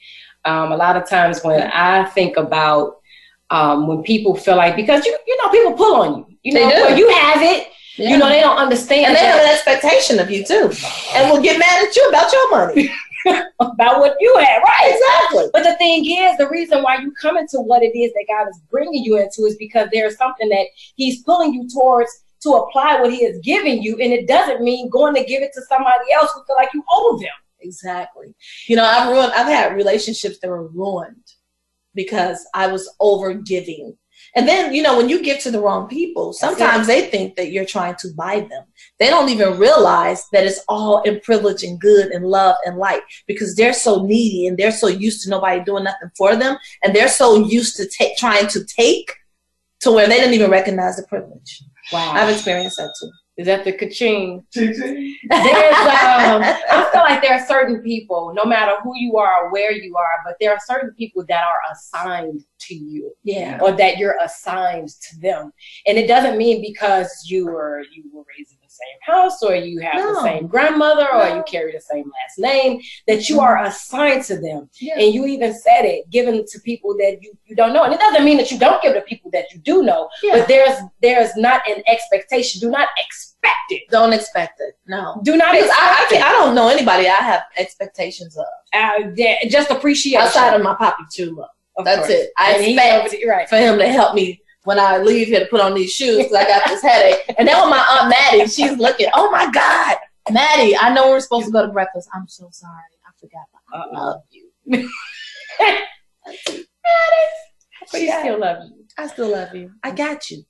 Um, 0.45 0.71
a 0.71 0.77
lot 0.77 0.95
of 0.95 1.09
times 1.09 1.43
when 1.43 1.61
I 1.61 2.05
think 2.05 2.37
about 2.37 2.99
um, 3.49 3.87
when 3.87 4.03
people 4.03 4.35
feel 4.35 4.55
like 4.55 4.75
because 4.75 5.05
you 5.05 5.17
you 5.27 5.37
know 5.43 5.49
people 5.49 5.73
pull 5.73 5.95
on 6.01 6.19
you. 6.19 6.34
You 6.45 6.53
They 6.53 6.61
know, 6.61 6.69
well, 6.69 6.97
you 6.97 7.09
have 7.09 7.41
it. 7.41 7.69
You 7.97 8.17
know, 8.17 8.29
they 8.29 8.39
don't 8.39 8.57
understand 8.57 9.07
and 9.07 9.15
they 9.15 9.21
have 9.21 9.39
an 9.39 9.49
expectation 9.49 10.19
of 10.19 10.29
you 10.29 10.45
too, 10.45 10.69
and 11.15 11.31
will 11.31 11.41
get 11.41 11.57
mad 11.57 11.87
at 11.87 11.95
you 11.95 12.07
about 12.09 12.31
your 12.31 12.51
money. 12.51 12.93
about 13.59 13.99
what 13.99 14.15
you 14.19 14.37
had, 14.37 14.59
right? 14.59 14.93
Exactly. 14.93 15.49
But 15.51 15.63
the 15.63 15.75
thing 15.77 16.05
is, 16.05 16.37
the 16.37 16.47
reason 16.49 16.83
why 16.83 16.97
you 16.97 17.11
come 17.19 17.37
into 17.37 17.59
what 17.61 17.81
it 17.81 17.97
is 17.97 18.13
that 18.13 18.25
God 18.27 18.47
is 18.47 18.61
bringing 18.69 19.03
you 19.03 19.17
into 19.17 19.45
is 19.45 19.55
because 19.55 19.87
there's 19.91 20.17
something 20.17 20.49
that 20.49 20.67
He's 20.95 21.23
pulling 21.23 21.53
you 21.53 21.67
towards 21.67 22.11
to 22.43 22.49
apply 22.51 22.99
what 23.01 23.11
He 23.11 23.23
has 23.23 23.39
given 23.39 23.81
you, 23.81 23.97
and 23.97 24.13
it 24.13 24.27
doesn't 24.27 24.61
mean 24.61 24.89
going 24.89 25.15
to 25.15 25.23
give 25.23 25.41
it 25.41 25.51
to 25.55 25.61
somebody 25.63 26.11
else 26.13 26.29
who 26.35 26.43
feel 26.45 26.57
like 26.57 26.73
you 26.75 26.83
owe 26.91 27.17
them. 27.17 27.29
Exactly. 27.61 28.35
You 28.67 28.75
know, 28.75 28.85
I've 28.85 29.09
ruined. 29.09 29.31
I've 29.31 29.47
had 29.47 29.75
relationships 29.75 30.37
that 30.41 30.49
were 30.49 30.67
ruined 30.67 31.31
because 31.95 32.45
I 32.53 32.67
was 32.67 32.87
over 32.99 33.33
giving. 33.33 33.97
And 34.35 34.47
then, 34.47 34.73
you 34.73 34.81
know, 34.81 34.97
when 34.97 35.07
you 35.07 35.23
give 35.23 35.39
to 35.39 35.51
the 35.51 35.61
wrong 35.61 35.87
people, 35.87 36.33
sometimes 36.33 36.87
they 36.87 37.07
think 37.07 37.35
that 37.37 37.51
you're 37.51 37.65
trying 37.65 37.95
to 37.99 38.09
buy 38.17 38.41
them. 38.41 38.65
They 38.99 39.09
don't 39.09 39.29
even 39.29 39.57
realize 39.57 40.27
that 40.33 40.45
it's 40.45 40.61
all 40.67 41.01
in 41.03 41.21
privilege 41.21 41.63
and 41.63 41.79
good 41.79 42.11
and 42.11 42.25
love 42.25 42.55
and 42.65 42.77
light 42.77 43.01
because 43.27 43.55
they're 43.55 43.73
so 43.73 44.03
needy 44.03 44.47
and 44.47 44.57
they're 44.57 44.73
so 44.73 44.87
used 44.87 45.23
to 45.23 45.29
nobody 45.29 45.63
doing 45.63 45.85
nothing 45.85 46.09
for 46.17 46.35
them. 46.35 46.57
And 46.83 46.93
they're 46.93 47.07
so 47.07 47.45
used 47.45 47.77
to 47.77 47.87
take, 47.87 48.17
trying 48.17 48.47
to 48.47 48.65
take 48.65 49.09
to 49.81 49.91
where 49.91 50.07
they 50.07 50.17
didn't 50.17 50.33
even 50.33 50.51
recognize 50.51 50.97
the 50.97 51.07
privilege. 51.07 51.63
Wow. 51.93 52.11
I've 52.13 52.33
experienced 52.33 52.77
that 52.77 52.93
too. 52.99 53.11
Is 53.37 53.47
that 53.47 53.65
the 53.65 53.73
ka-ching? 53.73 54.45
There's, 54.53 54.79
um, 54.79 54.95
I 55.29 56.89
feel 56.91 57.01
like 57.01 57.21
there 57.21 57.33
are 57.33 57.45
certain 57.45 57.81
people, 57.81 58.33
no 58.33 58.45
matter 58.45 58.71
who 58.81 58.93
you 58.95 59.17
are 59.17 59.45
or 59.45 59.51
where 59.51 59.73
you 59.73 59.95
are, 59.97 60.19
but 60.23 60.35
there 60.39 60.51
are 60.51 60.59
certain 60.65 60.91
people 60.97 61.25
that 61.27 61.43
are 61.43 61.59
assigned 61.71 62.45
to 62.61 62.75
you. 62.75 63.11
Yeah. 63.23 63.59
Or 63.61 63.73
that 63.73 63.97
you're 63.97 64.15
assigned 64.23 64.87
to 64.87 65.19
them. 65.19 65.51
And 65.85 65.97
it 65.97 66.07
doesn't 66.07 66.37
mean 66.37 66.61
because 66.61 67.25
you 67.27 67.47
were 67.47 67.83
you 67.93 68.03
were 68.13 68.23
raised 68.37 68.53
in 68.53 68.57
the 68.63 68.64
same 68.81 68.97
house 69.15 69.41
or 69.43 69.55
you 69.55 69.79
have 69.79 70.01
the 70.01 70.21
same 70.21 70.47
grandmother 70.47 71.07
or 71.13 71.29
No. 71.29 71.35
you 71.37 71.43
carry 71.43 71.71
the 71.71 71.81
same 71.81 72.05
last 72.05 72.37
name, 72.37 72.81
that 73.07 73.29
you 73.29 73.39
are 73.39 73.63
assigned 73.63 74.23
to 74.25 74.37
them. 74.37 74.69
Yeah. 74.79 74.99
And 74.99 75.13
you 75.13 75.25
even 75.25 75.53
said 75.53 75.83
it, 75.85 76.09
given 76.09 76.45
to 76.51 76.59
people 76.61 76.95
that 76.97 77.17
you, 77.21 77.33
you 77.45 77.55
don't 77.55 77.73
know. 77.73 77.83
And 77.83 77.93
it 77.93 77.99
doesn't 77.99 78.23
mean 78.25 78.37
that 78.37 78.51
you 78.51 78.59
don't 78.59 78.81
give 78.81 78.93
to 78.93 79.01
people 79.01 79.31
that 79.31 79.45
you 79.51 79.59
do 79.59 79.83
know, 79.83 80.09
Yeah. 80.23 80.37
but 80.39 80.47
there's 80.47 80.77
there's 81.01 81.35
not 81.35 81.61
an 81.69 81.83
expectation. 81.87 82.61
Do 82.61 82.69
not 82.69 82.87
expect 83.05 83.55
it. 83.69 83.83
Don't 83.89 84.13
expect 84.13 84.59
it. 84.59 84.77
No. 84.87 85.19
Do 85.23 85.37
not 85.37 85.53
Because 85.53 85.69
I, 85.71 86.05
I, 86.05 86.09
can't- 86.09 86.25
I 86.25 86.31
don't 86.31 86.55
know 86.55 86.67
anybody 86.69 87.07
I 87.07 87.15
have 87.15 87.43
expectations 87.57 88.37
of. 88.37 88.45
Uh, 88.73 89.11
yeah, 89.15 89.35
just 89.47 89.71
appreciate 89.71 90.17
outside 90.17 90.53
of 90.55 90.61
my 90.61 90.75
poppy 90.75 91.03
too. 91.11 91.43
That's 91.83 92.09
it. 92.09 92.31
I 92.37 92.53
and 92.53 92.63
expect 92.65 93.13
over 93.13 93.27
right. 93.31 93.49
for 93.49 93.57
him 93.57 93.77
to 93.79 93.87
help 93.87 94.15
me 94.15 94.41
when 94.65 94.79
I 94.79 94.97
leave 94.97 95.27
here 95.27 95.39
to 95.39 95.45
put 95.47 95.61
on 95.61 95.73
these 95.73 95.93
shoes 95.93 96.17
because 96.17 96.33
I 96.33 96.43
got 96.47 96.67
this 96.67 96.81
headache. 96.81 97.21
And 97.37 97.47
then 97.47 97.59
with 97.61 97.69
my 97.69 97.85
aunt 97.99 98.09
Maddie, 98.09 98.47
she's 98.49 98.77
looking, 98.77 99.07
oh 99.13 99.31
my 99.31 99.49
God, 99.51 99.97
Maddie, 100.31 100.75
I 100.75 100.93
know 100.93 101.09
we're 101.09 101.19
supposed 101.21 101.45
to 101.47 101.51
go 101.51 101.65
to 101.65 101.71
breakfast. 101.71 102.09
I'm 102.13 102.27
so 102.27 102.49
sorry. 102.51 102.73
I 103.07 103.11
forgot. 103.19 103.45
I 103.73 103.77
Uh-oh. 103.77 103.93
love 104.05 104.21
you. 104.31 104.49
Maddie, 105.59 106.65
But 107.91 108.01
he 108.01 108.07
still 108.11 108.39
love 108.39 108.63
you. 108.69 108.85
I 108.97 109.07
still 109.07 109.29
love 109.31 109.55
you. 109.55 109.71
I 109.83 109.91
got 109.91 110.29
you. 110.31 110.43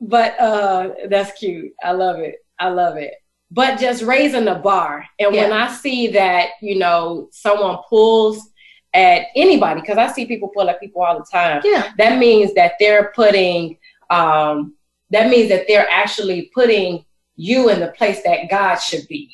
But 0.00 0.38
uh, 0.40 0.90
that's 1.08 1.38
cute. 1.38 1.72
I 1.82 1.92
love 1.92 2.20
it. 2.20 2.36
I 2.58 2.70
love 2.70 2.96
it. 2.96 3.14
But 3.50 3.78
just 3.80 4.02
raising 4.02 4.44
the 4.44 4.54
bar. 4.54 5.04
And 5.18 5.32
when 5.34 5.52
I 5.52 5.68
see 5.72 6.06
that, 6.08 6.50
you 6.62 6.78
know, 6.78 7.28
someone 7.32 7.78
pulls 7.88 8.49
at 8.92 9.26
anybody, 9.36 9.80
because 9.80 9.98
I 9.98 10.10
see 10.12 10.26
people 10.26 10.48
pull 10.48 10.68
at 10.68 10.80
people 10.80 11.02
all 11.02 11.18
the 11.18 11.24
time, 11.30 11.62
Yeah. 11.64 11.92
that 11.98 12.18
means 12.18 12.54
that 12.54 12.72
they're 12.80 13.12
putting, 13.14 13.78
um, 14.10 14.74
that 15.10 15.30
means 15.30 15.48
that 15.50 15.66
they're 15.68 15.88
actually 15.90 16.50
putting 16.54 17.04
you 17.36 17.68
in 17.70 17.80
the 17.80 17.88
place 17.88 18.22
that 18.22 18.50
God 18.50 18.76
should 18.76 19.06
be. 19.08 19.30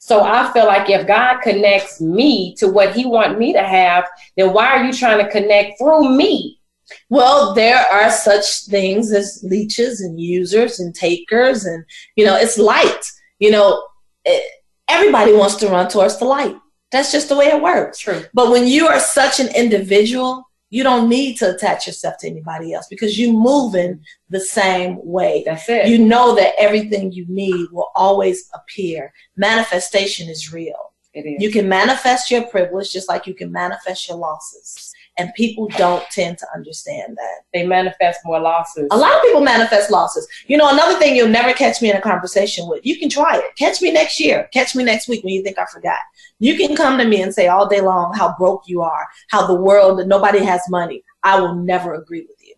So 0.00 0.22
I 0.22 0.52
feel 0.52 0.66
like 0.66 0.90
if 0.90 1.06
God 1.06 1.40
connects 1.40 2.00
me 2.00 2.54
to 2.56 2.68
what 2.68 2.94
He 2.94 3.06
want 3.06 3.38
me 3.38 3.54
to 3.54 3.62
have, 3.62 4.04
then 4.36 4.52
why 4.52 4.66
are 4.72 4.84
you 4.84 4.92
trying 4.92 5.24
to 5.24 5.30
connect 5.30 5.78
through 5.78 6.14
me? 6.14 6.60
Well, 7.08 7.54
there 7.54 7.78
are 7.90 8.10
such 8.10 8.66
things 8.66 9.12
as 9.12 9.40
leeches 9.42 10.02
and 10.02 10.20
users 10.20 10.80
and 10.80 10.94
takers, 10.94 11.64
and 11.64 11.82
you 12.16 12.26
know, 12.26 12.36
it's 12.36 12.58
light. 12.58 13.02
You 13.38 13.52
know, 13.52 13.82
it, 14.26 14.44
everybody 14.88 15.32
wants 15.32 15.54
to 15.56 15.68
run 15.68 15.88
towards 15.88 16.18
the 16.18 16.26
light. 16.26 16.56
That's 16.94 17.10
just 17.10 17.28
the 17.28 17.34
way 17.34 17.46
it 17.46 17.60
works. 17.60 17.98
True. 17.98 18.22
But 18.32 18.52
when 18.52 18.68
you 18.68 18.86
are 18.86 19.00
such 19.00 19.40
an 19.40 19.52
individual, 19.56 20.48
you 20.70 20.84
don't 20.84 21.08
need 21.08 21.36
to 21.38 21.52
attach 21.52 21.88
yourself 21.88 22.18
to 22.18 22.28
anybody 22.28 22.72
else 22.72 22.86
because 22.88 23.18
you 23.18 23.32
move 23.32 23.74
in 23.74 24.00
the 24.30 24.38
same 24.38 25.04
way. 25.04 25.42
That's 25.44 25.68
it. 25.68 25.88
You 25.88 25.98
know 25.98 26.36
that 26.36 26.54
everything 26.56 27.10
you 27.10 27.26
need 27.28 27.66
will 27.72 27.90
always 27.96 28.48
appear. 28.54 29.12
Manifestation 29.36 30.28
is 30.28 30.52
real. 30.52 30.92
it 31.12 31.26
is. 31.26 31.42
You 31.42 31.50
can 31.50 31.68
manifest 31.68 32.30
your 32.30 32.44
privilege 32.46 32.92
just 32.92 33.08
like 33.08 33.26
you 33.26 33.34
can 33.34 33.50
manifest 33.50 34.08
your 34.08 34.16
losses. 34.16 34.93
And 35.16 35.32
people 35.34 35.68
don't 35.78 36.02
tend 36.10 36.38
to 36.38 36.46
understand 36.56 37.16
that. 37.16 37.42
they 37.52 37.64
manifest 37.64 38.18
more 38.24 38.40
losses. 38.40 38.88
A 38.90 38.96
lot 38.96 39.14
of 39.14 39.22
people 39.22 39.40
manifest 39.42 39.90
losses. 39.90 40.26
You 40.48 40.56
know, 40.56 40.68
another 40.72 40.98
thing 40.98 41.14
you'll 41.14 41.28
never 41.28 41.52
catch 41.52 41.80
me 41.80 41.88
in 41.90 41.96
a 41.96 42.00
conversation 42.00 42.68
with. 42.68 42.84
You 42.84 42.98
can 42.98 43.08
try 43.08 43.36
it. 43.38 43.54
Catch 43.56 43.80
me 43.80 43.92
next 43.92 44.18
year. 44.18 44.48
Catch 44.52 44.74
me 44.74 44.82
next 44.82 45.06
week 45.06 45.22
when 45.22 45.32
you 45.32 45.42
think 45.44 45.56
I 45.58 45.66
forgot. 45.66 45.98
You 46.40 46.56
can 46.56 46.74
come 46.74 46.98
to 46.98 47.04
me 47.04 47.22
and 47.22 47.32
say 47.32 47.46
all 47.46 47.68
day 47.68 47.80
long 47.80 48.12
how 48.14 48.34
broke 48.36 48.62
you 48.66 48.82
are, 48.82 49.06
how 49.30 49.46
the 49.46 49.54
world, 49.54 50.04
nobody 50.08 50.40
has 50.44 50.62
money. 50.68 51.04
I 51.22 51.40
will 51.40 51.54
never 51.54 51.94
agree 51.94 52.22
with 52.28 52.36
you. 52.44 52.54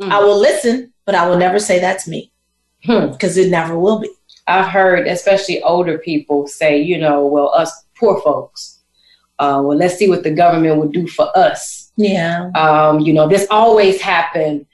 Mm. 0.00 0.10
I 0.10 0.20
will 0.20 0.38
listen, 0.38 0.92
but 1.04 1.14
I 1.14 1.28
will 1.28 1.36
never 1.38 1.58
say 1.58 1.78
that's 1.80 2.08
me 2.08 2.32
Hmm. 2.86 3.08
because 3.12 3.36
it 3.36 3.50
never 3.50 3.78
will 3.78 3.98
be. 3.98 4.08
I've 4.46 4.68
heard, 4.68 5.06
especially 5.06 5.62
older 5.62 5.98
people, 5.98 6.46
say, 6.46 6.80
you 6.80 6.96
know, 6.98 7.26
well, 7.26 7.50
us 7.54 7.70
poor 7.94 8.20
folks. 8.22 8.78
Uh, 9.38 9.60
well, 9.64 9.76
let's 9.76 9.96
see 9.96 10.08
what 10.08 10.22
the 10.22 10.30
government 10.30 10.78
would 10.78 10.92
do 10.92 11.06
for 11.06 11.28
us. 11.36 11.79
Yeah. 12.02 12.50
Um, 12.54 13.00
you 13.00 13.12
know, 13.12 13.28
this 13.28 13.46
always 13.50 14.00
happened 14.00 14.66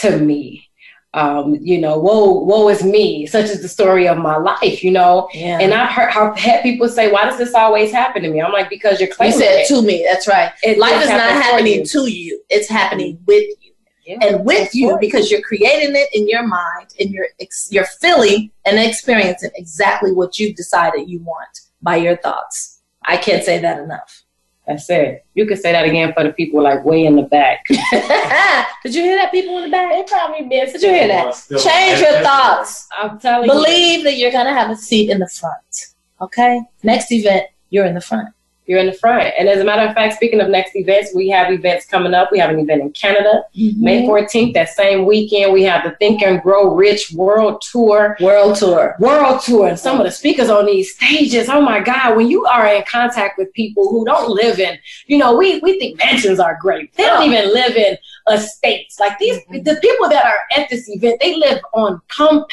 to 0.00 0.18
me. 0.18 0.68
Um, 1.14 1.54
you 1.60 1.80
know, 1.80 1.96
woe, 1.96 2.40
woe 2.42 2.68
is 2.68 2.82
me. 2.82 3.24
Such 3.26 3.44
is 3.44 3.62
the 3.62 3.68
story 3.68 4.08
of 4.08 4.18
my 4.18 4.36
life. 4.36 4.82
You 4.82 4.90
know, 4.90 5.28
Yeah. 5.32 5.58
and 5.60 5.72
I've 5.72 5.90
heard, 5.90 6.10
I've 6.10 6.36
had 6.36 6.62
people 6.64 6.88
say, 6.88 7.10
"Why 7.12 7.24
does 7.24 7.38
this 7.38 7.54
always 7.54 7.92
happen 7.92 8.22
to 8.24 8.28
me?" 8.30 8.42
I'm 8.42 8.52
like, 8.52 8.68
because 8.68 8.98
you're 8.98 9.08
you 9.10 9.14
claiming 9.14 9.38
said 9.38 9.60
it. 9.60 9.68
to 9.68 9.80
me. 9.82 10.04
That's 10.08 10.26
right. 10.26 10.50
It 10.64 10.76
Life 10.78 11.02
is 11.04 11.08
not 11.10 11.20
happening 11.30 11.80
you. 11.80 11.84
to 11.86 12.10
you. 12.10 12.42
It's 12.50 12.68
happening 12.68 13.18
with 13.26 13.44
you. 13.62 13.70
Yeah, 14.04 14.18
and 14.22 14.44
with 14.44 14.74
you 14.74 14.90
right. 14.90 15.00
because 15.00 15.30
you're 15.30 15.40
creating 15.40 15.94
it 15.96 16.08
in 16.12 16.28
your 16.28 16.46
mind 16.46 16.88
and 17.00 17.08
you're 17.10 17.28
ex- 17.40 17.68
you're 17.70 17.86
feeling 17.86 18.50
and 18.66 18.78
experiencing 18.78 19.50
exactly 19.54 20.12
what 20.12 20.38
you've 20.38 20.56
decided 20.56 21.08
you 21.08 21.20
want 21.20 21.60
by 21.80 21.96
your 21.96 22.16
thoughts. 22.18 22.82
I 23.06 23.16
can't 23.18 23.44
say 23.44 23.60
that 23.60 23.78
enough. 23.78 24.23
That's 24.66 24.88
it. 24.88 25.26
You 25.34 25.46
could 25.46 25.58
say 25.58 25.72
that 25.72 25.84
again 25.84 26.12
for 26.14 26.22
the 26.22 26.32
people 26.32 26.62
like 26.62 26.84
way 26.84 27.04
in 27.04 27.16
the 27.16 27.22
back. 27.22 27.64
Did 27.68 28.94
you 28.94 29.02
hear 29.02 29.16
that, 29.16 29.30
people 29.30 29.58
in 29.58 29.64
the 29.64 29.70
back? 29.70 29.92
they 29.92 30.02
probably 30.04 30.42
missed. 30.42 30.72
Did 30.74 30.82
you 30.82 30.88
hear 30.88 31.08
that? 31.08 31.34
Change 31.62 32.00
your 32.00 32.22
thoughts. 32.22 32.88
I'm 32.98 33.18
telling 33.18 33.48
you. 33.48 33.54
Believe 33.54 34.04
that 34.04 34.16
you're 34.16 34.32
gonna 34.32 34.54
have 34.54 34.70
a 34.70 34.76
seat 34.76 35.10
in 35.10 35.18
the 35.18 35.28
front. 35.28 35.92
Okay. 36.20 36.62
Next 36.82 37.12
event, 37.12 37.46
you're 37.68 37.84
in 37.84 37.94
the 37.94 38.00
front. 38.00 38.28
You're 38.66 38.78
in 38.78 38.86
the 38.86 38.92
front. 38.92 39.34
And 39.38 39.48
as 39.48 39.60
a 39.60 39.64
matter 39.64 39.82
of 39.82 39.94
fact, 39.94 40.14
speaking 40.14 40.40
of 40.40 40.48
next 40.48 40.74
events, 40.74 41.12
we 41.14 41.28
have 41.28 41.52
events 41.52 41.86
coming 41.86 42.14
up. 42.14 42.30
We 42.32 42.38
have 42.38 42.50
an 42.50 42.58
event 42.58 42.82
in 42.82 42.90
Canada, 42.92 43.44
mm-hmm. 43.56 43.84
May 43.84 44.02
14th. 44.06 44.54
That 44.54 44.70
same 44.70 45.04
weekend, 45.04 45.52
we 45.52 45.62
have 45.64 45.84
the 45.84 45.90
Think 45.96 46.22
and 46.22 46.40
Grow 46.42 46.74
Rich 46.74 47.12
World 47.12 47.62
Tour. 47.70 48.16
World 48.20 48.56
tour. 48.56 48.96
World 48.98 49.42
tour, 49.42 49.68
and 49.68 49.78
some 49.78 49.98
of 49.98 50.06
the 50.06 50.10
speakers 50.10 50.48
on 50.48 50.66
these 50.66 50.94
stages. 50.94 51.48
Oh 51.48 51.60
my 51.60 51.80
God! 51.80 52.16
When 52.16 52.28
you 52.28 52.44
are 52.46 52.66
in 52.66 52.82
contact 52.90 53.38
with 53.38 53.52
people 53.52 53.88
who 53.88 54.04
don't 54.04 54.30
live 54.30 54.58
in, 54.58 54.78
you 55.06 55.18
know, 55.18 55.36
we 55.36 55.58
we 55.58 55.78
think 55.78 55.98
mansions 55.98 56.40
are 56.40 56.58
great. 56.60 56.92
They 56.94 57.04
don't 57.04 57.30
even 57.30 57.52
live 57.52 57.76
in 57.76 57.96
estates. 58.30 58.98
Like 58.98 59.18
these, 59.18 59.38
mm-hmm. 59.44 59.62
the 59.62 59.76
people 59.80 60.08
that 60.08 60.24
are 60.24 60.38
at 60.56 60.68
this 60.70 60.88
event, 60.88 61.20
they 61.20 61.36
live 61.36 61.60
on 61.74 62.00
compounds. 62.08 62.48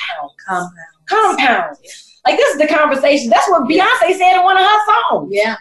Compound. 0.45 0.71
Compounds. 1.08 2.12
Like 2.26 2.38
this 2.38 2.54
is 2.54 2.60
the 2.60 2.67
conversation. 2.67 3.30
That's 3.30 3.50
what 3.50 3.63
Beyonce 3.63 4.17
said 4.17 4.38
in 4.38 4.43
one 4.43 4.58
of 4.58 4.63
her 4.63 4.80
songs. 4.86 5.30
Yeah. 5.32 5.56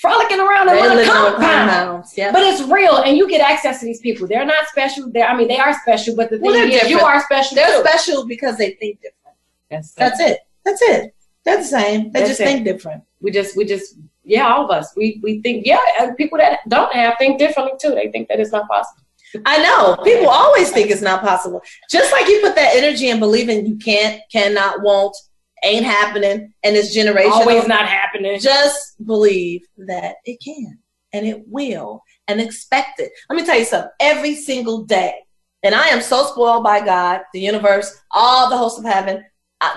Frolicking 0.00 0.40
around 0.40 0.68
in 0.68 0.74
They 0.74 0.80
one 0.80 1.04
compound. 1.06 1.42
compounds. 1.42 2.14
Yeah. 2.16 2.32
But 2.32 2.42
it's 2.42 2.62
real, 2.62 2.96
and 2.98 3.16
you 3.16 3.28
get 3.28 3.40
access 3.40 3.80
to 3.80 3.86
these 3.86 4.00
people. 4.00 4.26
They're 4.26 4.44
not 4.44 4.66
special. 4.68 5.10
They're, 5.12 5.26
I 5.26 5.36
mean, 5.36 5.48
they 5.48 5.58
are 5.58 5.74
special, 5.80 6.16
but 6.16 6.30
the 6.30 6.36
thing 6.38 6.46
Well, 6.46 6.54
they're 6.54 6.84
is, 6.84 6.90
you 6.90 6.98
are 7.00 7.22
special 7.22 7.54
They're 7.54 7.76
too. 7.82 7.86
special 7.88 8.26
because 8.26 8.56
they 8.56 8.70
think 8.72 9.00
different. 9.00 9.36
That's, 9.70 9.92
That's 9.92 10.18
it. 10.20 10.38
That's 10.64 10.82
it. 10.82 11.14
They're 11.44 11.58
the 11.58 11.64
same. 11.64 12.10
They 12.12 12.20
That's 12.20 12.30
just 12.30 12.40
it. 12.40 12.44
think 12.44 12.64
different. 12.64 13.02
we 13.20 13.30
just, 13.30 13.56
we 13.56 13.64
just, 13.64 13.96
yeah, 14.24 14.46
all 14.52 14.64
of 14.64 14.70
us. 14.70 14.92
We, 14.96 15.20
we 15.22 15.40
think, 15.42 15.66
yeah, 15.66 15.78
and 16.00 16.16
people 16.16 16.38
that 16.38 16.60
don't 16.68 16.92
have 16.94 17.14
think 17.18 17.38
differently 17.38 17.72
too. 17.80 17.90
They 17.94 18.10
think 18.10 18.28
that 18.28 18.40
it's 18.40 18.52
not 18.52 18.68
possible. 18.68 19.02
I 19.46 19.62
know. 19.62 19.96
People 20.04 20.28
always 20.28 20.70
think 20.70 20.90
it's 20.90 21.00
not 21.02 21.22
possible. 21.22 21.62
Just 21.90 22.12
like 22.12 22.28
you 22.28 22.40
put 22.42 22.54
that 22.54 22.76
energy 22.76 23.08
in 23.08 23.18
believing 23.18 23.66
you 23.66 23.76
can't, 23.76 24.20
cannot, 24.30 24.82
won't, 24.82 25.16
ain't 25.62 25.84
happening, 25.84 26.52
and 26.62 26.76
it's 26.76 26.96
generational. 26.96 27.32
Always 27.32 27.66
not 27.66 27.86
happening. 27.86 28.38
Just 28.40 29.04
believe 29.04 29.62
that 29.78 30.16
it 30.24 30.38
can 30.42 30.78
and 31.12 31.26
it 31.26 31.42
will 31.46 32.02
and 32.28 32.40
expect 32.40 33.00
it. 33.00 33.12
Let 33.28 33.36
me 33.36 33.44
tell 33.44 33.58
you 33.58 33.64
something. 33.64 33.90
Every 34.00 34.34
single 34.34 34.84
day, 34.84 35.14
and 35.62 35.74
I 35.74 35.88
am 35.88 36.00
so 36.00 36.24
spoiled 36.26 36.64
by 36.64 36.84
God, 36.84 37.20
the 37.32 37.40
universe, 37.40 38.00
all 38.10 38.50
the 38.50 38.56
hosts 38.56 38.78
of 38.78 38.84
heaven, 38.84 39.24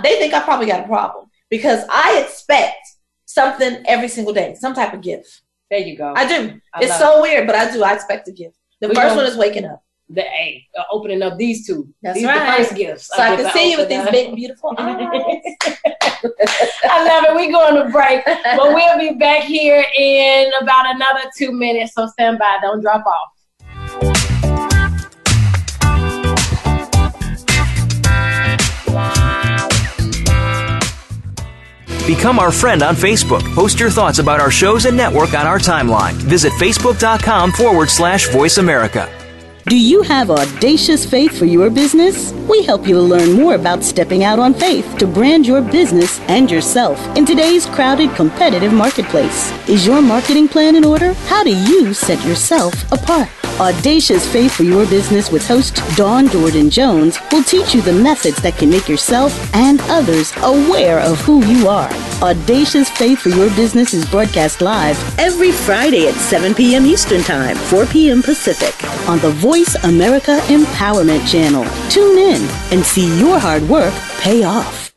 they 0.04 0.18
think 0.18 0.34
I 0.34 0.42
probably 0.42 0.68
got 0.68 0.86
a 0.86 0.88
problem 0.88 1.28
because 1.50 1.84
I 1.90 2.24
expect 2.26 2.78
something 3.26 3.84
every 3.88 4.08
single 4.08 4.34
day, 4.34 4.56
some 4.56 4.74
type 4.74 4.94
of 4.94 5.02
gift. 5.02 5.42
There 5.70 5.80
you 5.80 5.98
go. 5.98 6.14
I 6.16 6.28
do. 6.28 6.60
I 6.74 6.84
it's 6.84 6.98
so 6.98 7.22
weird, 7.22 7.48
but 7.48 7.56
I 7.56 7.72
do. 7.72 7.84
I 7.84 7.94
expect 7.94 8.28
a 8.28 8.32
gift. 8.32 8.58
The 8.82 8.90
We 8.90 8.96
first 8.96 9.16
one 9.16 9.26
is 9.26 9.38
waking 9.38 9.66
up. 9.66 9.84
The 10.10 10.22
A, 10.22 10.68
uh, 10.78 10.84
opening 10.91 11.22
up 11.22 11.38
these 11.38 11.66
two. 11.66 11.88
That's 12.01 12.18
these 12.18 12.26
right. 12.26 12.58
the 12.58 12.64
first 12.64 12.76
gifts. 12.76 13.08
So 13.16 13.22
I 13.22 13.36
get 13.36 13.43
can 13.43 13.53
see 13.53 13.72
you 13.72 13.78
with 13.78 13.89
these 13.89 14.08
big, 14.12 14.36
beautiful 14.36 14.74
eyes. 14.78 15.41
I 16.84 17.06
love 17.08 17.26
it. 17.26 17.36
We're 17.36 17.51
going 17.51 17.84
to 17.84 17.89
break, 17.91 18.24
but 18.26 18.74
we'll 18.74 18.99
be 18.99 19.18
back 19.18 19.43
here 19.43 19.86
in 19.97 20.51
about 20.62 20.93
another 20.95 21.30
two 21.38 21.51
minutes. 21.51 21.93
So 21.95 22.08
stand 22.08 22.39
by. 22.39 22.58
Don't 22.62 22.82
drop 22.82 23.06
off. 23.06 23.32
Become 32.06 32.38
our 32.38 32.51
friend 32.51 32.84
on 32.84 32.95
Facebook. 32.95 33.41
Post 33.56 33.80
your 33.80 33.89
thoughts 33.89 34.20
about 34.20 34.39
our 34.39 34.51
shows 34.51 34.86
and 34.86 34.95
network 34.95 35.34
on 35.34 35.47
our 35.47 35.58
timeline. 35.58 36.14
Visit 36.14 36.53
facebook.com 36.53 37.51
forward 37.51 37.89
slash 37.89 38.30
voice 38.30 38.60
America. 38.60 39.10
Do 39.68 39.80
you 39.80 40.03
have 40.03 40.30
audacious 40.30 41.09
faith 41.09 41.39
for 41.39 41.45
your 41.45 41.72
business? 41.72 42.32
We 42.47 42.61
help 42.61 42.88
you 42.88 43.01
learn 43.01 43.32
more 43.32 43.55
about 43.55 43.84
stepping 43.84 44.24
out 44.24 44.38
on 44.38 44.53
faith 44.53 44.95
to 44.99 45.07
brand 45.07 45.47
your 45.47 45.63
business 45.63 46.20
and 46.28 46.51
yourself 46.51 46.99
in 47.18 47.26
today's 47.26 47.66
crowded, 47.66 48.13
competitive 48.13 48.72
marketplace. 48.72 49.51
Is 49.68 49.88
your 49.88 50.03
marketing 50.03 50.49
plan 50.49 50.76
in 50.76 50.86
order? 50.86 51.13
How 51.26 51.43
do 51.43 51.49
you 51.49 51.95
set 51.95 52.24
yourself 52.28 52.76
apart? 52.91 53.45
Audacious 53.60 54.30
Faith 54.30 54.53
for 54.53 54.64
Your 54.64 54.86
Business 54.88 55.32
with 55.32 55.47
host 55.47 55.80
Dawn 55.95 56.28
Jordan 56.28 56.70
Jones 56.70 57.18
will 57.32 57.41
teach 57.41 57.74
you 57.74 57.82
the 57.82 57.93
methods 57.93 58.41
that 58.41 58.58
can 58.58 58.70
make 58.70 58.89
yourself 58.89 59.32
and 59.56 59.80
others 59.84 60.34
aware 60.39 60.99
of 60.99 61.22
who 61.22 61.45
you 61.45 61.70
are. 61.70 61.89
Audacious 62.22 62.89
Faith 62.89 63.20
for 63.20 63.30
Your 63.30 63.49
Business 63.51 63.93
is 63.93 64.06
broadcast 64.10 64.60
live 64.60 64.97
every 65.18 65.53
Friday 65.53 66.10
at 66.10 66.16
7 66.16 66.53
p.m. 66.53 66.86
Eastern 66.86 67.22
Time, 67.22 67.56
4 67.56 67.86
p.m. 67.86 68.22
Pacific 68.22 68.76
on 69.08 69.20
the 69.20 69.32
Voice 69.32 69.76
America 69.86 70.38
Empowerment 70.47 71.26
Channel. 71.26 71.64
Tune 71.89 72.18
in 72.18 72.41
and 72.74 72.86
see 72.86 73.18
your 73.18 73.39
hard 73.39 73.64
work 73.64 73.93
pay 74.20 74.43
off. 74.43 74.85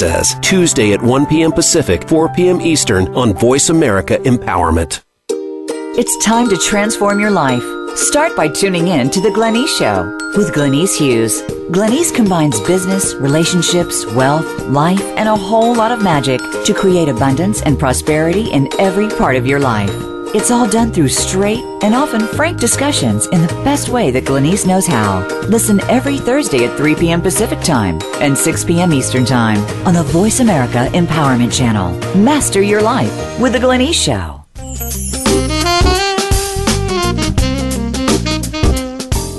Says, 0.00 0.34
Tuesday 0.40 0.94
at 0.94 1.02
1 1.02 1.26
p.m. 1.26 1.52
Pacific, 1.52 2.08
4 2.08 2.30
p.m. 2.30 2.62
Eastern 2.62 3.08
on 3.08 3.34
Voice 3.34 3.68
America 3.68 4.16
Empowerment. 4.16 5.02
It's 5.28 6.24
time 6.24 6.48
to 6.48 6.56
transform 6.56 7.20
your 7.20 7.30
life. 7.30 7.62
Start 7.98 8.34
by 8.34 8.48
tuning 8.48 8.88
in 8.88 9.10
to 9.10 9.20
The 9.20 9.28
Glenyce 9.28 9.68
Show 9.78 10.04
with 10.38 10.54
Glenyce 10.54 10.96
Hughes. 10.96 11.42
Glenyce 11.70 12.14
combines 12.16 12.58
business, 12.60 13.12
relationships, 13.16 14.06
wealth, 14.14 14.46
life, 14.68 15.02
and 15.18 15.28
a 15.28 15.36
whole 15.36 15.74
lot 15.74 15.92
of 15.92 16.02
magic 16.02 16.40
to 16.64 16.72
create 16.72 17.10
abundance 17.10 17.60
and 17.60 17.78
prosperity 17.78 18.50
in 18.50 18.70
every 18.80 19.10
part 19.10 19.36
of 19.36 19.46
your 19.46 19.60
life. 19.60 20.09
It's 20.32 20.52
all 20.52 20.68
done 20.68 20.92
through 20.92 21.08
straight 21.08 21.58
and 21.82 21.92
often 21.92 22.20
frank 22.20 22.60
discussions 22.60 23.26
in 23.26 23.42
the 23.42 23.48
best 23.64 23.88
way 23.88 24.12
that 24.12 24.22
Glenyce 24.22 24.64
knows 24.64 24.86
how. 24.86 25.26
Listen 25.48 25.80
every 25.90 26.18
Thursday 26.18 26.64
at 26.64 26.76
3 26.76 26.94
p.m. 26.94 27.20
Pacific 27.20 27.58
Time 27.62 27.98
and 28.20 28.38
6 28.38 28.64
p.m. 28.64 28.92
Eastern 28.92 29.24
Time 29.24 29.58
on 29.84 29.92
the 29.92 30.04
Voice 30.04 30.38
America 30.38 30.88
Empowerment 30.92 31.52
Channel. 31.52 31.98
Master 32.22 32.62
your 32.62 32.80
life 32.80 33.40
with 33.40 33.54
The 33.54 33.58
Glenyce 33.58 33.92
Show. 33.92 34.44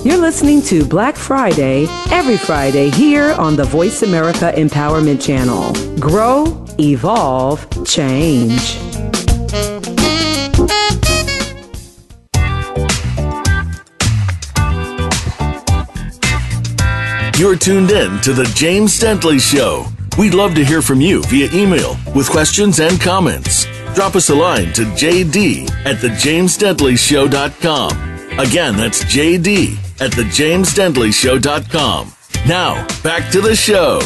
You're 0.04 0.20
listening 0.20 0.62
to 0.64 0.84
Black 0.84 1.16
Friday 1.16 1.86
every 2.12 2.36
Friday 2.36 2.90
here 2.90 3.32
on 3.36 3.56
the 3.56 3.64
Voice 3.64 4.04
America 4.04 4.52
Empowerment 4.58 5.26
Channel. 5.26 5.72
Grow, 6.02 6.66
evolve, 6.80 7.66
change. 7.86 8.91
You're 17.42 17.56
tuned 17.56 17.90
in 17.90 18.22
to 18.22 18.34
The 18.34 18.44
James 18.54 19.00
Dentley 19.00 19.42
Show. 19.42 19.88
We'd 20.16 20.36
love 20.36 20.54
to 20.54 20.64
hear 20.64 20.84
from 20.84 21.02
you 21.02 21.24
via 21.24 21.50
email 21.52 21.98
with 22.14 22.30
questions 22.30 22.80
and 22.80 23.02
comments. 23.02 23.66
Drop 23.96 24.16
us 24.16 24.30
a 24.30 24.36
line 24.36 24.72
to 24.74 24.84
jd 24.84 25.68
at 25.84 25.96
thejamesdentleyshow.com. 25.96 28.38
Again, 28.38 28.78
that's 28.78 29.04
jd 29.06 29.76
at 30.00 30.12
thejamesdentleyshow.com. 30.12 32.14
Now, 32.48 32.88
back 33.02 33.32
to 33.32 33.42
the 33.42 33.56
show. 33.56 34.02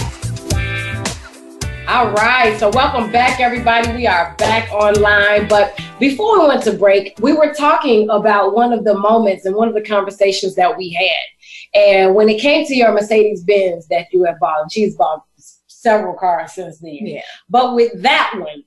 All 1.89 2.11
right, 2.11 2.57
so 2.57 2.69
welcome 2.69 3.11
back, 3.11 3.41
everybody. 3.41 3.91
We 3.91 4.07
are 4.07 4.33
back 4.37 4.71
online. 4.71 5.49
But 5.49 5.77
before 5.99 6.39
we 6.39 6.47
went 6.47 6.63
to 6.63 6.71
break, 6.71 7.19
we 7.19 7.33
were 7.33 7.53
talking 7.53 8.09
about 8.09 8.55
one 8.55 8.71
of 8.71 8.85
the 8.85 8.97
moments 8.97 9.43
and 9.43 9.57
one 9.57 9.67
of 9.67 9.73
the 9.73 9.83
conversations 9.83 10.55
that 10.55 10.77
we 10.77 10.93
had. 10.93 11.34
And 11.75 12.15
when 12.15 12.29
it 12.29 12.39
came 12.39 12.65
to 12.65 12.75
your 12.75 12.93
Mercedes 12.93 13.43
Benz 13.43 13.87
that 13.89 14.07
you 14.11 14.23
have 14.23 14.39
bought, 14.39 14.71
she's 14.71 14.95
bought 14.95 15.23
several 15.67 16.15
cars 16.15 16.53
since 16.53 16.79
then. 16.79 16.99
Yeah. 17.01 17.21
But 17.49 17.75
with 17.75 18.01
that 18.01 18.33
one, 18.37 18.63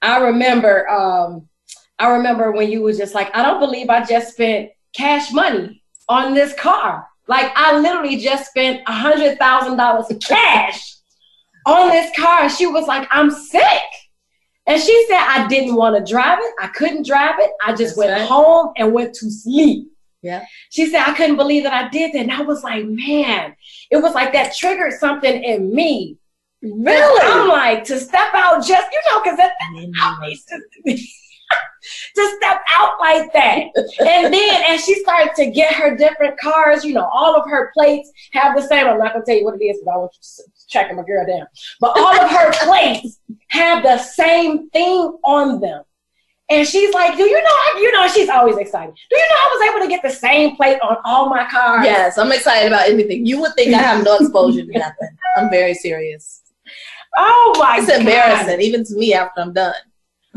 I 0.00 0.20
remember, 0.20 0.88
um, 0.88 1.48
I 1.98 2.10
remember 2.12 2.52
when 2.52 2.70
you 2.70 2.82
was 2.82 2.96
just 2.96 3.14
like, 3.14 3.34
I 3.34 3.42
don't 3.42 3.60
believe 3.60 3.90
I 3.90 4.04
just 4.04 4.32
spent 4.32 4.70
cash 4.94 5.32
money 5.32 5.82
on 6.08 6.34
this 6.34 6.54
car. 6.54 7.06
Like 7.28 7.52
I 7.54 7.78
literally 7.78 8.18
just 8.18 8.50
spent 8.50 8.82
a 8.86 8.92
hundred 8.92 9.38
thousand 9.38 9.76
dollars 9.76 10.10
of 10.10 10.20
cash 10.20 10.96
on 11.66 11.90
this 11.90 12.10
car. 12.16 12.48
She 12.48 12.66
was 12.66 12.86
like, 12.86 13.08
I'm 13.10 13.30
sick. 13.30 13.82
And 14.66 14.80
she 14.80 15.06
said, 15.08 15.18
I 15.18 15.46
didn't 15.48 15.74
want 15.74 15.96
to 15.96 16.12
drive 16.12 16.38
it. 16.40 16.54
I 16.60 16.68
couldn't 16.68 17.06
drive 17.06 17.36
it. 17.38 17.50
I 17.64 17.70
just 17.70 17.96
That's 17.96 17.96
went 17.96 18.10
right. 18.12 18.28
home 18.28 18.72
and 18.76 18.92
went 18.92 19.14
to 19.14 19.30
sleep. 19.30 19.91
Yeah. 20.22 20.44
She 20.70 20.86
said, 20.86 21.02
I 21.02 21.14
couldn't 21.14 21.36
believe 21.36 21.64
that 21.64 21.72
I 21.72 21.88
did 21.88 22.12
that. 22.14 22.20
And 22.20 22.32
I 22.32 22.42
was 22.42 22.62
like, 22.62 22.84
man, 22.86 23.56
it 23.90 23.96
was 23.96 24.14
like 24.14 24.32
that 24.32 24.54
triggered 24.54 24.94
something 24.94 25.42
in 25.42 25.74
me. 25.74 26.16
Really? 26.62 27.20
I'm 27.24 27.48
like, 27.48 27.82
to 27.84 27.98
step 27.98 28.32
out 28.34 28.64
just, 28.64 28.86
you 28.92 29.00
know, 29.10 29.22
because 29.22 29.38
used 30.30 30.48
to, 30.48 30.60
to 32.14 32.36
step 32.36 32.60
out 32.68 33.00
like 33.00 33.32
that. 33.32 33.64
and 34.06 34.32
then 34.32 34.62
as 34.68 34.84
she 34.84 34.94
started 35.00 35.34
to 35.34 35.50
get 35.50 35.74
her 35.74 35.96
different 35.96 36.38
cars, 36.38 36.84
you 36.84 36.94
know, 36.94 37.08
all 37.12 37.34
of 37.34 37.48
her 37.50 37.72
plates 37.72 38.10
have 38.32 38.54
the 38.54 38.62
same. 38.62 38.86
I'm 38.86 38.98
not 38.98 39.12
gonna 39.12 39.24
tell 39.24 39.36
you 39.36 39.44
what 39.44 39.60
it 39.60 39.64
is, 39.64 39.80
but 39.84 39.92
I 39.92 39.96
want 39.96 40.12
you 40.14 40.20
to 40.22 40.50
checking 40.68 40.96
my 40.96 41.02
girl 41.02 41.26
down. 41.26 41.46
But 41.80 41.98
all 41.98 42.20
of 42.20 42.30
her 42.30 42.52
plates 42.64 43.18
have 43.48 43.82
the 43.82 43.98
same 43.98 44.70
thing 44.70 45.18
on 45.24 45.60
them. 45.60 45.82
And 46.52 46.66
she's 46.68 46.92
like, 46.92 47.16
Do 47.16 47.22
you 47.24 47.40
know? 47.40 47.48
I, 47.50 47.78
you 47.80 47.92
know, 47.92 48.06
she's 48.08 48.28
always 48.28 48.56
excited. 48.58 48.94
Do 49.10 49.16
you 49.16 49.22
know 49.30 49.36
I 49.40 49.48
was 49.58 49.70
able 49.70 49.84
to 49.84 49.88
get 49.88 50.02
the 50.02 50.10
same 50.10 50.54
plate 50.56 50.78
on 50.82 50.96
all 51.04 51.28
my 51.28 51.48
cars? 51.48 51.84
Yes, 51.84 52.18
I'm 52.18 52.30
excited 52.32 52.66
about 52.68 52.88
anything. 52.88 53.24
You 53.26 53.40
would 53.40 53.54
think 53.54 53.74
I 53.74 53.78
have 53.78 54.04
no 54.04 54.16
exposure 54.16 54.64
to 54.66 54.78
nothing. 54.78 55.08
I'm 55.36 55.50
very 55.50 55.74
serious. 55.74 56.42
Oh 57.16 57.54
my 57.58 57.78
It's 57.78 57.86
God. 57.88 58.00
embarrassing, 58.00 58.60
even 58.60 58.84
to 58.84 58.94
me 58.94 59.14
after 59.14 59.40
I'm 59.40 59.52
done. 59.52 59.74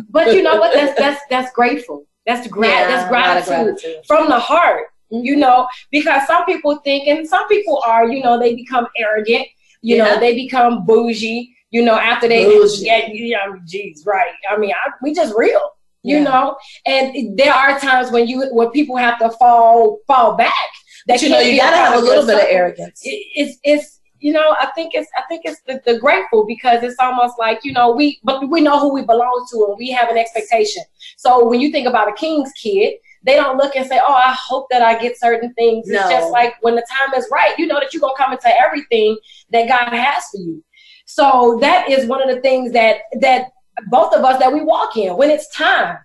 But 0.10 0.34
you 0.34 0.44
know 0.44 0.58
what? 0.60 0.74
That's 0.74 0.98
that's 0.98 1.22
that's 1.30 1.52
grateful. 1.54 2.06
That's 2.26 2.48
gra- 2.48 2.68
Yeah, 2.68 2.88
that's 2.88 3.10
a 3.10 3.14
lot 3.14 3.38
of 3.38 3.46
gratitude, 3.46 3.76
gratitude. 3.82 4.06
from 4.08 4.28
the 4.30 4.40
heart. 4.40 4.86
Mhm. 5.14 5.24
You 5.24 5.36
know, 5.38 5.68
because 5.92 6.26
some 6.28 6.44
people 6.46 6.78
think, 6.78 7.08
and 7.08 7.28
some 7.28 7.48
people 7.48 7.82
are, 7.86 8.08
you 8.10 8.22
know, 8.24 8.38
they 8.40 8.56
become 8.56 8.88
arrogant. 8.98 9.48
You 9.82 9.98
Yeah. 9.98 10.04
know, 10.06 10.20
they 10.20 10.34
become 10.36 10.86
bougie. 10.86 11.52
You 11.72 11.84
know, 11.84 11.96
after 11.96 12.28
they 12.28 12.46
Bougie. 12.46 12.86
yeah, 12.86 13.08
yeah, 13.12 13.40
geez, 13.66 14.04
right. 14.06 14.32
I 14.50 14.56
mean, 14.58 14.72
I, 14.72 14.92
we 15.02 15.14
just 15.14 15.34
real. 15.38 15.62
You 16.06 16.18
Yeah. 16.18 16.24
know, 16.30 16.56
and 16.86 17.38
there 17.38 17.54
are 17.54 17.80
times 17.80 18.12
when 18.12 18.28
you 18.28 18.38
when 18.58 18.70
people 18.72 18.96
have 18.98 19.18
to 19.20 19.30
fall 19.42 20.00
fall 20.08 20.36
back. 20.36 20.70
But 21.08 21.22
you 21.22 21.30
know, 21.30 21.40
you 21.40 21.58
gotta 21.58 21.78
have 21.78 21.96
a 21.96 22.00
little 22.10 22.26
bit 22.26 22.36
of 22.36 22.48
arrogance. 22.58 23.00
It- 23.04 23.26
it's 23.42 23.58
it's 23.64 23.88
you 24.20 24.32
know 24.38 24.56
I 24.60 24.68
think 24.76 24.94
it's 24.94 25.10
I 25.18 25.24
think 25.30 25.42
it's 25.46 25.62
the, 25.68 25.82
the 25.88 25.98
grateful 26.00 26.46
because 26.46 26.84
it's 26.84 27.00
almost 27.00 27.36
like 27.40 27.60
you 27.64 27.74
know 27.74 27.88
we 27.92 28.20
but 28.24 28.38
we 28.50 28.62
know 28.62 28.80
who 28.80 28.94
we 28.94 29.02
belong 29.04 29.38
to 29.52 29.66
and 29.68 29.78
we 29.78 29.90
have 29.92 30.10
an 30.10 30.18
expectation. 30.18 30.84
So 31.18 31.30
when 31.50 31.60
you 31.60 31.72
think 31.72 31.88
about 31.88 32.08
a 32.08 32.14
king's 32.14 32.52
kid, 32.64 32.94
they 33.24 33.36
don't 33.36 33.58
look 33.58 33.76
and 33.76 33.86
say, 33.88 34.00
"Oh, 34.08 34.14
I 34.14 34.36
hope 34.50 34.68
that 34.70 34.82
I 34.84 34.94
get 35.06 35.20
certain 35.20 35.54
things." 35.56 35.90
It's 35.90 36.10
just 36.16 36.32
like 36.32 36.54
when 36.62 36.76
the 36.76 36.86
time 36.98 37.14
is 37.20 37.28
right, 37.32 37.54
you 37.60 37.66
know 37.68 37.80
that 37.80 37.94
you're 37.94 38.02
gonna 38.06 38.14
come 38.24 38.32
into 38.32 38.52
everything 38.66 39.18
that 39.54 39.68
God 39.68 39.90
has 40.06 40.24
for 40.32 40.38
you. 40.38 40.64
So 41.08 41.58
that 41.62 41.90
is 41.90 42.08
one 42.08 42.22
of 42.28 42.30
the 42.34 42.42
things 42.42 42.72
that 42.74 42.96
that 43.22 43.42
both 43.88 44.14
of 44.14 44.24
us 44.24 44.40
that 44.40 44.54
we 44.54 44.62
walk 44.62 44.98
in 44.98 45.16
when 45.18 45.30
it's 45.30 45.54
time 45.56 45.98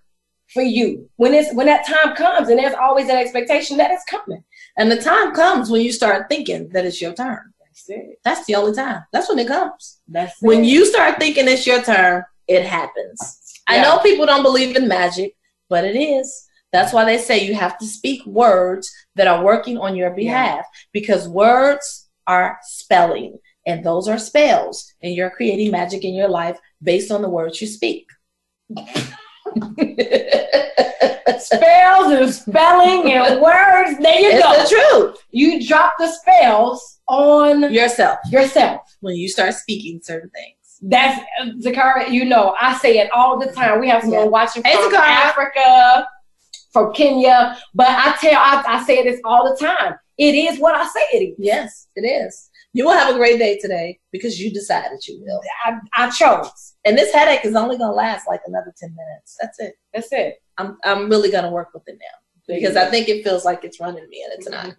for 0.52 0.62
you. 0.62 1.08
When 1.16 1.34
it's 1.34 1.54
when 1.54 1.66
that 1.66 1.86
time 1.86 2.14
comes, 2.16 2.48
and 2.48 2.58
there's 2.58 2.74
always 2.74 3.08
an 3.08 3.16
expectation 3.16 3.76
that 3.78 3.90
it's 3.90 4.04
coming. 4.04 4.42
And 4.76 4.90
the 4.90 5.00
time 5.00 5.34
comes 5.34 5.70
when 5.70 5.82
you 5.82 5.92
start 5.92 6.28
thinking 6.28 6.68
that 6.70 6.84
it's 6.84 7.00
your 7.00 7.14
turn. 7.14 7.52
That's 7.64 7.88
it. 7.88 8.20
That's 8.24 8.46
the 8.46 8.54
only 8.56 8.74
time. 8.74 9.04
That's 9.12 9.28
when 9.28 9.38
it 9.38 9.48
comes. 9.48 10.00
That's 10.08 10.34
When 10.40 10.64
it. 10.64 10.68
you 10.68 10.84
start 10.86 11.18
thinking 11.18 11.48
it's 11.48 11.66
your 11.66 11.82
turn, 11.82 12.24
it 12.48 12.64
happens. 12.64 13.60
I 13.68 13.80
know 13.80 13.98
people 13.98 14.26
don't 14.26 14.42
believe 14.42 14.74
in 14.76 14.88
magic, 14.88 15.36
but 15.68 15.84
it 15.84 15.96
is. 15.96 16.46
That's 16.72 16.92
why 16.92 17.04
they 17.04 17.18
say 17.18 17.44
you 17.44 17.54
have 17.54 17.78
to 17.78 17.86
speak 17.86 18.24
words 18.26 18.90
that 19.16 19.26
are 19.28 19.44
working 19.44 19.78
on 19.78 19.96
your 19.96 20.10
behalf 20.10 20.64
because 20.92 21.28
words 21.28 22.08
are 22.26 22.58
spelling 22.62 23.38
and 23.66 23.84
those 23.84 24.08
are 24.08 24.18
spells 24.18 24.92
and 25.02 25.14
you're 25.14 25.30
creating 25.30 25.70
magic 25.70 26.04
in 26.04 26.14
your 26.14 26.28
life 26.28 26.58
based 26.82 27.10
on 27.10 27.22
the 27.22 27.28
words 27.28 27.60
you 27.60 27.66
speak. 27.66 28.06
spells 31.38 32.12
and 32.12 32.32
spelling 32.32 33.12
and 33.12 33.40
words. 33.40 33.98
There 33.98 34.20
you 34.20 34.30
It's 34.30 34.42
go. 34.42 34.52
the 34.52 34.68
truth. 34.68 35.16
You 35.30 35.66
drop 35.66 35.94
the 35.98 36.08
spells 36.08 37.00
on 37.08 37.72
Yourself 37.72 38.18
yourself. 38.30 38.82
when 39.00 39.16
you 39.16 39.28
start 39.28 39.54
speaking 39.54 40.00
certain 40.02 40.30
things. 40.30 40.56
That's 40.82 41.20
uh, 41.40 41.46
Zakara. 41.58 42.10
You 42.10 42.24
know, 42.24 42.54
I 42.60 42.76
say 42.78 42.98
it 42.98 43.10
all 43.12 43.38
the 43.38 43.52
time. 43.52 43.80
We 43.80 43.88
have 43.88 44.02
someone 44.02 44.20
Yeah. 44.24 44.28
watching 44.28 44.62
Hey, 44.64 44.74
from 44.76 44.92
Zakara. 44.92 45.06
Africa, 45.06 46.08
from 46.72 46.92
Kenya, 46.94 47.58
but 47.74 47.88
I 47.88 48.16
tell 48.20 48.34
I, 48.40 48.62
I 48.66 48.84
say 48.84 49.02
this 49.02 49.20
all 49.24 49.44
the 49.50 49.56
time. 49.56 49.94
It 50.16 50.34
is 50.34 50.58
what 50.58 50.74
I 50.74 50.84
say 50.86 51.00
it 51.18 51.24
is. 51.30 51.36
Yes, 51.38 51.88
it 51.96 52.02
is. 52.02 52.49
You 52.72 52.84
will 52.84 52.92
have 52.92 53.12
a 53.14 53.18
great 53.18 53.38
day 53.38 53.58
today 53.58 53.98
because 54.12 54.38
you 54.40 54.52
decided 54.52 55.00
you 55.06 55.20
will. 55.24 55.40
I, 55.64 56.06
I 56.06 56.10
chose. 56.10 56.74
And 56.84 56.96
this 56.96 57.12
headache 57.12 57.44
is 57.44 57.56
only 57.56 57.76
going 57.76 57.90
to 57.90 57.94
last 57.94 58.28
like 58.28 58.40
another 58.46 58.72
10 58.78 58.94
minutes. 58.94 59.36
That's 59.40 59.58
it. 59.58 59.74
That's 59.92 60.08
it. 60.12 60.36
I'm, 60.56 60.78
I'm 60.84 61.08
really 61.10 61.30
going 61.30 61.44
to 61.44 61.50
work 61.50 61.70
with 61.74 61.82
it 61.88 61.98
now 61.98 62.54
because 62.54 62.76
I 62.76 62.86
think 62.90 63.08
it 63.08 63.24
feels 63.24 63.44
like 63.44 63.64
it's 63.64 63.80
running 63.80 64.08
me 64.08 64.24
and 64.24 64.32
it's 64.34 64.48
not. 64.48 64.74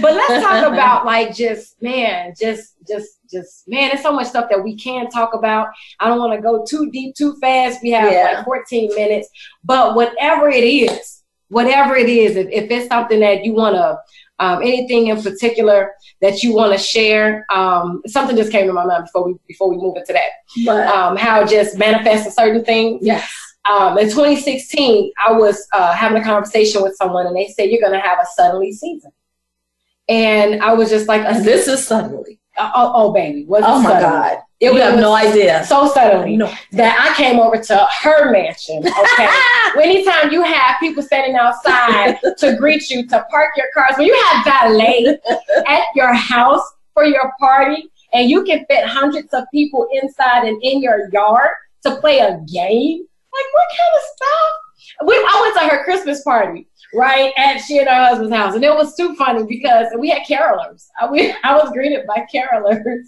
but 0.00 0.14
let's 0.14 0.44
talk 0.44 0.66
about 0.72 1.04
like 1.04 1.34
just 1.34 1.80
man, 1.82 2.32
just 2.38 2.74
just 2.88 3.18
just 3.30 3.66
man. 3.68 3.90
There's 3.90 4.02
so 4.02 4.12
much 4.12 4.28
stuff 4.28 4.48
that 4.50 4.62
we 4.62 4.76
can 4.76 5.08
talk 5.10 5.34
about. 5.34 5.68
I 6.00 6.08
don't 6.08 6.18
want 6.18 6.32
to 6.34 6.40
go 6.42 6.64
too 6.64 6.90
deep, 6.90 7.14
too 7.14 7.34
fast. 7.40 7.80
We 7.82 7.90
have 7.90 8.10
Yeah. 8.12 8.32
like 8.36 8.44
14 8.44 8.94
minutes, 8.94 9.28
but 9.64 9.94
whatever 9.94 10.48
it 10.48 10.64
is, 10.64 11.22
whatever 11.48 11.96
it 11.96 12.08
is, 12.08 12.36
if, 12.36 12.48
if 12.50 12.70
it's 12.70 12.88
something 12.88 13.20
that 13.20 13.44
you 13.44 13.54
want 13.54 13.74
to, 13.76 13.98
um, 14.42 14.56
anything 14.70 15.02
in 15.12 15.16
particular 15.28 15.78
that 16.20 16.42
you 16.42 16.50
want 16.58 16.70
to 16.72 16.78
share, 16.94 17.28
um, 17.60 18.02
something 18.14 18.36
just 18.36 18.52
came 18.52 18.66
to 18.66 18.72
my 18.80 18.84
mind 18.90 19.04
before 19.06 19.24
we 19.26 19.32
before 19.48 19.68
we 19.72 19.76
move 19.84 19.96
into 20.00 20.12
that. 20.18 20.30
But 20.68 20.86
Um, 20.96 21.16
how 21.16 21.36
just 21.56 21.70
manifesting 21.86 22.32
certain 22.40 22.64
things 22.64 23.00
yes. 23.12 23.24
um, 23.70 23.92
in 23.98 24.06
2016, 24.08 25.12
I 25.26 25.32
was 25.42 25.56
uh, 25.72 25.92
having 26.02 26.20
a 26.22 26.24
conversation 26.24 26.82
with 26.82 26.94
someone, 27.00 27.26
and 27.28 27.36
they 27.36 27.48
said 27.54 27.70
you're 27.70 27.80
going 27.86 27.98
to 28.00 28.06
have 28.08 28.18
a 28.18 28.26
suddenly 28.36 28.72
season, 28.72 29.12
and 30.08 30.62
I 30.62 30.72
was 30.74 30.90
just 30.90 31.06
like, 31.12 31.22
this 31.44 31.68
is 31.68 31.86
suddenly. 31.86 32.38
oh, 32.58 32.92
oh, 32.98 33.12
baby, 33.12 33.44
was 33.46 33.62
it 33.62 33.68
Oh 33.68 33.80
my 33.80 33.90
suddenly? 33.92 34.18
God. 34.18 34.38
It 34.62 34.66
you 34.66 34.74
was, 34.74 34.82
have 34.82 35.00
no 35.00 35.12
idea. 35.12 35.64
So 35.64 35.88
suddenly 35.88 36.36
No. 36.36 36.46
that 36.72 36.96
I 37.00 37.20
came 37.20 37.40
over 37.40 37.56
to 37.56 37.88
her 38.02 38.30
mansion. 38.30 38.78
Okay, 38.78 39.28
anytime 39.82 40.30
you 40.30 40.44
have 40.44 40.76
people 40.78 41.02
standing 41.02 41.34
outside 41.34 42.20
to 42.38 42.56
greet 42.56 42.88
you, 42.88 43.04
to 43.08 43.26
park 43.28 43.48
your 43.56 43.66
cars, 43.74 43.98
when 43.98 44.06
you 44.06 44.24
have 44.30 44.44
valet 44.44 45.18
at 45.66 45.82
your 45.96 46.14
house 46.14 46.62
for 46.94 47.04
your 47.04 47.32
party, 47.40 47.90
and 48.12 48.30
you 48.30 48.44
can 48.44 48.64
fit 48.66 48.86
hundreds 48.86 49.34
of 49.34 49.42
people 49.52 49.88
inside 50.00 50.46
and 50.46 50.62
in 50.62 50.80
your 50.80 51.10
yard 51.10 51.50
to 51.84 51.96
play 51.96 52.20
a 52.20 52.38
game. 52.52 52.98
Like 53.32 53.48
what 53.54 53.68
kind 53.76 53.92
of 53.96 54.02
stuff? 54.14 55.06
We, 55.06 55.14
I 55.16 55.40
went 55.42 55.70
to 55.70 55.76
her 55.76 55.84
Christmas 55.84 56.22
party, 56.22 56.68
right, 56.94 57.32
at 57.36 57.58
she 57.58 57.78
and 57.78 57.88
her 57.88 57.94
husband's 57.94 58.32
house, 58.32 58.54
and 58.54 58.62
it 58.62 58.72
was 58.72 58.94
too 58.94 59.16
funny 59.16 59.44
because 59.44 59.88
we 59.98 60.10
had 60.10 60.22
carolers. 60.22 60.86
I, 61.00 61.10
we, 61.10 61.34
I 61.42 61.56
was 61.56 61.72
greeted 61.72 62.06
by 62.06 62.24
carolers. 62.32 63.06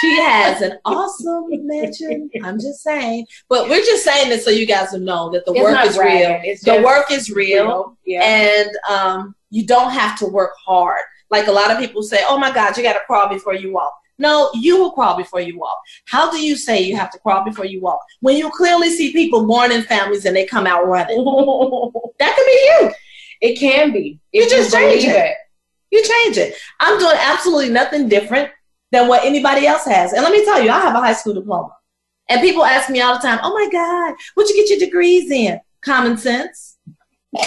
She 0.00 0.16
has 0.20 0.62
an 0.62 0.78
awesome 0.84 1.46
mansion. 1.66 2.30
I'm 2.42 2.58
just 2.58 2.82
saying. 2.82 3.26
But 3.48 3.68
we're 3.68 3.84
just 3.84 4.04
saying 4.04 4.28
this 4.28 4.44
so 4.44 4.50
you 4.50 4.66
guys 4.66 4.92
will 4.92 5.00
know 5.00 5.30
that 5.30 5.44
the 5.46 5.52
It's 5.52 5.62
work 5.62 5.86
is 5.86 5.98
real. 5.98 6.40
it's 6.42 6.64
The 6.64 6.82
work 6.82 7.10
is 7.10 7.30
real. 7.30 7.96
Yeah. 8.04 8.22
And 8.22 8.70
um, 8.88 9.34
you 9.50 9.66
don't 9.66 9.90
have 9.90 10.18
to 10.18 10.26
work 10.26 10.52
hard. 10.64 11.02
Like 11.30 11.46
a 11.46 11.52
lot 11.52 11.70
of 11.70 11.78
people 11.78 12.02
say, 12.02 12.20
oh 12.26 12.38
my 12.38 12.52
God, 12.52 12.76
you 12.76 12.82
got 12.82 12.94
to 12.94 13.00
crawl 13.06 13.28
before 13.28 13.54
you 13.54 13.72
walk. 13.72 13.94
No, 14.18 14.50
you 14.54 14.78
will 14.78 14.92
crawl 14.92 15.16
before 15.16 15.40
you 15.40 15.58
walk. 15.58 15.78
How 16.06 16.30
do 16.30 16.40
you 16.40 16.56
say 16.56 16.82
you 16.82 16.96
have 16.96 17.10
to 17.10 17.18
crawl 17.18 17.44
before 17.44 17.64
you 17.64 17.80
walk? 17.80 18.00
When 18.20 18.36
you 18.36 18.50
clearly 18.50 18.90
see 18.90 19.12
people 19.12 19.46
born 19.46 19.72
in 19.72 19.82
families 19.82 20.24
and 20.26 20.36
they 20.36 20.44
come 20.44 20.66
out 20.66 20.86
running. 20.86 21.16
that 22.18 22.36
could 22.36 22.46
be 22.46 22.52
you. 22.52 22.92
It 23.40 23.58
can 23.58 23.92
be. 23.92 24.20
You 24.32 24.48
just 24.48 24.72
change 24.72 25.04
it. 25.04 25.34
You 25.90 26.02
change 26.02 26.36
it. 26.36 26.54
I'm 26.80 26.98
doing 26.98 27.16
absolutely 27.18 27.70
nothing 27.70 28.08
different 28.08 28.50
than 28.92 29.08
what 29.08 29.24
anybody 29.24 29.66
else 29.66 29.84
has. 29.86 30.12
And 30.12 30.22
let 30.22 30.32
me 30.32 30.44
tell 30.44 30.62
you, 30.62 30.70
I 30.70 30.78
have 30.78 30.94
a 30.94 31.00
high 31.00 31.14
school 31.14 31.34
diploma. 31.34 31.74
And 32.28 32.40
people 32.40 32.64
ask 32.64 32.88
me 32.88 33.00
all 33.00 33.14
the 33.14 33.20
time, 33.20 33.40
oh 33.42 33.52
my 33.52 33.68
God, 33.72 34.14
what'd 34.34 34.54
you 34.54 34.62
get 34.62 34.70
your 34.70 34.86
degrees 34.86 35.30
in? 35.30 35.58
Common 35.82 36.16
sense, 36.16 36.78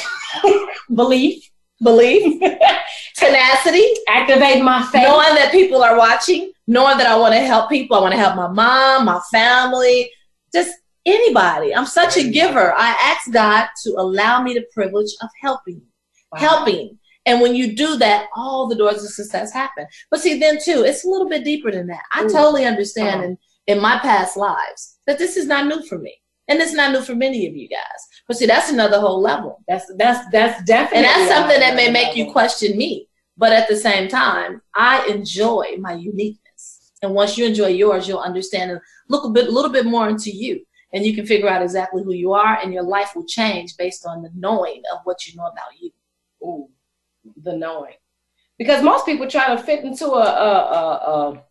Belief, 0.93 1.49
belief, 1.81 2.41
tenacity, 3.15 3.87
activate 4.09 4.63
my 4.63 4.83
faith. 4.91 5.03
knowing 5.03 5.35
that 5.35 5.51
people 5.51 5.83
are 5.83 5.97
watching, 5.97 6.51
knowing 6.67 6.97
that 6.97 7.07
I 7.07 7.17
want 7.17 7.33
to 7.33 7.39
help 7.39 7.69
people. 7.69 7.95
I 7.95 8.01
want 8.01 8.13
to 8.13 8.19
help 8.19 8.35
my 8.35 8.47
mom, 8.47 9.05
my 9.05 9.21
family, 9.31 10.11
just 10.53 10.71
anybody. 11.05 11.73
I'm 11.73 11.85
such 11.85 12.17
a 12.17 12.29
giver. 12.29 12.73
I 12.75 12.89
ask 13.01 13.31
God 13.31 13.67
to 13.83 13.91
allow 13.91 14.41
me 14.41 14.53
the 14.53 14.65
privilege 14.73 15.11
of 15.21 15.29
helping, 15.41 15.81
helping. 16.35 16.97
And 17.25 17.41
when 17.41 17.55
you 17.55 17.75
do 17.75 17.97
that, 17.97 18.27
all 18.35 18.67
the 18.67 18.75
doors 18.75 19.03
of 19.03 19.09
success 19.09 19.51
happen. 19.51 19.87
But 20.11 20.19
see, 20.21 20.39
then 20.39 20.59
too, 20.63 20.83
it's 20.85 21.05
a 21.05 21.09
little 21.09 21.27
bit 21.27 21.43
deeper 21.43 21.71
than 21.71 21.87
that. 21.87 22.03
I 22.13 22.23
Ooh. 22.23 22.29
totally 22.29 22.65
understand 22.65 23.21
Uh-huh. 23.21 23.29
in, 23.67 23.77
in 23.77 23.81
my 23.81 23.97
past 23.99 24.37
lives 24.37 24.99
that 25.07 25.17
this 25.17 25.35
is 25.37 25.47
not 25.47 25.65
new 25.67 25.81
for 25.83 25.97
me. 25.97 26.13
And 26.47 26.61
it's 26.61 26.73
not 26.73 26.91
new 26.91 27.01
for 27.01 27.15
many 27.15 27.47
of 27.47 27.55
you 27.55 27.67
guys. 27.67 28.01
But 28.27 28.37
see, 28.37 28.45
that's 28.45 28.69
another 28.69 28.99
whole 28.99 29.19
level. 29.19 29.63
That's 29.67 29.91
that's 29.97 30.23
that's 30.31 30.63
definitely. 30.65 30.97
And 30.97 31.05
that's 31.05 31.31
something 31.35 31.59
that 31.59 31.75
may 31.75 31.89
make 31.89 32.15
you 32.15 32.31
question 32.31 32.77
me. 32.77 33.07
But 33.35 33.51
at 33.51 33.67
the 33.67 33.75
same 33.75 34.07
time, 34.07 34.61
I 34.75 35.05
enjoy 35.07 35.77
my 35.79 35.93
uniqueness. 35.93 36.91
And 37.01 37.13
once 37.15 37.35
you 37.37 37.45
enjoy 37.47 37.67
yours, 37.69 38.07
you'll 38.07 38.19
understand 38.19 38.69
and 38.71 38.79
look 39.09 39.25
a 39.25 39.29
bit, 39.29 39.47
a 39.47 39.51
little 39.51 39.71
bit 39.71 39.85
more 39.87 40.07
into 40.07 40.29
you. 40.31 40.63
And 40.93 41.03
you 41.03 41.15
can 41.15 41.25
figure 41.25 41.49
out 41.49 41.63
exactly 41.63 42.03
who 42.03 42.13
you 42.13 42.31
are, 42.33 42.59
and 42.61 42.71
your 42.71 42.83
life 42.83 43.13
will 43.15 43.25
change 43.25 43.75
based 43.75 44.05
on 44.05 44.21
the 44.21 44.29
knowing 44.35 44.81
of 44.93 44.99
what 45.03 45.25
you 45.25 45.35
know 45.35 45.47
about 45.47 45.71
you. 45.79 45.89
Ooh, 46.43 46.69
the 47.45 47.55
knowing, 47.55 47.93
because 48.57 48.83
most 48.83 49.05
people 49.05 49.27
try 49.27 49.55
to 49.55 49.61
fit 49.61 49.83
into 49.85 50.07
a, 50.07 50.25
a, 50.49 50.51
a, 50.79 50.85
a 51.31 51.43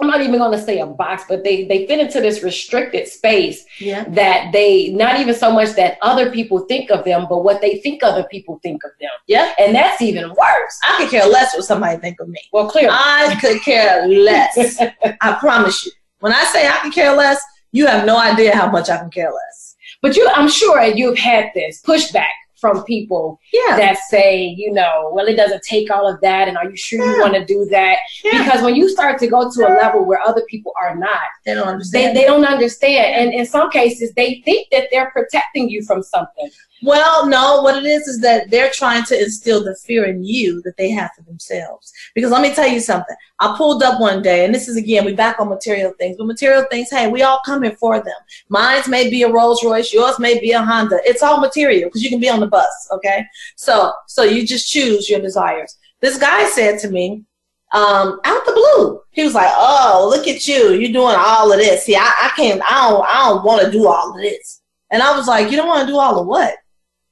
I'm 0.00 0.06
not 0.08 0.20
even 0.22 0.38
going 0.38 0.52
to 0.58 0.62
say 0.64 0.78
a 0.80 0.86
box, 0.86 1.24
but 1.28 1.44
they 1.44 1.64
they 1.64 1.86
fit 1.86 2.00
into 2.00 2.20
this 2.22 2.42
restricted 2.42 3.06
space 3.08 3.66
Yeah. 3.78 4.04
that 4.20 4.50
they 4.52 4.90
not 4.90 5.20
even 5.20 5.34
so 5.34 5.52
much 5.52 5.70
that 5.76 5.98
other 6.00 6.30
people 6.30 6.60
think 6.60 6.90
of 6.90 7.04
them, 7.04 7.26
but 7.28 7.44
what 7.44 7.60
they 7.60 7.78
think 7.78 8.02
other 8.02 8.24
people 8.24 8.58
think 8.62 8.82
of 8.84 8.92
them, 9.00 9.10
Yeah. 9.26 9.52
and 9.58 9.74
that's 9.74 10.00
even 10.00 10.28
worse. 10.30 10.76
I 10.88 10.96
could 10.98 11.10
care 11.10 11.26
less 11.26 11.54
what 11.54 11.64
somebody 11.64 11.98
think 11.98 12.18
of 12.20 12.28
me. 12.28 12.40
Well, 12.52 12.70
clearly, 12.70 12.90
I 12.92 13.36
could 13.40 13.60
care 13.62 14.06
less. 14.08 14.80
I 15.20 15.32
promise 15.34 15.84
you. 15.84 15.92
When 16.20 16.32
I 16.32 16.44
say 16.44 16.66
I 16.66 16.78
can 16.82 16.92
care 16.92 17.14
less, 17.14 17.40
you 17.72 17.86
have 17.86 18.04
no 18.06 18.18
idea 18.18 18.54
how 18.56 18.70
much 18.70 18.88
I 18.90 18.96
can 18.98 19.10
care 19.10 19.30
less. 19.32 19.76
but 20.02 20.16
you, 20.16 20.26
I'm 20.34 20.48
sure 20.48 20.82
you've 20.82 21.18
had 21.18 21.50
this 21.54 21.82
pushback 21.82 22.34
from 22.60 22.84
people 22.84 23.40
Yeah. 23.52 23.76
that 23.76 23.98
say, 24.08 24.42
you 24.44 24.72
know, 24.72 25.10
well, 25.12 25.26
it 25.26 25.36
doesn't 25.36 25.62
take 25.62 25.90
all 25.90 26.06
of 26.08 26.20
that, 26.20 26.48
and 26.48 26.56
are 26.56 26.68
you 26.68 26.76
sure 26.76 27.04
you 27.04 27.20
want 27.20 27.34
to 27.34 27.44
do 27.44 27.66
that? 27.70 27.96
Yeah. 28.24 28.44
Because 28.44 28.62
when 28.62 28.74
you 28.74 28.88
start 28.88 29.18
to 29.20 29.26
go 29.26 29.50
to 29.50 29.60
a 29.68 29.72
level 29.80 30.04
where 30.04 30.20
other 30.20 30.42
people 30.48 30.72
are 30.80 30.94
not, 30.96 31.28
they 31.44 31.54
don't 31.54 31.66
they, 31.66 31.72
understand. 31.72 32.16
they 32.16 32.24
don't 32.24 32.44
understand. 32.44 33.14
And 33.14 33.34
in 33.34 33.46
some 33.46 33.70
cases, 33.70 34.12
they 34.14 34.42
think 34.44 34.68
that 34.72 34.88
they're 34.90 35.10
protecting 35.10 35.68
you 35.68 35.82
from 35.84 36.02
something. 36.02 36.50
Well, 36.82 37.26
no, 37.26 37.60
what 37.62 37.76
it 37.76 37.84
is 37.84 38.06
is 38.08 38.20
that 38.20 38.50
they're 38.50 38.70
trying 38.72 39.04
to 39.04 39.20
instill 39.20 39.62
the 39.62 39.76
fear 39.76 40.06
in 40.06 40.24
you 40.24 40.62
that 40.62 40.76
they 40.78 40.90
have 40.90 41.10
for 41.14 41.22
themselves. 41.22 41.92
Because 42.14 42.30
let 42.30 42.40
me 42.40 42.54
tell 42.54 42.66
you 42.66 42.80
something. 42.80 43.16
I 43.38 43.54
pulled 43.56 43.82
up 43.82 44.00
one 44.00 44.22
day, 44.22 44.44
and 44.44 44.54
this 44.54 44.66
is 44.66 44.76
again, 44.76 45.04
we 45.04 45.12
back 45.12 45.38
on 45.40 45.48
material 45.48 45.92
things. 45.98 46.16
But 46.16 46.26
material 46.26 46.64
things, 46.70 46.90
hey, 46.90 47.08
we 47.08 47.22
all 47.22 47.40
come 47.44 47.62
here 47.62 47.76
for 47.78 47.98
them. 48.00 48.14
Mine's 48.48 48.88
may 48.88 49.10
be 49.10 49.22
a 49.22 49.30
Rolls 49.30 49.62
Royce, 49.62 49.92
yours 49.92 50.18
may 50.18 50.40
be 50.40 50.52
a 50.52 50.62
Honda. 50.62 51.00
It's 51.04 51.22
all 51.22 51.40
material 51.40 51.88
because 51.88 52.02
you 52.02 52.10
can 52.10 52.20
be 52.20 52.30
on 52.30 52.40
the 52.40 52.46
bus, 52.46 52.88
okay? 52.92 53.26
So, 53.56 53.92
so 54.06 54.22
you 54.22 54.46
just 54.46 54.70
choose 54.70 55.08
your 55.08 55.20
desires. 55.20 55.76
This 56.00 56.18
guy 56.18 56.44
said 56.46 56.78
to 56.80 56.90
me, 56.90 57.24
um, 57.72 58.20
out 58.24 58.44
the 58.46 58.52
blue, 58.52 59.00
he 59.12 59.22
was 59.22 59.34
like, 59.34 59.50
"Oh, 59.52 60.08
look 60.10 60.26
at 60.26 60.48
you! 60.48 60.72
You're 60.72 60.92
doing 60.92 61.14
all 61.16 61.52
of 61.52 61.58
this. 61.58 61.84
See, 61.84 61.94
I, 61.94 62.00
I 62.00 62.32
can't. 62.34 62.60
I 62.68 62.90
don't. 62.90 63.06
I 63.06 63.28
don't 63.28 63.44
want 63.44 63.64
to 63.64 63.70
do 63.70 63.86
all 63.86 64.10
of 64.10 64.20
this." 64.20 64.60
And 64.90 65.00
I 65.02 65.16
was 65.16 65.28
like, 65.28 65.52
"You 65.52 65.56
don't 65.56 65.68
want 65.68 65.86
to 65.86 65.92
do 65.92 65.96
all 65.96 66.18
of 66.18 66.26
what? 66.26 66.54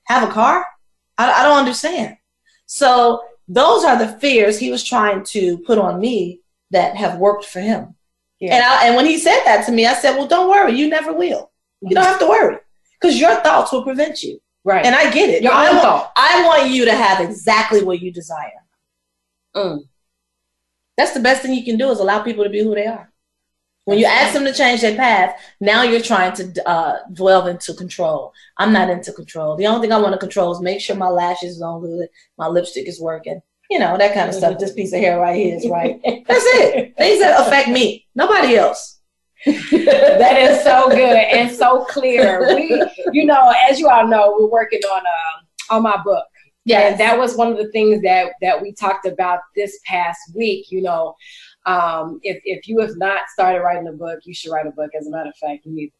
Have 0.09 0.29
a 0.29 0.33
car? 0.33 0.65
I, 1.17 1.31
I 1.31 1.43
don't 1.45 1.59
understand." 1.59 2.17
So 2.67 3.23
those 3.47 3.85
are 3.85 3.99
the 3.99 4.19
fears 4.19 4.59
he 4.59 4.71
was 4.71 4.85
trying 4.85 5.25
to 5.25 5.59
put 5.59 5.79
on 5.79 6.01
me 6.01 6.41
that 6.71 6.97
have 6.97 7.19
worked 7.19 7.47
for 7.47 7.61
him. 7.61 7.95
Yeah. 8.41 8.55
And 8.55 8.65
I, 8.65 8.87
and 8.87 8.97
when 8.97 9.07
he 9.07 9.19
said 9.19 9.43
that 9.45 9.65
to 9.67 9.73
me, 9.73 9.87
I 9.87 9.95
said, 9.95 10.17
"Well, 10.17 10.29
don't 10.29 10.51
worry, 10.51 10.73
you 10.73 10.89
never 10.89 11.13
will. 11.13 11.51
You 11.81 11.95
don't 11.95 12.05
have 12.05 12.19
to 12.21 12.29
worry 12.29 12.59
because 13.01 13.19
your 13.19 13.37
thoughts 13.37 13.73
will 13.73 13.85
prevent 13.85 14.23
you." 14.23 14.41
Right. 14.65 14.85
And 14.85 14.95
I 14.95 15.11
get 15.11 15.31
it. 15.31 15.43
Your 15.43 15.53
I 15.53 15.69
own 15.69 15.77
want, 15.77 15.83
thought. 15.83 16.13
I 16.17 16.45
want 16.47 16.71
you 16.71 16.85
to 16.85 16.93
have 16.93 17.21
exactly 17.21 17.83
what 17.83 18.01
you 18.01 18.13
desire. 18.13 18.53
Mm. 19.57 19.89
That's 20.97 21.15
the 21.15 21.21
best 21.21 21.43
thing 21.43 21.55
you 21.55 21.65
can 21.65 21.79
do 21.79 21.91
is 21.91 22.01
allow 22.01 22.23
people 22.23 22.45
to 22.45 22.51
be 22.51 22.63
who 22.63 22.75
they 22.75 22.87
are. 22.87 23.11
When 23.89 23.99
you 23.99 24.05
ask 24.05 24.35
them 24.35 24.45
to 24.45 24.53
change 24.53 24.83
their 24.83 24.95
path, 24.95 25.35
now 25.63 25.83
you're 25.83 26.03
trying 26.03 26.35
to 26.35 26.69
uh, 26.69 26.99
dwell 27.11 27.47
into 27.47 27.73
control. 27.73 28.35
I'm 28.59 28.71
not 28.71 28.91
into 28.91 29.15
control. 29.15 29.57
The 29.57 29.67
only 29.67 29.81
thing 29.81 29.95
I 29.95 29.99
want 29.99 30.13
to 30.13 30.19
control 30.19 30.53
is 30.53 30.61
make 30.61 30.83
sure 30.83 30.95
my 30.95 31.09
lashes 31.09 31.57
is 31.57 31.63
on 31.63 31.81
good, 31.81 32.07
my 32.37 32.49
lipstick 32.49 32.87
is 32.87 33.01
working, 33.01 33.41
you 33.71 33.79
know, 33.79 33.97
that 33.97 34.13
kind 34.13 34.29
of 34.29 34.35
stuff. 34.35 34.59
This 34.59 34.75
piece 34.75 34.93
of 34.93 35.01
hair 35.01 35.19
right 35.19 35.35
here 35.35 35.57
is 35.57 35.67
right. 35.71 35.99
That's 36.05 36.27
it. 36.29 36.99
Things 36.99 37.21
that 37.21 37.47
affect 37.47 37.71
me, 37.71 38.07
nobody 38.15 38.57
else. 38.57 39.01
that 39.47 40.37
is 40.39 40.63
so 40.63 40.91
good 40.91 41.17
and 41.17 41.51
so 41.51 41.87
clear. 41.87 42.55
We, 42.57 42.85
you 43.13 43.25
know, 43.25 43.55
as 43.71 43.81
you 43.81 43.89
all 43.89 44.07
know, 44.07 44.37
we're 44.39 44.51
working 44.51 44.81
on 44.81 45.01
uh, 45.01 45.75
on 45.77 45.83
my 45.83 45.97
book. 46.05 46.27
Yeah, 46.67 46.91
And 46.91 47.01
that 47.01 47.19
was 47.19 47.35
one 47.35 47.51
of 47.51 47.57
the 47.57 47.71
things 47.71 48.03
that 48.03 48.33
that 48.43 48.61
we 48.61 48.75
talked 48.75 49.07
about 49.07 49.39
this 49.57 49.81
past 49.87 50.21
week. 50.35 50.71
You 50.71 50.83
know, 50.83 51.15
um, 51.69 52.19
if 52.23 52.41
if 52.45 52.67
you 52.67 52.81
have 52.81 52.97
not 52.97 53.29
started 53.33 53.61
writing 53.61 53.87
a 53.89 53.93
book, 53.93 54.21
you 54.25 54.35
should 54.35 54.51
write 54.51 54.67
a 54.67 54.71
book. 54.71 54.91
As 54.99 55.07
a 55.07 55.11
matter 55.11 55.29
of 55.29 55.37
fact, 55.37 55.67
you 55.67 55.73
need. 55.73 55.93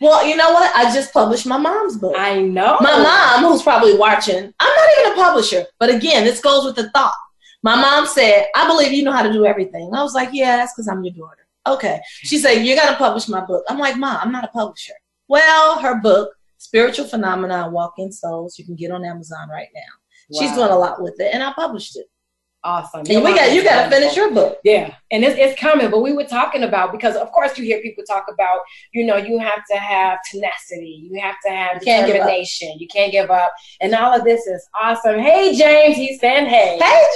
Well, 0.00 0.26
you 0.26 0.36
know 0.36 0.52
what? 0.52 0.74
I 0.76 0.92
just 0.92 1.12
published 1.12 1.46
my 1.46 1.56
mom's 1.56 1.96
book. 1.96 2.14
I 2.18 2.42
know. 2.42 2.76
My 2.80 3.02
mom, 3.02 3.50
who's 3.50 3.62
probably 3.62 3.96
watching, 3.96 4.52
I'm 4.60 4.76
not 4.76 4.88
even 4.98 5.12
a 5.12 5.14
publisher, 5.14 5.64
but 5.78 5.88
again, 5.88 6.24
this 6.24 6.40
goes 6.40 6.66
with 6.66 6.76
the 6.76 6.90
thought. 6.90 7.14
My 7.62 7.74
mom 7.74 8.06
said, 8.06 8.46
I 8.54 8.66
believe 8.66 8.92
you 8.92 9.02
know 9.02 9.12
how 9.12 9.22
to 9.22 9.32
do 9.32 9.46
everything. 9.46 9.90
I 9.94 10.02
was 10.02 10.14
like, 10.14 10.28
Yeah, 10.32 10.56
that's 10.56 10.74
because 10.74 10.88
I'm 10.88 11.02
your 11.02 11.14
daughter. 11.14 11.46
Okay. 11.66 12.00
She 12.22 12.38
said, 12.38 12.64
You're 12.64 12.76
going 12.76 12.88
to 12.88 12.96
publish 12.96 13.28
my 13.28 13.44
book. 13.44 13.64
I'm 13.68 13.78
like, 13.78 13.96
Mom, 13.96 14.18
I'm 14.22 14.32
not 14.32 14.44
a 14.44 14.48
publisher. 14.48 14.94
Well, 15.28 15.80
her 15.80 16.00
book, 16.00 16.30
Spiritual 16.58 17.06
Phenomena 17.06 17.64
and 17.64 17.72
Walk-in 17.72 18.12
Souls, 18.12 18.58
you 18.58 18.64
can 18.64 18.76
get 18.76 18.90
on 18.90 19.04
Amazon 19.04 19.48
right 19.48 19.68
now. 19.74 20.38
She's 20.38 20.52
doing 20.52 20.70
a 20.70 20.76
lot 20.76 21.00
with 21.02 21.18
it, 21.20 21.32
and 21.32 21.42
I 21.42 21.52
published 21.52 21.96
it. 21.96 22.06
Awesome. 22.66 23.04
And 23.08 23.22
we 23.22 23.32
got 23.32 23.52
you 23.52 23.62
got 23.62 23.84
to 23.84 23.90
finish 23.90 24.16
your 24.16 24.34
book. 24.34 24.58
Yeah, 24.64 24.92
and 25.12 25.24
it's, 25.24 25.38
it's 25.38 25.58
coming. 25.58 25.88
But 25.88 26.00
we 26.00 26.12
were 26.12 26.24
talking 26.24 26.64
about 26.64 26.90
because, 26.90 27.14
of 27.14 27.30
course, 27.30 27.56
you 27.56 27.64
hear 27.64 27.80
people 27.80 28.02
talk 28.02 28.24
about, 28.28 28.58
you 28.92 29.06
know, 29.06 29.16
you 29.16 29.38
have 29.38 29.64
to 29.70 29.76
have 29.76 30.18
tenacity, 30.28 31.08
you 31.08 31.20
have 31.20 31.36
to 31.44 31.50
have 31.52 31.74
You 31.74 31.82
can't 31.82 32.08
determination, 32.08 32.76
you 32.80 32.88
can't 32.88 33.12
give 33.12 33.30
up, 33.30 33.52
and 33.80 33.94
all 33.94 34.12
of 34.12 34.24
this 34.24 34.48
is 34.48 34.68
awesome. 34.74 35.20
Hey, 35.20 35.54
James, 35.56 35.96
he's 35.96 36.18
saying 36.18 36.46
hey. 36.46 36.76
Hey, 36.82 37.06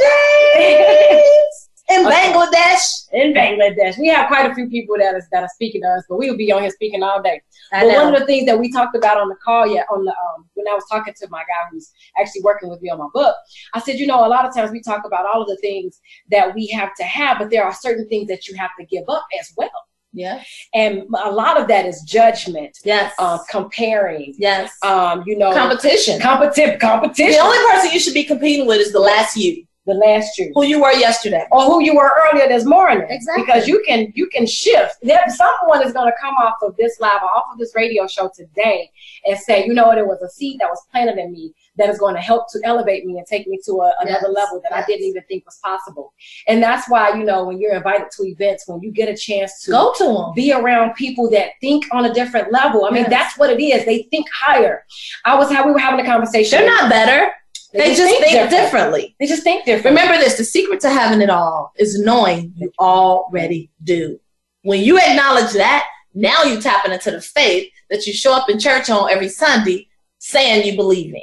James, 1.02 1.68
in. 1.90 2.04
Bangladesh. 2.06 3.08
In 3.12 3.34
Bangladesh, 3.34 3.98
we 3.98 4.08
have 4.08 4.28
quite 4.28 4.50
a 4.50 4.54
few 4.54 4.68
people 4.68 4.96
that 4.98 5.14
is 5.16 5.26
that 5.32 5.42
are 5.42 5.48
speaking 5.54 5.82
to 5.82 5.88
us, 5.88 6.04
but 6.08 6.16
we 6.16 6.30
will 6.30 6.36
be 6.36 6.52
on 6.52 6.62
here 6.62 6.70
speaking 6.70 7.02
all 7.02 7.20
day. 7.22 7.40
I 7.72 7.82
but 7.82 7.92
know. 7.92 8.04
one 8.04 8.14
of 8.14 8.20
the 8.20 8.26
things 8.26 8.46
that 8.46 8.58
we 8.58 8.70
talked 8.72 8.96
about 8.96 9.18
on 9.18 9.28
the 9.28 9.36
call, 9.44 9.66
yeah, 9.66 9.82
on 9.90 10.04
the 10.04 10.10
um, 10.10 10.48
when 10.54 10.66
I 10.68 10.74
was 10.74 10.84
talking 10.90 11.14
to 11.14 11.28
my 11.30 11.40
guy 11.40 11.68
who's 11.70 11.90
actually 12.18 12.42
working 12.42 12.68
with 12.68 12.80
me 12.82 12.90
on 12.90 12.98
my 12.98 13.08
book, 13.12 13.34
I 13.74 13.80
said, 13.80 13.96
you 13.98 14.06
know, 14.06 14.26
a 14.26 14.28
lot 14.28 14.46
of 14.46 14.54
times 14.54 14.70
we 14.70 14.80
talk 14.80 15.04
about 15.04 15.26
all 15.26 15.42
of 15.42 15.48
the 15.48 15.56
things 15.56 16.00
that 16.30 16.54
we 16.54 16.66
have 16.68 16.94
to 16.96 17.04
have, 17.04 17.38
but 17.38 17.50
there 17.50 17.64
are 17.64 17.74
certain 17.74 18.08
things 18.08 18.28
that 18.28 18.48
you 18.48 18.56
have 18.56 18.70
to 18.78 18.86
give 18.86 19.04
up 19.08 19.26
as 19.40 19.52
well. 19.56 19.70
Yeah. 20.12 20.42
And 20.74 21.04
a 21.22 21.30
lot 21.30 21.60
of 21.60 21.68
that 21.68 21.86
is 21.86 22.02
judgment, 22.02 22.78
Yes. 22.84 23.14
uh, 23.18 23.38
comparing, 23.48 24.34
yes. 24.38 24.72
um, 24.82 25.22
you 25.26 25.38
know, 25.38 25.52
competition. 25.52 26.20
competitive 26.20 26.80
competition. 26.80 27.32
The 27.32 27.38
only 27.38 27.58
person 27.70 27.92
you 27.92 28.00
should 28.00 28.14
be 28.14 28.24
competing 28.24 28.66
with 28.66 28.80
is 28.80 28.92
the 28.92 29.00
last 29.00 29.36
you, 29.36 29.64
the 29.92 29.98
last 30.06 30.38
you. 30.38 30.50
who 30.54 30.64
you 30.64 30.80
were 30.80 30.92
yesterday. 30.92 31.44
or 31.50 31.62
who 31.64 31.82
you 31.82 31.94
were 31.94 32.10
earlier 32.26 32.48
this 32.48 32.64
morning. 32.64 33.06
Exactly. 33.08 33.44
Because 33.44 33.62
you 33.68 33.82
can 33.86 34.00
you 34.14 34.26
can 34.34 34.46
shift. 34.46 34.94
There, 35.02 35.20
someone 35.28 35.80
is 35.86 35.92
going 35.92 36.10
to 36.10 36.16
come 36.20 36.34
off 36.34 36.56
of 36.62 36.76
this 36.76 36.98
live 37.00 37.22
or 37.22 37.30
off 37.36 37.46
of 37.52 37.58
this 37.58 37.72
radio 37.74 38.06
show 38.06 38.30
today 38.34 38.90
and 39.26 39.36
say, 39.38 39.56
you 39.66 39.74
know 39.74 39.86
what, 39.88 39.98
it 39.98 40.06
was 40.06 40.20
a 40.22 40.30
seed 40.36 40.58
that 40.60 40.68
was 40.74 40.80
planted 40.90 41.18
in 41.18 41.32
me 41.32 41.52
that 41.78 41.88
is 41.88 41.98
going 41.98 42.14
to 42.14 42.20
help 42.20 42.50
to 42.52 42.58
elevate 42.64 43.06
me 43.06 43.16
and 43.18 43.26
take 43.26 43.46
me 43.46 43.58
to 43.64 43.72
a, 43.80 43.92
another 44.00 44.28
Yes, 44.28 44.34
level 44.40 44.60
that 44.64 44.72
I 44.74 44.84
didn't 44.86 45.06
even 45.06 45.22
think 45.28 45.44
was 45.46 45.58
possible. 45.64 46.12
And 46.46 46.62
that's 46.62 46.88
why 46.88 47.10
you 47.16 47.24
know 47.24 47.44
when 47.44 47.58
you're 47.60 47.74
invited 47.74 48.08
to 48.16 48.22
events, 48.24 48.64
when 48.68 48.80
you 48.82 48.90
get 48.90 49.08
a 49.08 49.16
chance 49.16 49.62
to 49.64 49.70
Go 49.70 49.92
to 49.98 50.04
them. 50.04 50.32
be 50.34 50.52
around 50.52 50.94
people 50.94 51.30
that 51.30 51.50
think 51.60 51.86
on 51.92 52.04
a 52.04 52.12
different 52.14 52.52
level. 52.52 52.84
I 52.84 52.90
mean, 52.90 53.04
Yes. 53.04 53.10
that's 53.10 53.38
what 53.38 53.50
it 53.50 53.60
is. 53.62 53.84
They 53.84 54.02
think 54.10 54.26
higher. 54.30 54.84
I 55.24 55.36
was 55.36 55.50
how 55.50 55.64
we 55.66 55.72
were 55.72 55.78
having 55.78 56.04
a 56.04 56.08
conversation. 56.08 56.58
They're 56.60 56.68
not 56.68 56.90
better. 56.90 57.32
They, 57.72 57.94
just 57.94 58.10
think, 58.10 58.24
different. 58.24 58.50
differently. 58.50 59.16
They 59.20 59.26
just 59.26 59.42
think 59.42 59.64
different. 59.64 59.96
Remember 59.96 60.18
this: 60.18 60.36
the 60.36 60.44
secret 60.44 60.80
to 60.80 60.90
having 60.90 61.20
it 61.20 61.30
all 61.30 61.72
is 61.76 62.00
knowing 62.00 62.52
you 62.56 62.72
already 62.78 63.70
do. 63.84 64.18
When 64.62 64.80
you 64.80 64.98
acknowledge 64.98 65.52
that, 65.52 65.86
now 66.14 66.42
you're 66.42 66.60
tapping 66.60 66.92
into 66.92 67.12
the 67.12 67.20
faith 67.20 67.70
that 67.88 68.06
you 68.06 68.12
show 68.12 68.34
up 68.34 68.50
in 68.50 68.58
church 68.58 68.90
on 68.90 69.10
every 69.10 69.28
Sunday, 69.28 69.88
saying 70.18 70.66
you 70.66 70.76
believe 70.76 71.14
in. 71.14 71.22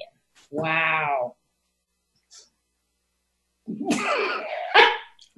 Wow. 0.52 1.36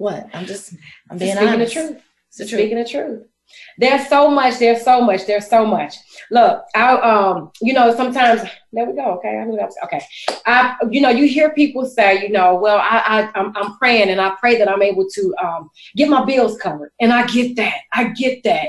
What? 0.00 0.30
I'm 0.32 0.46
just, 0.46 0.72
I'm 1.10 1.18
being 1.18 1.36
Speaking 1.36 1.48
honest. 1.48 1.74
the 1.74 1.80
truth. 1.80 2.02
It's 2.28 2.38
the 2.38 2.46
truth. 2.46 2.60
Speaking 2.60 2.78
the 2.78 2.88
truth. 2.88 3.26
There's 3.78 4.08
so 4.08 4.30
much. 4.30 4.58
There's 4.58 4.82
so 4.82 5.00
much. 5.00 5.26
There's 5.26 5.48
so 5.48 5.64
much. 5.64 5.96
Look, 6.30 6.62
I 6.74 6.92
um, 7.00 7.50
you 7.60 7.72
know, 7.72 7.94
sometimes 7.94 8.42
there 8.72 8.86
we 8.86 8.94
go. 8.94 9.16
Okay, 9.16 9.38
I 9.38 9.44
knew 9.44 9.56
that 9.56 9.66
was 9.66 9.76
okay. 9.84 10.02
I, 10.46 10.76
you 10.90 11.00
know, 11.00 11.08
you 11.08 11.26
hear 11.26 11.52
people 11.54 11.86
say, 11.86 12.22
you 12.22 12.30
know, 12.30 12.54
well, 12.54 12.78
I, 12.78 12.98
I 13.34 13.38
I'm, 13.38 13.56
I'm 13.56 13.76
praying 13.78 14.10
and 14.10 14.20
I 14.20 14.34
pray 14.38 14.58
that 14.58 14.68
I'm 14.68 14.82
able 14.82 15.06
to 15.08 15.34
um 15.42 15.70
get 15.96 16.08
my 16.08 16.24
bills 16.24 16.58
covered, 16.58 16.92
and 17.00 17.12
I 17.12 17.26
get 17.26 17.56
that. 17.56 17.76
I 17.92 18.08
get 18.10 18.42
that. 18.44 18.68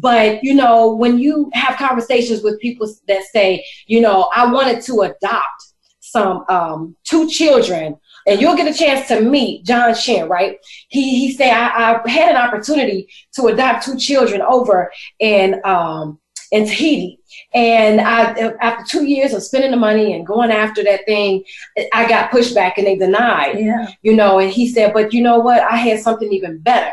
But 0.00 0.42
you 0.42 0.54
know, 0.54 0.94
when 0.94 1.18
you 1.18 1.50
have 1.54 1.76
conversations 1.76 2.42
with 2.42 2.60
people 2.60 2.92
that 3.06 3.22
say, 3.32 3.64
you 3.86 4.00
know, 4.00 4.28
I 4.34 4.50
wanted 4.50 4.82
to 4.82 5.02
adopt 5.02 5.62
some 6.00 6.44
um 6.48 6.96
two 7.04 7.28
children 7.28 7.96
and 8.28 8.40
you'll 8.40 8.56
get 8.56 8.72
a 8.72 8.78
chance 8.78 9.08
to 9.08 9.20
meet 9.20 9.64
John 9.64 9.94
Shin, 9.94 10.28
right? 10.28 10.58
He 10.88 11.18
he 11.18 11.32
said 11.32 11.50
I, 11.52 12.00
I 12.04 12.10
had 12.10 12.30
an 12.30 12.36
opportunity 12.36 13.08
to 13.34 13.46
adopt 13.46 13.84
two 13.84 13.96
children 13.96 14.42
over 14.42 14.90
in 15.18 15.60
um 15.64 16.18
in 16.50 16.66
Tahiti, 16.66 17.20
and 17.54 18.00
I 18.00 18.52
after 18.60 18.84
two 18.84 19.04
years 19.06 19.32
of 19.34 19.42
spending 19.42 19.70
the 19.70 19.76
money 19.76 20.14
and 20.14 20.26
going 20.26 20.50
after 20.50 20.82
that 20.84 21.04
thing, 21.06 21.44
I 21.92 22.08
got 22.08 22.30
pushed 22.30 22.54
back 22.54 22.78
and 22.78 22.86
they 22.86 22.96
denied, 22.96 23.58
Yeah. 23.58 23.88
you 24.02 24.14
know. 24.14 24.38
And 24.38 24.50
he 24.50 24.68
said, 24.68 24.92
but 24.94 25.12
you 25.12 25.22
know 25.22 25.38
what? 25.38 25.62
I 25.62 25.76
had 25.76 26.00
something 26.00 26.32
even 26.32 26.58
better. 26.58 26.92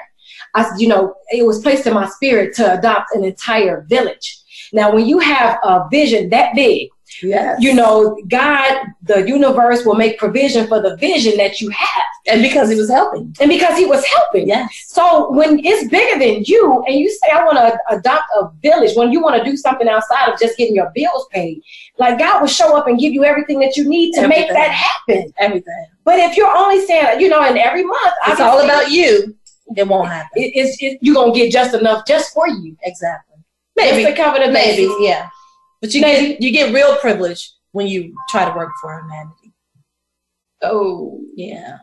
I 0.56 0.70
you 0.78 0.88
know 0.88 1.16
it 1.32 1.46
was 1.46 1.62
placed 1.62 1.86
in 1.88 1.94
my 1.94 2.08
spirit 2.08 2.56
to 2.56 2.78
adopt 2.78 3.16
an 3.16 3.24
entire 3.24 3.86
village. 3.90 4.42
Now, 4.74 4.94
when 4.94 5.06
you 5.06 5.20
have 5.20 5.60
a 5.64 5.88
vision 5.92 6.30
that 6.30 6.56
big, 6.56 6.90
Yes. 7.22 7.62
you 7.62 7.74
know, 7.74 8.18
God, 8.28 8.88
the 9.04 9.28
universe 9.28 9.86
will 9.86 9.96
make 9.96 10.18
provision 10.18 10.68
for 10.68 10.82
the 10.82 10.96
vision 10.98 11.38
that 11.38 11.62
you 11.62 11.70
have. 11.70 12.04
and 12.28 12.42
because 12.42 12.70
he 12.70 12.76
was 12.76 12.90
helping. 12.90 13.36
And 13.40 13.50
because 13.50 13.78
he 13.78 13.86
was 13.86 14.04
helping. 14.06 14.48
Yes. 14.48 14.70
So 14.88 15.32
when 15.32 15.60
it's 15.64 15.90
bigger 15.90 16.20
than 16.20 16.44
you 16.46 16.84
and 16.88 16.96
you 16.96 17.10
say, 17.10 17.32
I 17.32 17.44
want 17.44 17.58
to 17.58 17.80
adopt 17.96 18.26
a 18.40 18.50
village, 18.62 18.96
when 18.96 19.12
you 19.12 19.22
want 19.22 19.38
to 19.38 19.50
do 19.50 19.56
something 19.56 19.88
outside 19.88 20.32
of 20.32 20.40
just 20.40 20.58
getting 20.58 20.76
your 20.76 20.92
bills 20.96 21.28
paid, 21.32 21.62
like 22.00 22.20
God 22.20 22.42
will 22.42 22.48
show 22.48 22.76
up 22.78 22.88
and 22.88 23.00
give 23.00 23.14
you 23.14 23.24
everything 23.24 23.60
that 23.60 23.78
you 23.78 23.88
need 23.88 24.14
to 24.14 24.28
make 24.28 24.50
that 24.50 24.72
happen. 24.72 25.32
Everything. 25.38 25.86
But 26.04 26.20
if 26.20 26.38
you're 26.38 26.56
only 26.56 26.86
saying, 26.86 27.20
you 27.20 27.30
know, 27.30 27.42
and 27.42 27.58
every 27.58 27.84
month, 27.84 28.14
It's 28.28 28.42
all 28.42 28.60
about 28.64 28.92
you. 28.92 29.36
It 29.76 29.88
won't 29.88 30.10
happen. 30.10 30.30
it, 30.36 30.52
it's, 30.56 30.82
it, 30.82 31.00
you're 31.02 31.16
going 31.16 31.34
to 31.34 31.40
get 31.40 31.52
just 31.52 31.74
enough 31.74 32.06
just 32.06 32.34
for 32.34 32.48
you. 32.48 32.78
Exactly. 32.84 33.38
Just 33.78 33.96
Maybe. 33.96 34.10
to 34.12 34.16
cover 34.16 34.40
the 34.40 34.52
Maybe. 34.52 34.88
Yeah. 35.00 35.30
But 35.86 35.94
you 35.94 36.02
get 36.02 36.42
you 36.42 36.52
get 36.52 36.74
real 36.74 36.96
privilege 36.98 37.54
when 37.72 37.86
you 37.86 38.16
try 38.30 38.50
to 38.50 38.56
work 38.58 38.72
for 38.82 39.00
humanity. 39.00 39.54
Oh, 40.64 41.22
Yeah. 41.36 41.78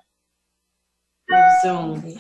Zoom. 1.63 2.19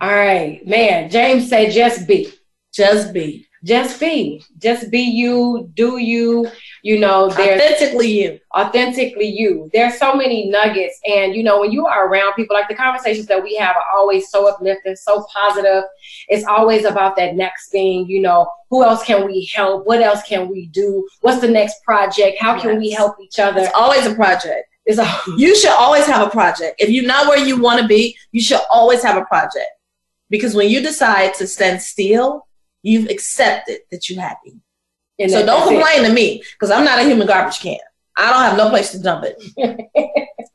All 0.00 0.08
right, 0.14 0.60
man. 0.66 1.10
James 1.10 1.48
said, 1.48 1.72
just 1.72 2.06
be. 2.06 2.30
Just 2.74 3.12
be 3.12 3.47
Just 3.64 3.98
be. 3.98 4.44
Just 4.58 4.90
be 4.90 5.00
you. 5.00 5.70
Do 5.74 5.98
you. 5.98 6.50
You 6.82 7.00
know, 7.00 7.28
there's 7.28 7.60
authentically 7.60 8.08
you. 8.08 8.40
authentically 8.56 9.26
you. 9.26 9.68
There's 9.72 9.98
so 9.98 10.14
many 10.14 10.48
nuggets, 10.48 10.98
and 11.06 11.34
you 11.34 11.42
know 11.42 11.60
when 11.60 11.72
you 11.72 11.86
are 11.86 12.08
around 12.08 12.34
people, 12.34 12.54
like 12.54 12.68
the 12.68 12.74
conversations 12.74 13.26
that 13.26 13.42
we 13.42 13.56
have 13.56 13.74
are 13.76 13.84
always 13.96 14.30
so 14.30 14.48
uplifting, 14.48 14.94
so 14.94 15.26
positive. 15.32 15.84
It's 16.28 16.46
always 16.46 16.84
about 16.84 17.16
that 17.16 17.34
next 17.34 17.70
thing. 17.70 18.08
You 18.08 18.20
know, 18.20 18.48
who 18.70 18.84
else 18.84 19.02
can 19.04 19.26
we 19.26 19.50
help? 19.52 19.86
What 19.86 20.02
else 20.02 20.22
can 20.22 20.48
we 20.48 20.66
do? 20.68 21.08
What's 21.20 21.40
the 21.40 21.50
next 21.50 21.82
project? 21.82 22.38
How 22.40 22.58
can 22.60 22.78
we 22.78 22.90
help 22.90 23.16
each 23.20 23.38
other? 23.38 23.60
It's 23.60 23.74
always 23.74 24.06
a 24.06 24.14
project. 24.14 24.68
It's 24.86 24.98
a 24.98 25.20
You 25.36 25.56
should 25.56 25.72
always 25.72 26.06
have 26.06 26.26
a 26.26 26.30
project. 26.30 26.76
If 26.78 26.90
you're 26.90 27.06
not 27.06 27.26
where 27.26 27.44
you 27.44 27.60
want 27.60 27.80
to 27.82 27.88
be, 27.88 28.16
you 28.32 28.40
should 28.40 28.60
always 28.70 29.02
have 29.02 29.16
a 29.16 29.24
project. 29.24 29.66
Because 30.30 30.54
when 30.54 30.68
you 30.68 30.80
decide 30.80 31.34
to 31.34 31.46
stand 31.46 31.82
still, 31.82 32.46
you've 32.82 33.10
accepted 33.10 33.80
that 33.90 34.08
you're 34.08 34.20
happy. 34.20 34.60
and 35.18 35.30
so 35.30 35.44
don't 35.44 35.46
that's 35.46 35.70
it. 35.70 35.74
complain 35.74 36.04
to 36.04 36.12
me 36.12 36.42
because 36.52 36.70
I'm 36.70 36.84
not 36.84 36.98
a 36.98 37.04
human 37.04 37.26
garbage 37.26 37.60
can. 37.60 37.78
I 38.16 38.30
don't 38.30 38.42
have 38.42 38.56
no 38.56 38.68
place 38.68 38.90
to 38.92 39.00
dump 39.00 39.24
it. 39.26 39.88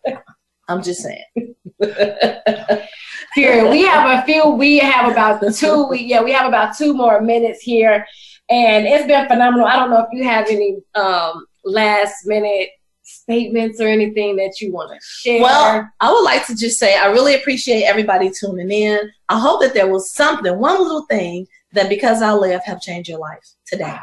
I'm 0.67 0.84
just 0.84 1.01
saying. 1.01 1.55
Period. 3.36 3.69
We 3.71 3.84
have 3.84 4.19
a 4.19 4.26
few. 4.26 4.49
We 4.51 4.80
have 4.80 5.11
about 5.11 5.41
two. 5.53 5.88
We, 5.88 6.01
yeah, 6.01 6.21
we 6.21 6.32
have 6.32 6.47
about 6.47 6.78
two 6.78 6.93
more 6.93 7.19
minutes 7.21 7.61
here, 7.61 8.05
and 8.49 8.86
it's 8.86 9.07
been 9.07 9.28
phenomenal. 9.28 9.65
I 9.65 9.76
don't 9.78 9.89
know 9.89 9.99
if 10.01 10.07
you 10.11 10.24
have 10.24 10.47
any 10.49 10.78
um, 10.95 11.45
last 11.63 12.26
minute 12.26 12.69
statements 13.01 13.82
or 13.82 13.88
anything 13.88 14.36
that 14.38 14.61
you 14.61 14.71
want 14.71 14.91
to 14.91 14.99
share. 15.01 15.41
Well, 15.41 15.89
I 15.99 16.11
would 16.11 16.24
like 16.24 16.45
to 16.47 16.55
just 16.55 16.78
say 16.78 16.97
I 16.97 17.07
really 17.07 17.36
appreciate 17.36 17.84
everybody 17.84 18.32
tuning 18.32 18.71
in. 18.71 18.99
I 19.30 19.39
hope 19.39 19.61
that 19.61 19.74
there 19.74 19.91
was 19.91 20.11
something, 20.13 20.57
one 20.57 20.82
little 20.82 21.05
thing 21.05 21.47
that 21.74 21.89
because 21.89 22.21
I 22.21 22.34
live 22.34 22.61
have 22.65 22.82
changed 22.82 23.09
your 23.09 23.19
life 23.19 23.47
today. 23.65 23.97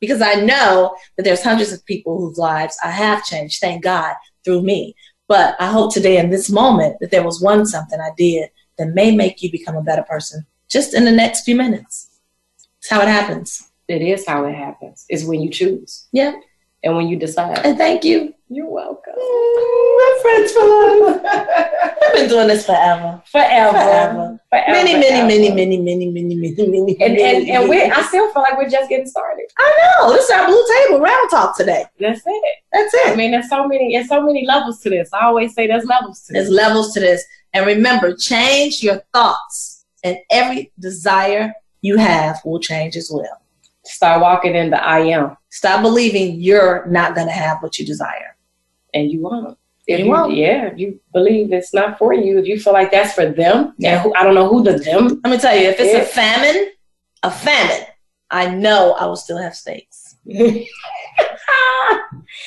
Because 0.00 0.22
I 0.22 0.34
know 0.36 0.96
that 1.16 1.24
there's 1.24 1.42
hundreds 1.42 1.72
of 1.72 1.84
people 1.84 2.18
whose 2.18 2.38
lives 2.38 2.78
I 2.82 2.90
have 2.90 3.24
changed, 3.24 3.60
thank 3.60 3.84
God, 3.84 4.14
through 4.44 4.62
me. 4.62 4.94
But 5.28 5.56
I 5.60 5.66
hope 5.66 5.92
today 5.92 6.18
in 6.18 6.30
this 6.30 6.50
moment 6.50 6.96
that 7.00 7.10
there 7.10 7.22
was 7.22 7.40
one 7.40 7.66
something 7.66 8.00
I 8.00 8.10
did 8.16 8.48
that 8.78 8.94
may 8.94 9.14
make 9.14 9.42
you 9.42 9.50
become 9.52 9.76
a 9.76 9.82
better 9.82 10.02
person 10.02 10.46
just 10.68 10.94
in 10.94 11.04
the 11.04 11.12
next 11.12 11.44
few 11.44 11.54
minutes. 11.54 12.08
It's 12.78 12.88
how 12.88 13.02
it 13.02 13.08
happens. 13.08 13.70
It 13.88 14.02
is 14.02 14.26
how 14.26 14.46
it 14.46 14.54
happens. 14.54 15.04
Is 15.10 15.24
when 15.24 15.40
you 15.40 15.50
choose. 15.50 16.08
Yeah. 16.12 16.32
And 16.82 16.96
when 16.96 17.08
you 17.08 17.16
decide. 17.18 17.58
And 17.64 17.76
thank 17.76 18.04
you. 18.04 18.34
You're 18.52 18.68
welcome. 18.68 19.12
Mm, 19.12 19.96
we're 19.96 20.20
friends 20.22 20.50
for 20.52 20.64
life. 20.66 21.20
I've 22.02 22.12
been 22.14 22.28
doing 22.28 22.48
this 22.48 22.66
forever. 22.66 23.22
Forever. 23.30 23.70
Forever. 23.70 24.40
Forever, 24.50 24.72
Many, 24.72 24.94
many, 24.94 25.06
forever. 25.08 25.26
many, 25.28 25.50
many, 25.52 25.78
many, 25.78 26.06
many, 26.10 26.34
many, 26.34 26.66
many, 26.66 26.92
And, 27.00 27.16
and, 27.16 27.38
many, 27.38 27.50
and 27.52 27.68
we. 27.68 27.80
I 27.82 28.02
still 28.02 28.32
feel 28.32 28.42
like 28.42 28.56
we're 28.58 28.68
just 28.68 28.88
getting 28.88 29.06
started. 29.06 29.44
I 29.56 29.92
know. 30.00 30.12
This 30.12 30.24
is 30.24 30.30
our 30.32 30.46
blue 30.46 30.64
table 30.86 31.00
round 31.00 31.30
talk 31.30 31.56
today. 31.56 31.84
That's 32.00 32.22
it. 32.26 32.56
That's 32.72 32.92
it. 32.92 33.12
I 33.12 33.14
mean, 33.14 33.30
there's 33.30 33.48
so 33.48 33.68
many, 33.68 33.92
there's 33.94 34.08
so 34.08 34.20
many 34.22 34.44
levels 34.46 34.80
to 34.80 34.90
this. 34.90 35.10
I 35.12 35.26
always 35.26 35.54
say 35.54 35.68
there's 35.68 35.84
levels 35.84 36.22
to 36.22 36.32
There's 36.32 36.48
this. 36.48 36.56
There's 36.56 36.66
levels 36.68 36.92
to 36.94 37.00
this. 37.00 37.24
And 37.52 37.66
remember, 37.66 38.16
change 38.16 38.82
your 38.82 39.02
thoughts, 39.12 39.84
and 40.02 40.16
every 40.30 40.72
desire 40.80 41.52
you 41.82 41.98
have 41.98 42.40
will 42.44 42.58
change 42.60 42.96
as 42.96 43.10
well. 43.12 43.40
Start 43.84 44.20
walking 44.20 44.54
in 44.54 44.70
the 44.70 44.82
I 44.82 45.00
am, 45.00 45.36
Stop 45.50 45.82
believing 45.82 46.40
you're 46.40 46.86
not 46.86 47.14
going 47.14 47.26
to 47.26 47.32
have 47.32 47.62
what 47.62 47.78
you 47.78 47.86
desire. 47.86 48.36
and 48.94 49.10
you 49.10 49.20
won't. 49.22 49.56
If 49.86 49.98
You 50.00 50.04
you, 50.06 50.10
won't. 50.10 50.34
yeah, 50.36 50.66
if 50.66 50.78
you 50.78 51.00
believe 51.12 51.52
it's 51.52 51.72
not 51.74 51.98
for 51.98 52.12
you, 52.14 52.38
if 52.38 52.46
you 52.46 52.60
feel 52.60 52.72
like 52.72 52.90
that's 52.92 53.12
for 53.14 53.26
them, 53.26 53.74
Yeah. 53.78 53.92
and 53.94 54.00
who, 54.02 54.14
I 54.14 54.22
don't 54.22 54.34
know 54.34 54.48
who 54.48 54.62
the 54.62 54.74
them. 54.78 55.20
Let 55.24 55.30
me 55.30 55.38
tell 55.38 55.56
you, 55.56 55.68
if 55.68 55.80
it's 55.80 55.92
Yeah. 55.92 56.00
a 56.00 56.04
famine, 56.04 56.70
a 57.22 57.30
famine, 57.30 57.86
I 58.30 58.48
know 58.54 58.92
I 58.92 59.06
will 59.06 59.16
still 59.16 59.38
have 59.38 59.56
steaks. 59.56 60.16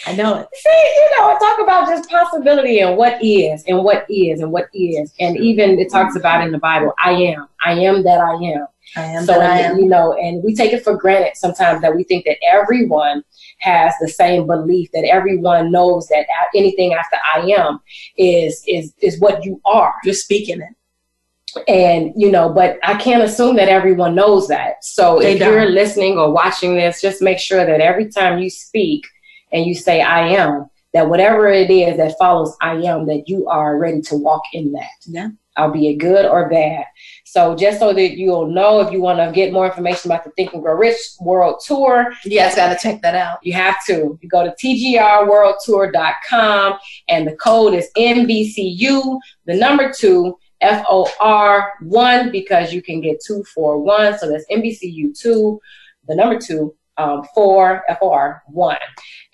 I 0.06 0.16
know 0.16 0.36
it. 0.40 0.48
See, 0.54 0.70
you 0.70 1.12
know, 1.20 1.38
talk 1.40 1.60
about 1.62 1.88
just 1.90 2.10
possibility 2.10 2.80
and 2.80 2.96
what 2.98 3.22
is 3.24 3.64
and 3.68 3.84
what 3.84 4.06
is 4.10 4.40
and 4.42 4.52
what 4.52 4.68
is. 4.74 5.12
And 5.20 5.36
even 5.38 5.80
it 5.80 5.92
talks 5.92 6.16
about 6.16 6.46
in 6.46 6.52
the 6.52 6.58
Bible, 6.60 6.94
I 7.04 7.12
am. 7.12 7.48
I 7.64 7.74
am 7.74 8.04
that 8.04 8.20
I 8.22 8.34
am. 8.36 8.68
I 8.96 9.04
am 9.04 9.26
so, 9.26 9.40
I 9.40 9.60
am. 9.60 9.78
you 9.78 9.88
know, 9.88 10.14
and 10.14 10.44
we 10.44 10.56
take 10.56 10.74
it 10.74 10.84
for 10.84 10.96
granted 10.96 11.36
sometimes 11.36 11.82
that 11.82 11.96
we 11.96 12.04
think 12.04 12.26
that 12.26 12.38
everyone 12.46 13.24
has 13.60 13.94
the 14.00 14.08
same 14.08 14.46
belief, 14.46 14.90
that 14.94 15.06
everyone 15.06 15.72
knows 15.72 16.08
that 16.08 16.28
anything 16.56 16.94
after 16.94 17.18
I 17.24 17.40
am 17.58 17.80
is 18.18 18.64
is 18.68 18.94
is 19.00 19.20
what 19.20 19.44
you 19.44 19.62
are. 19.66 19.94
You're 20.04 20.14
speaking 20.14 20.62
it. 20.62 21.64
And 21.68 22.14
you 22.16 22.32
know, 22.32 22.50
but 22.50 22.80
I 22.84 22.96
can't 22.96 23.24
assume 23.24 23.56
that 23.58 23.70
everyone 23.70 24.16
knows 24.16 24.48
that. 24.48 24.84
So 24.84 25.20
They 25.20 25.34
if 25.34 25.40
you're 25.40 25.70
listening 25.70 26.18
or 26.18 26.32
watching 26.32 26.76
this, 26.76 27.02
just 27.02 27.22
make 27.22 27.40
sure 27.40 27.66
that 27.66 27.82
every 27.82 28.10
time 28.10 28.40
you 28.40 28.50
speak 28.50 29.06
and 29.52 29.66
you 29.66 29.76
say 29.76 30.02
I 30.02 30.28
am, 30.30 30.70
that 30.94 31.10
whatever 31.10 31.48
it 31.50 31.70
is 31.70 31.98
that 31.98 32.18
follows 32.20 32.56
I 32.62 32.76
am, 32.76 33.06
that 33.08 33.24
you 33.28 33.48
are 33.48 33.78
ready 33.78 34.02
to 34.02 34.16
walk 34.16 34.44
in 34.54 34.72
that. 34.74 34.90
Yeah. 35.06 35.30
Albeit 35.58 36.00
good 36.00 36.26
or 36.26 36.50
bad. 36.50 36.86
So 37.34 37.56
just 37.56 37.80
so 37.80 37.94
that 37.94 38.16
you'll 38.16 38.46
know 38.46 38.80
if 38.82 38.92
you 38.94 39.02
want 39.02 39.18
to 39.18 39.32
get 39.34 39.52
more 39.52 39.66
information 39.66 40.12
about 40.12 40.24
the 40.24 40.30
Think 40.38 40.54
and 40.54 40.62
Grow 40.62 40.76
Rich 40.76 40.98
World 41.20 41.60
Tour, 41.66 42.14
You 42.24 42.38
guys 42.38 42.54
got 42.56 42.72
to 42.72 42.78
check 42.80 43.02
that 43.02 43.16
out. 43.16 43.40
you 43.42 43.54
have 43.54 43.84
to. 43.88 44.20
You 44.22 44.30
go 44.30 44.44
to 44.44 44.54
tgrworldtour.com 44.64 46.78
and 47.08 47.28
the 47.28 47.36
code 47.38 47.74
is 47.74 47.90
NBCU, 47.98 49.20
the 49.48 49.56
number 49.56 49.92
two, 49.92 50.38
F 50.62 50.86
O 50.88 51.10
R 51.20 51.74
one, 51.82 52.32
because 52.32 52.72
you 52.72 52.84
can 52.84 53.02
get 53.02 53.18
two 53.26 53.44
for 53.46 53.80
one. 53.80 54.16
So 54.20 54.30
that's 54.30 54.46
NBCU 54.52 55.20
two, 55.20 55.60
the 56.08 56.14
number 56.14 56.38
two, 56.40 56.76
um, 56.98 57.24
four, 57.34 57.84
F 57.90 57.98
O 58.02 58.12
R 58.12 58.44
one. 58.48 58.78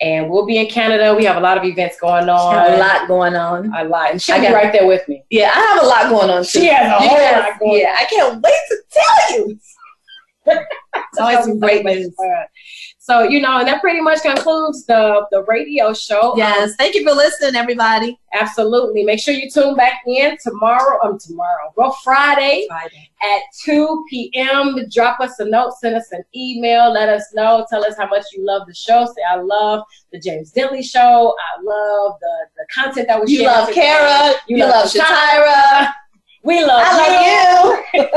And 0.00 0.30
we'll 0.30 0.46
be 0.46 0.58
in 0.58 0.66
Canada. 0.66 1.14
We 1.14 1.24
have 1.24 1.36
a 1.36 1.40
lot 1.40 1.58
of 1.58 1.64
events 1.64 1.98
going 2.00 2.28
on. 2.28 2.72
A 2.72 2.76
lot 2.78 3.06
going 3.06 3.36
on. 3.36 3.74
A 3.74 3.84
lot. 3.84 4.10
And 4.12 4.22
she'll 4.22 4.36
I 4.36 4.40
be 4.48 4.52
right 4.52 4.72
there 4.72 4.86
with 4.86 5.06
me. 5.08 5.24
Yeah, 5.30 5.52
I 5.54 5.60
have 5.60 5.82
a 5.82 5.86
lot 5.86 6.08
going 6.10 6.30
on 6.30 6.42
too. 6.42 6.60
She 6.60 6.66
has 6.66 6.86
a 6.86 6.90
whole 7.06 7.18
Yes, 7.18 7.50
lot 7.50 7.58
going 7.60 7.80
Yeah, 7.80 7.96
I 7.98 8.04
can't 8.04 8.42
wait 8.42 8.60
to 8.68 8.82
tell 8.90 9.38
you. 9.38 9.58
It's 11.12 11.20
always 11.20 11.44
some 11.44 11.58
great 11.60 11.84
news. 11.84 12.14
So, 13.10 13.24
you 13.24 13.40
know, 13.40 13.58
and 13.58 13.66
that 13.66 13.80
pretty 13.80 14.00
much 14.00 14.22
concludes 14.22 14.86
the, 14.86 15.26
the 15.32 15.42
radio 15.48 15.92
show. 15.92 16.34
Yes, 16.36 16.76
thank 16.76 16.94
you 16.94 17.02
for 17.02 17.12
listening, 17.12 17.56
everybody. 17.56 18.16
Absolutely. 18.32 19.02
Make 19.02 19.18
sure 19.18 19.34
you 19.34 19.50
tune 19.50 19.74
back 19.74 20.02
in 20.06 20.38
tomorrow. 20.40 20.96
Um, 21.02 21.18
tomorrow. 21.18 21.72
Well, 21.74 21.90
Friday 22.04 22.66
Friday. 22.68 23.10
at 23.20 23.40
2 23.64 24.04
p.m. 24.08 24.76
Drop 24.92 25.18
us 25.18 25.40
a 25.40 25.44
note, 25.44 25.72
send 25.80 25.96
us 25.96 26.12
an 26.12 26.22
email, 26.36 26.92
let 26.92 27.08
us 27.08 27.24
know, 27.34 27.66
tell 27.68 27.84
us 27.84 27.96
how 27.98 28.06
much 28.06 28.22
you 28.32 28.46
love 28.46 28.68
the 28.68 28.74
show. 28.74 29.04
Say, 29.06 29.22
I 29.28 29.40
love 29.40 29.82
the 30.12 30.20
James 30.20 30.52
Dentley 30.52 30.84
show. 30.84 31.34
I 31.36 31.60
love 31.64 32.14
the, 32.20 32.46
the 32.58 32.66
content 32.72 33.08
that 33.08 33.20
was 33.20 33.28
You 33.28 33.42
love 33.42 33.70
today. 33.70 33.80
Kara. 33.80 34.34
You, 34.46 34.58
love 34.58 34.88
Shatira. 34.88 35.92
We 36.44 36.64
love 36.64 36.80
I 36.84 37.82
you. 37.92 38.02
love 38.04 38.08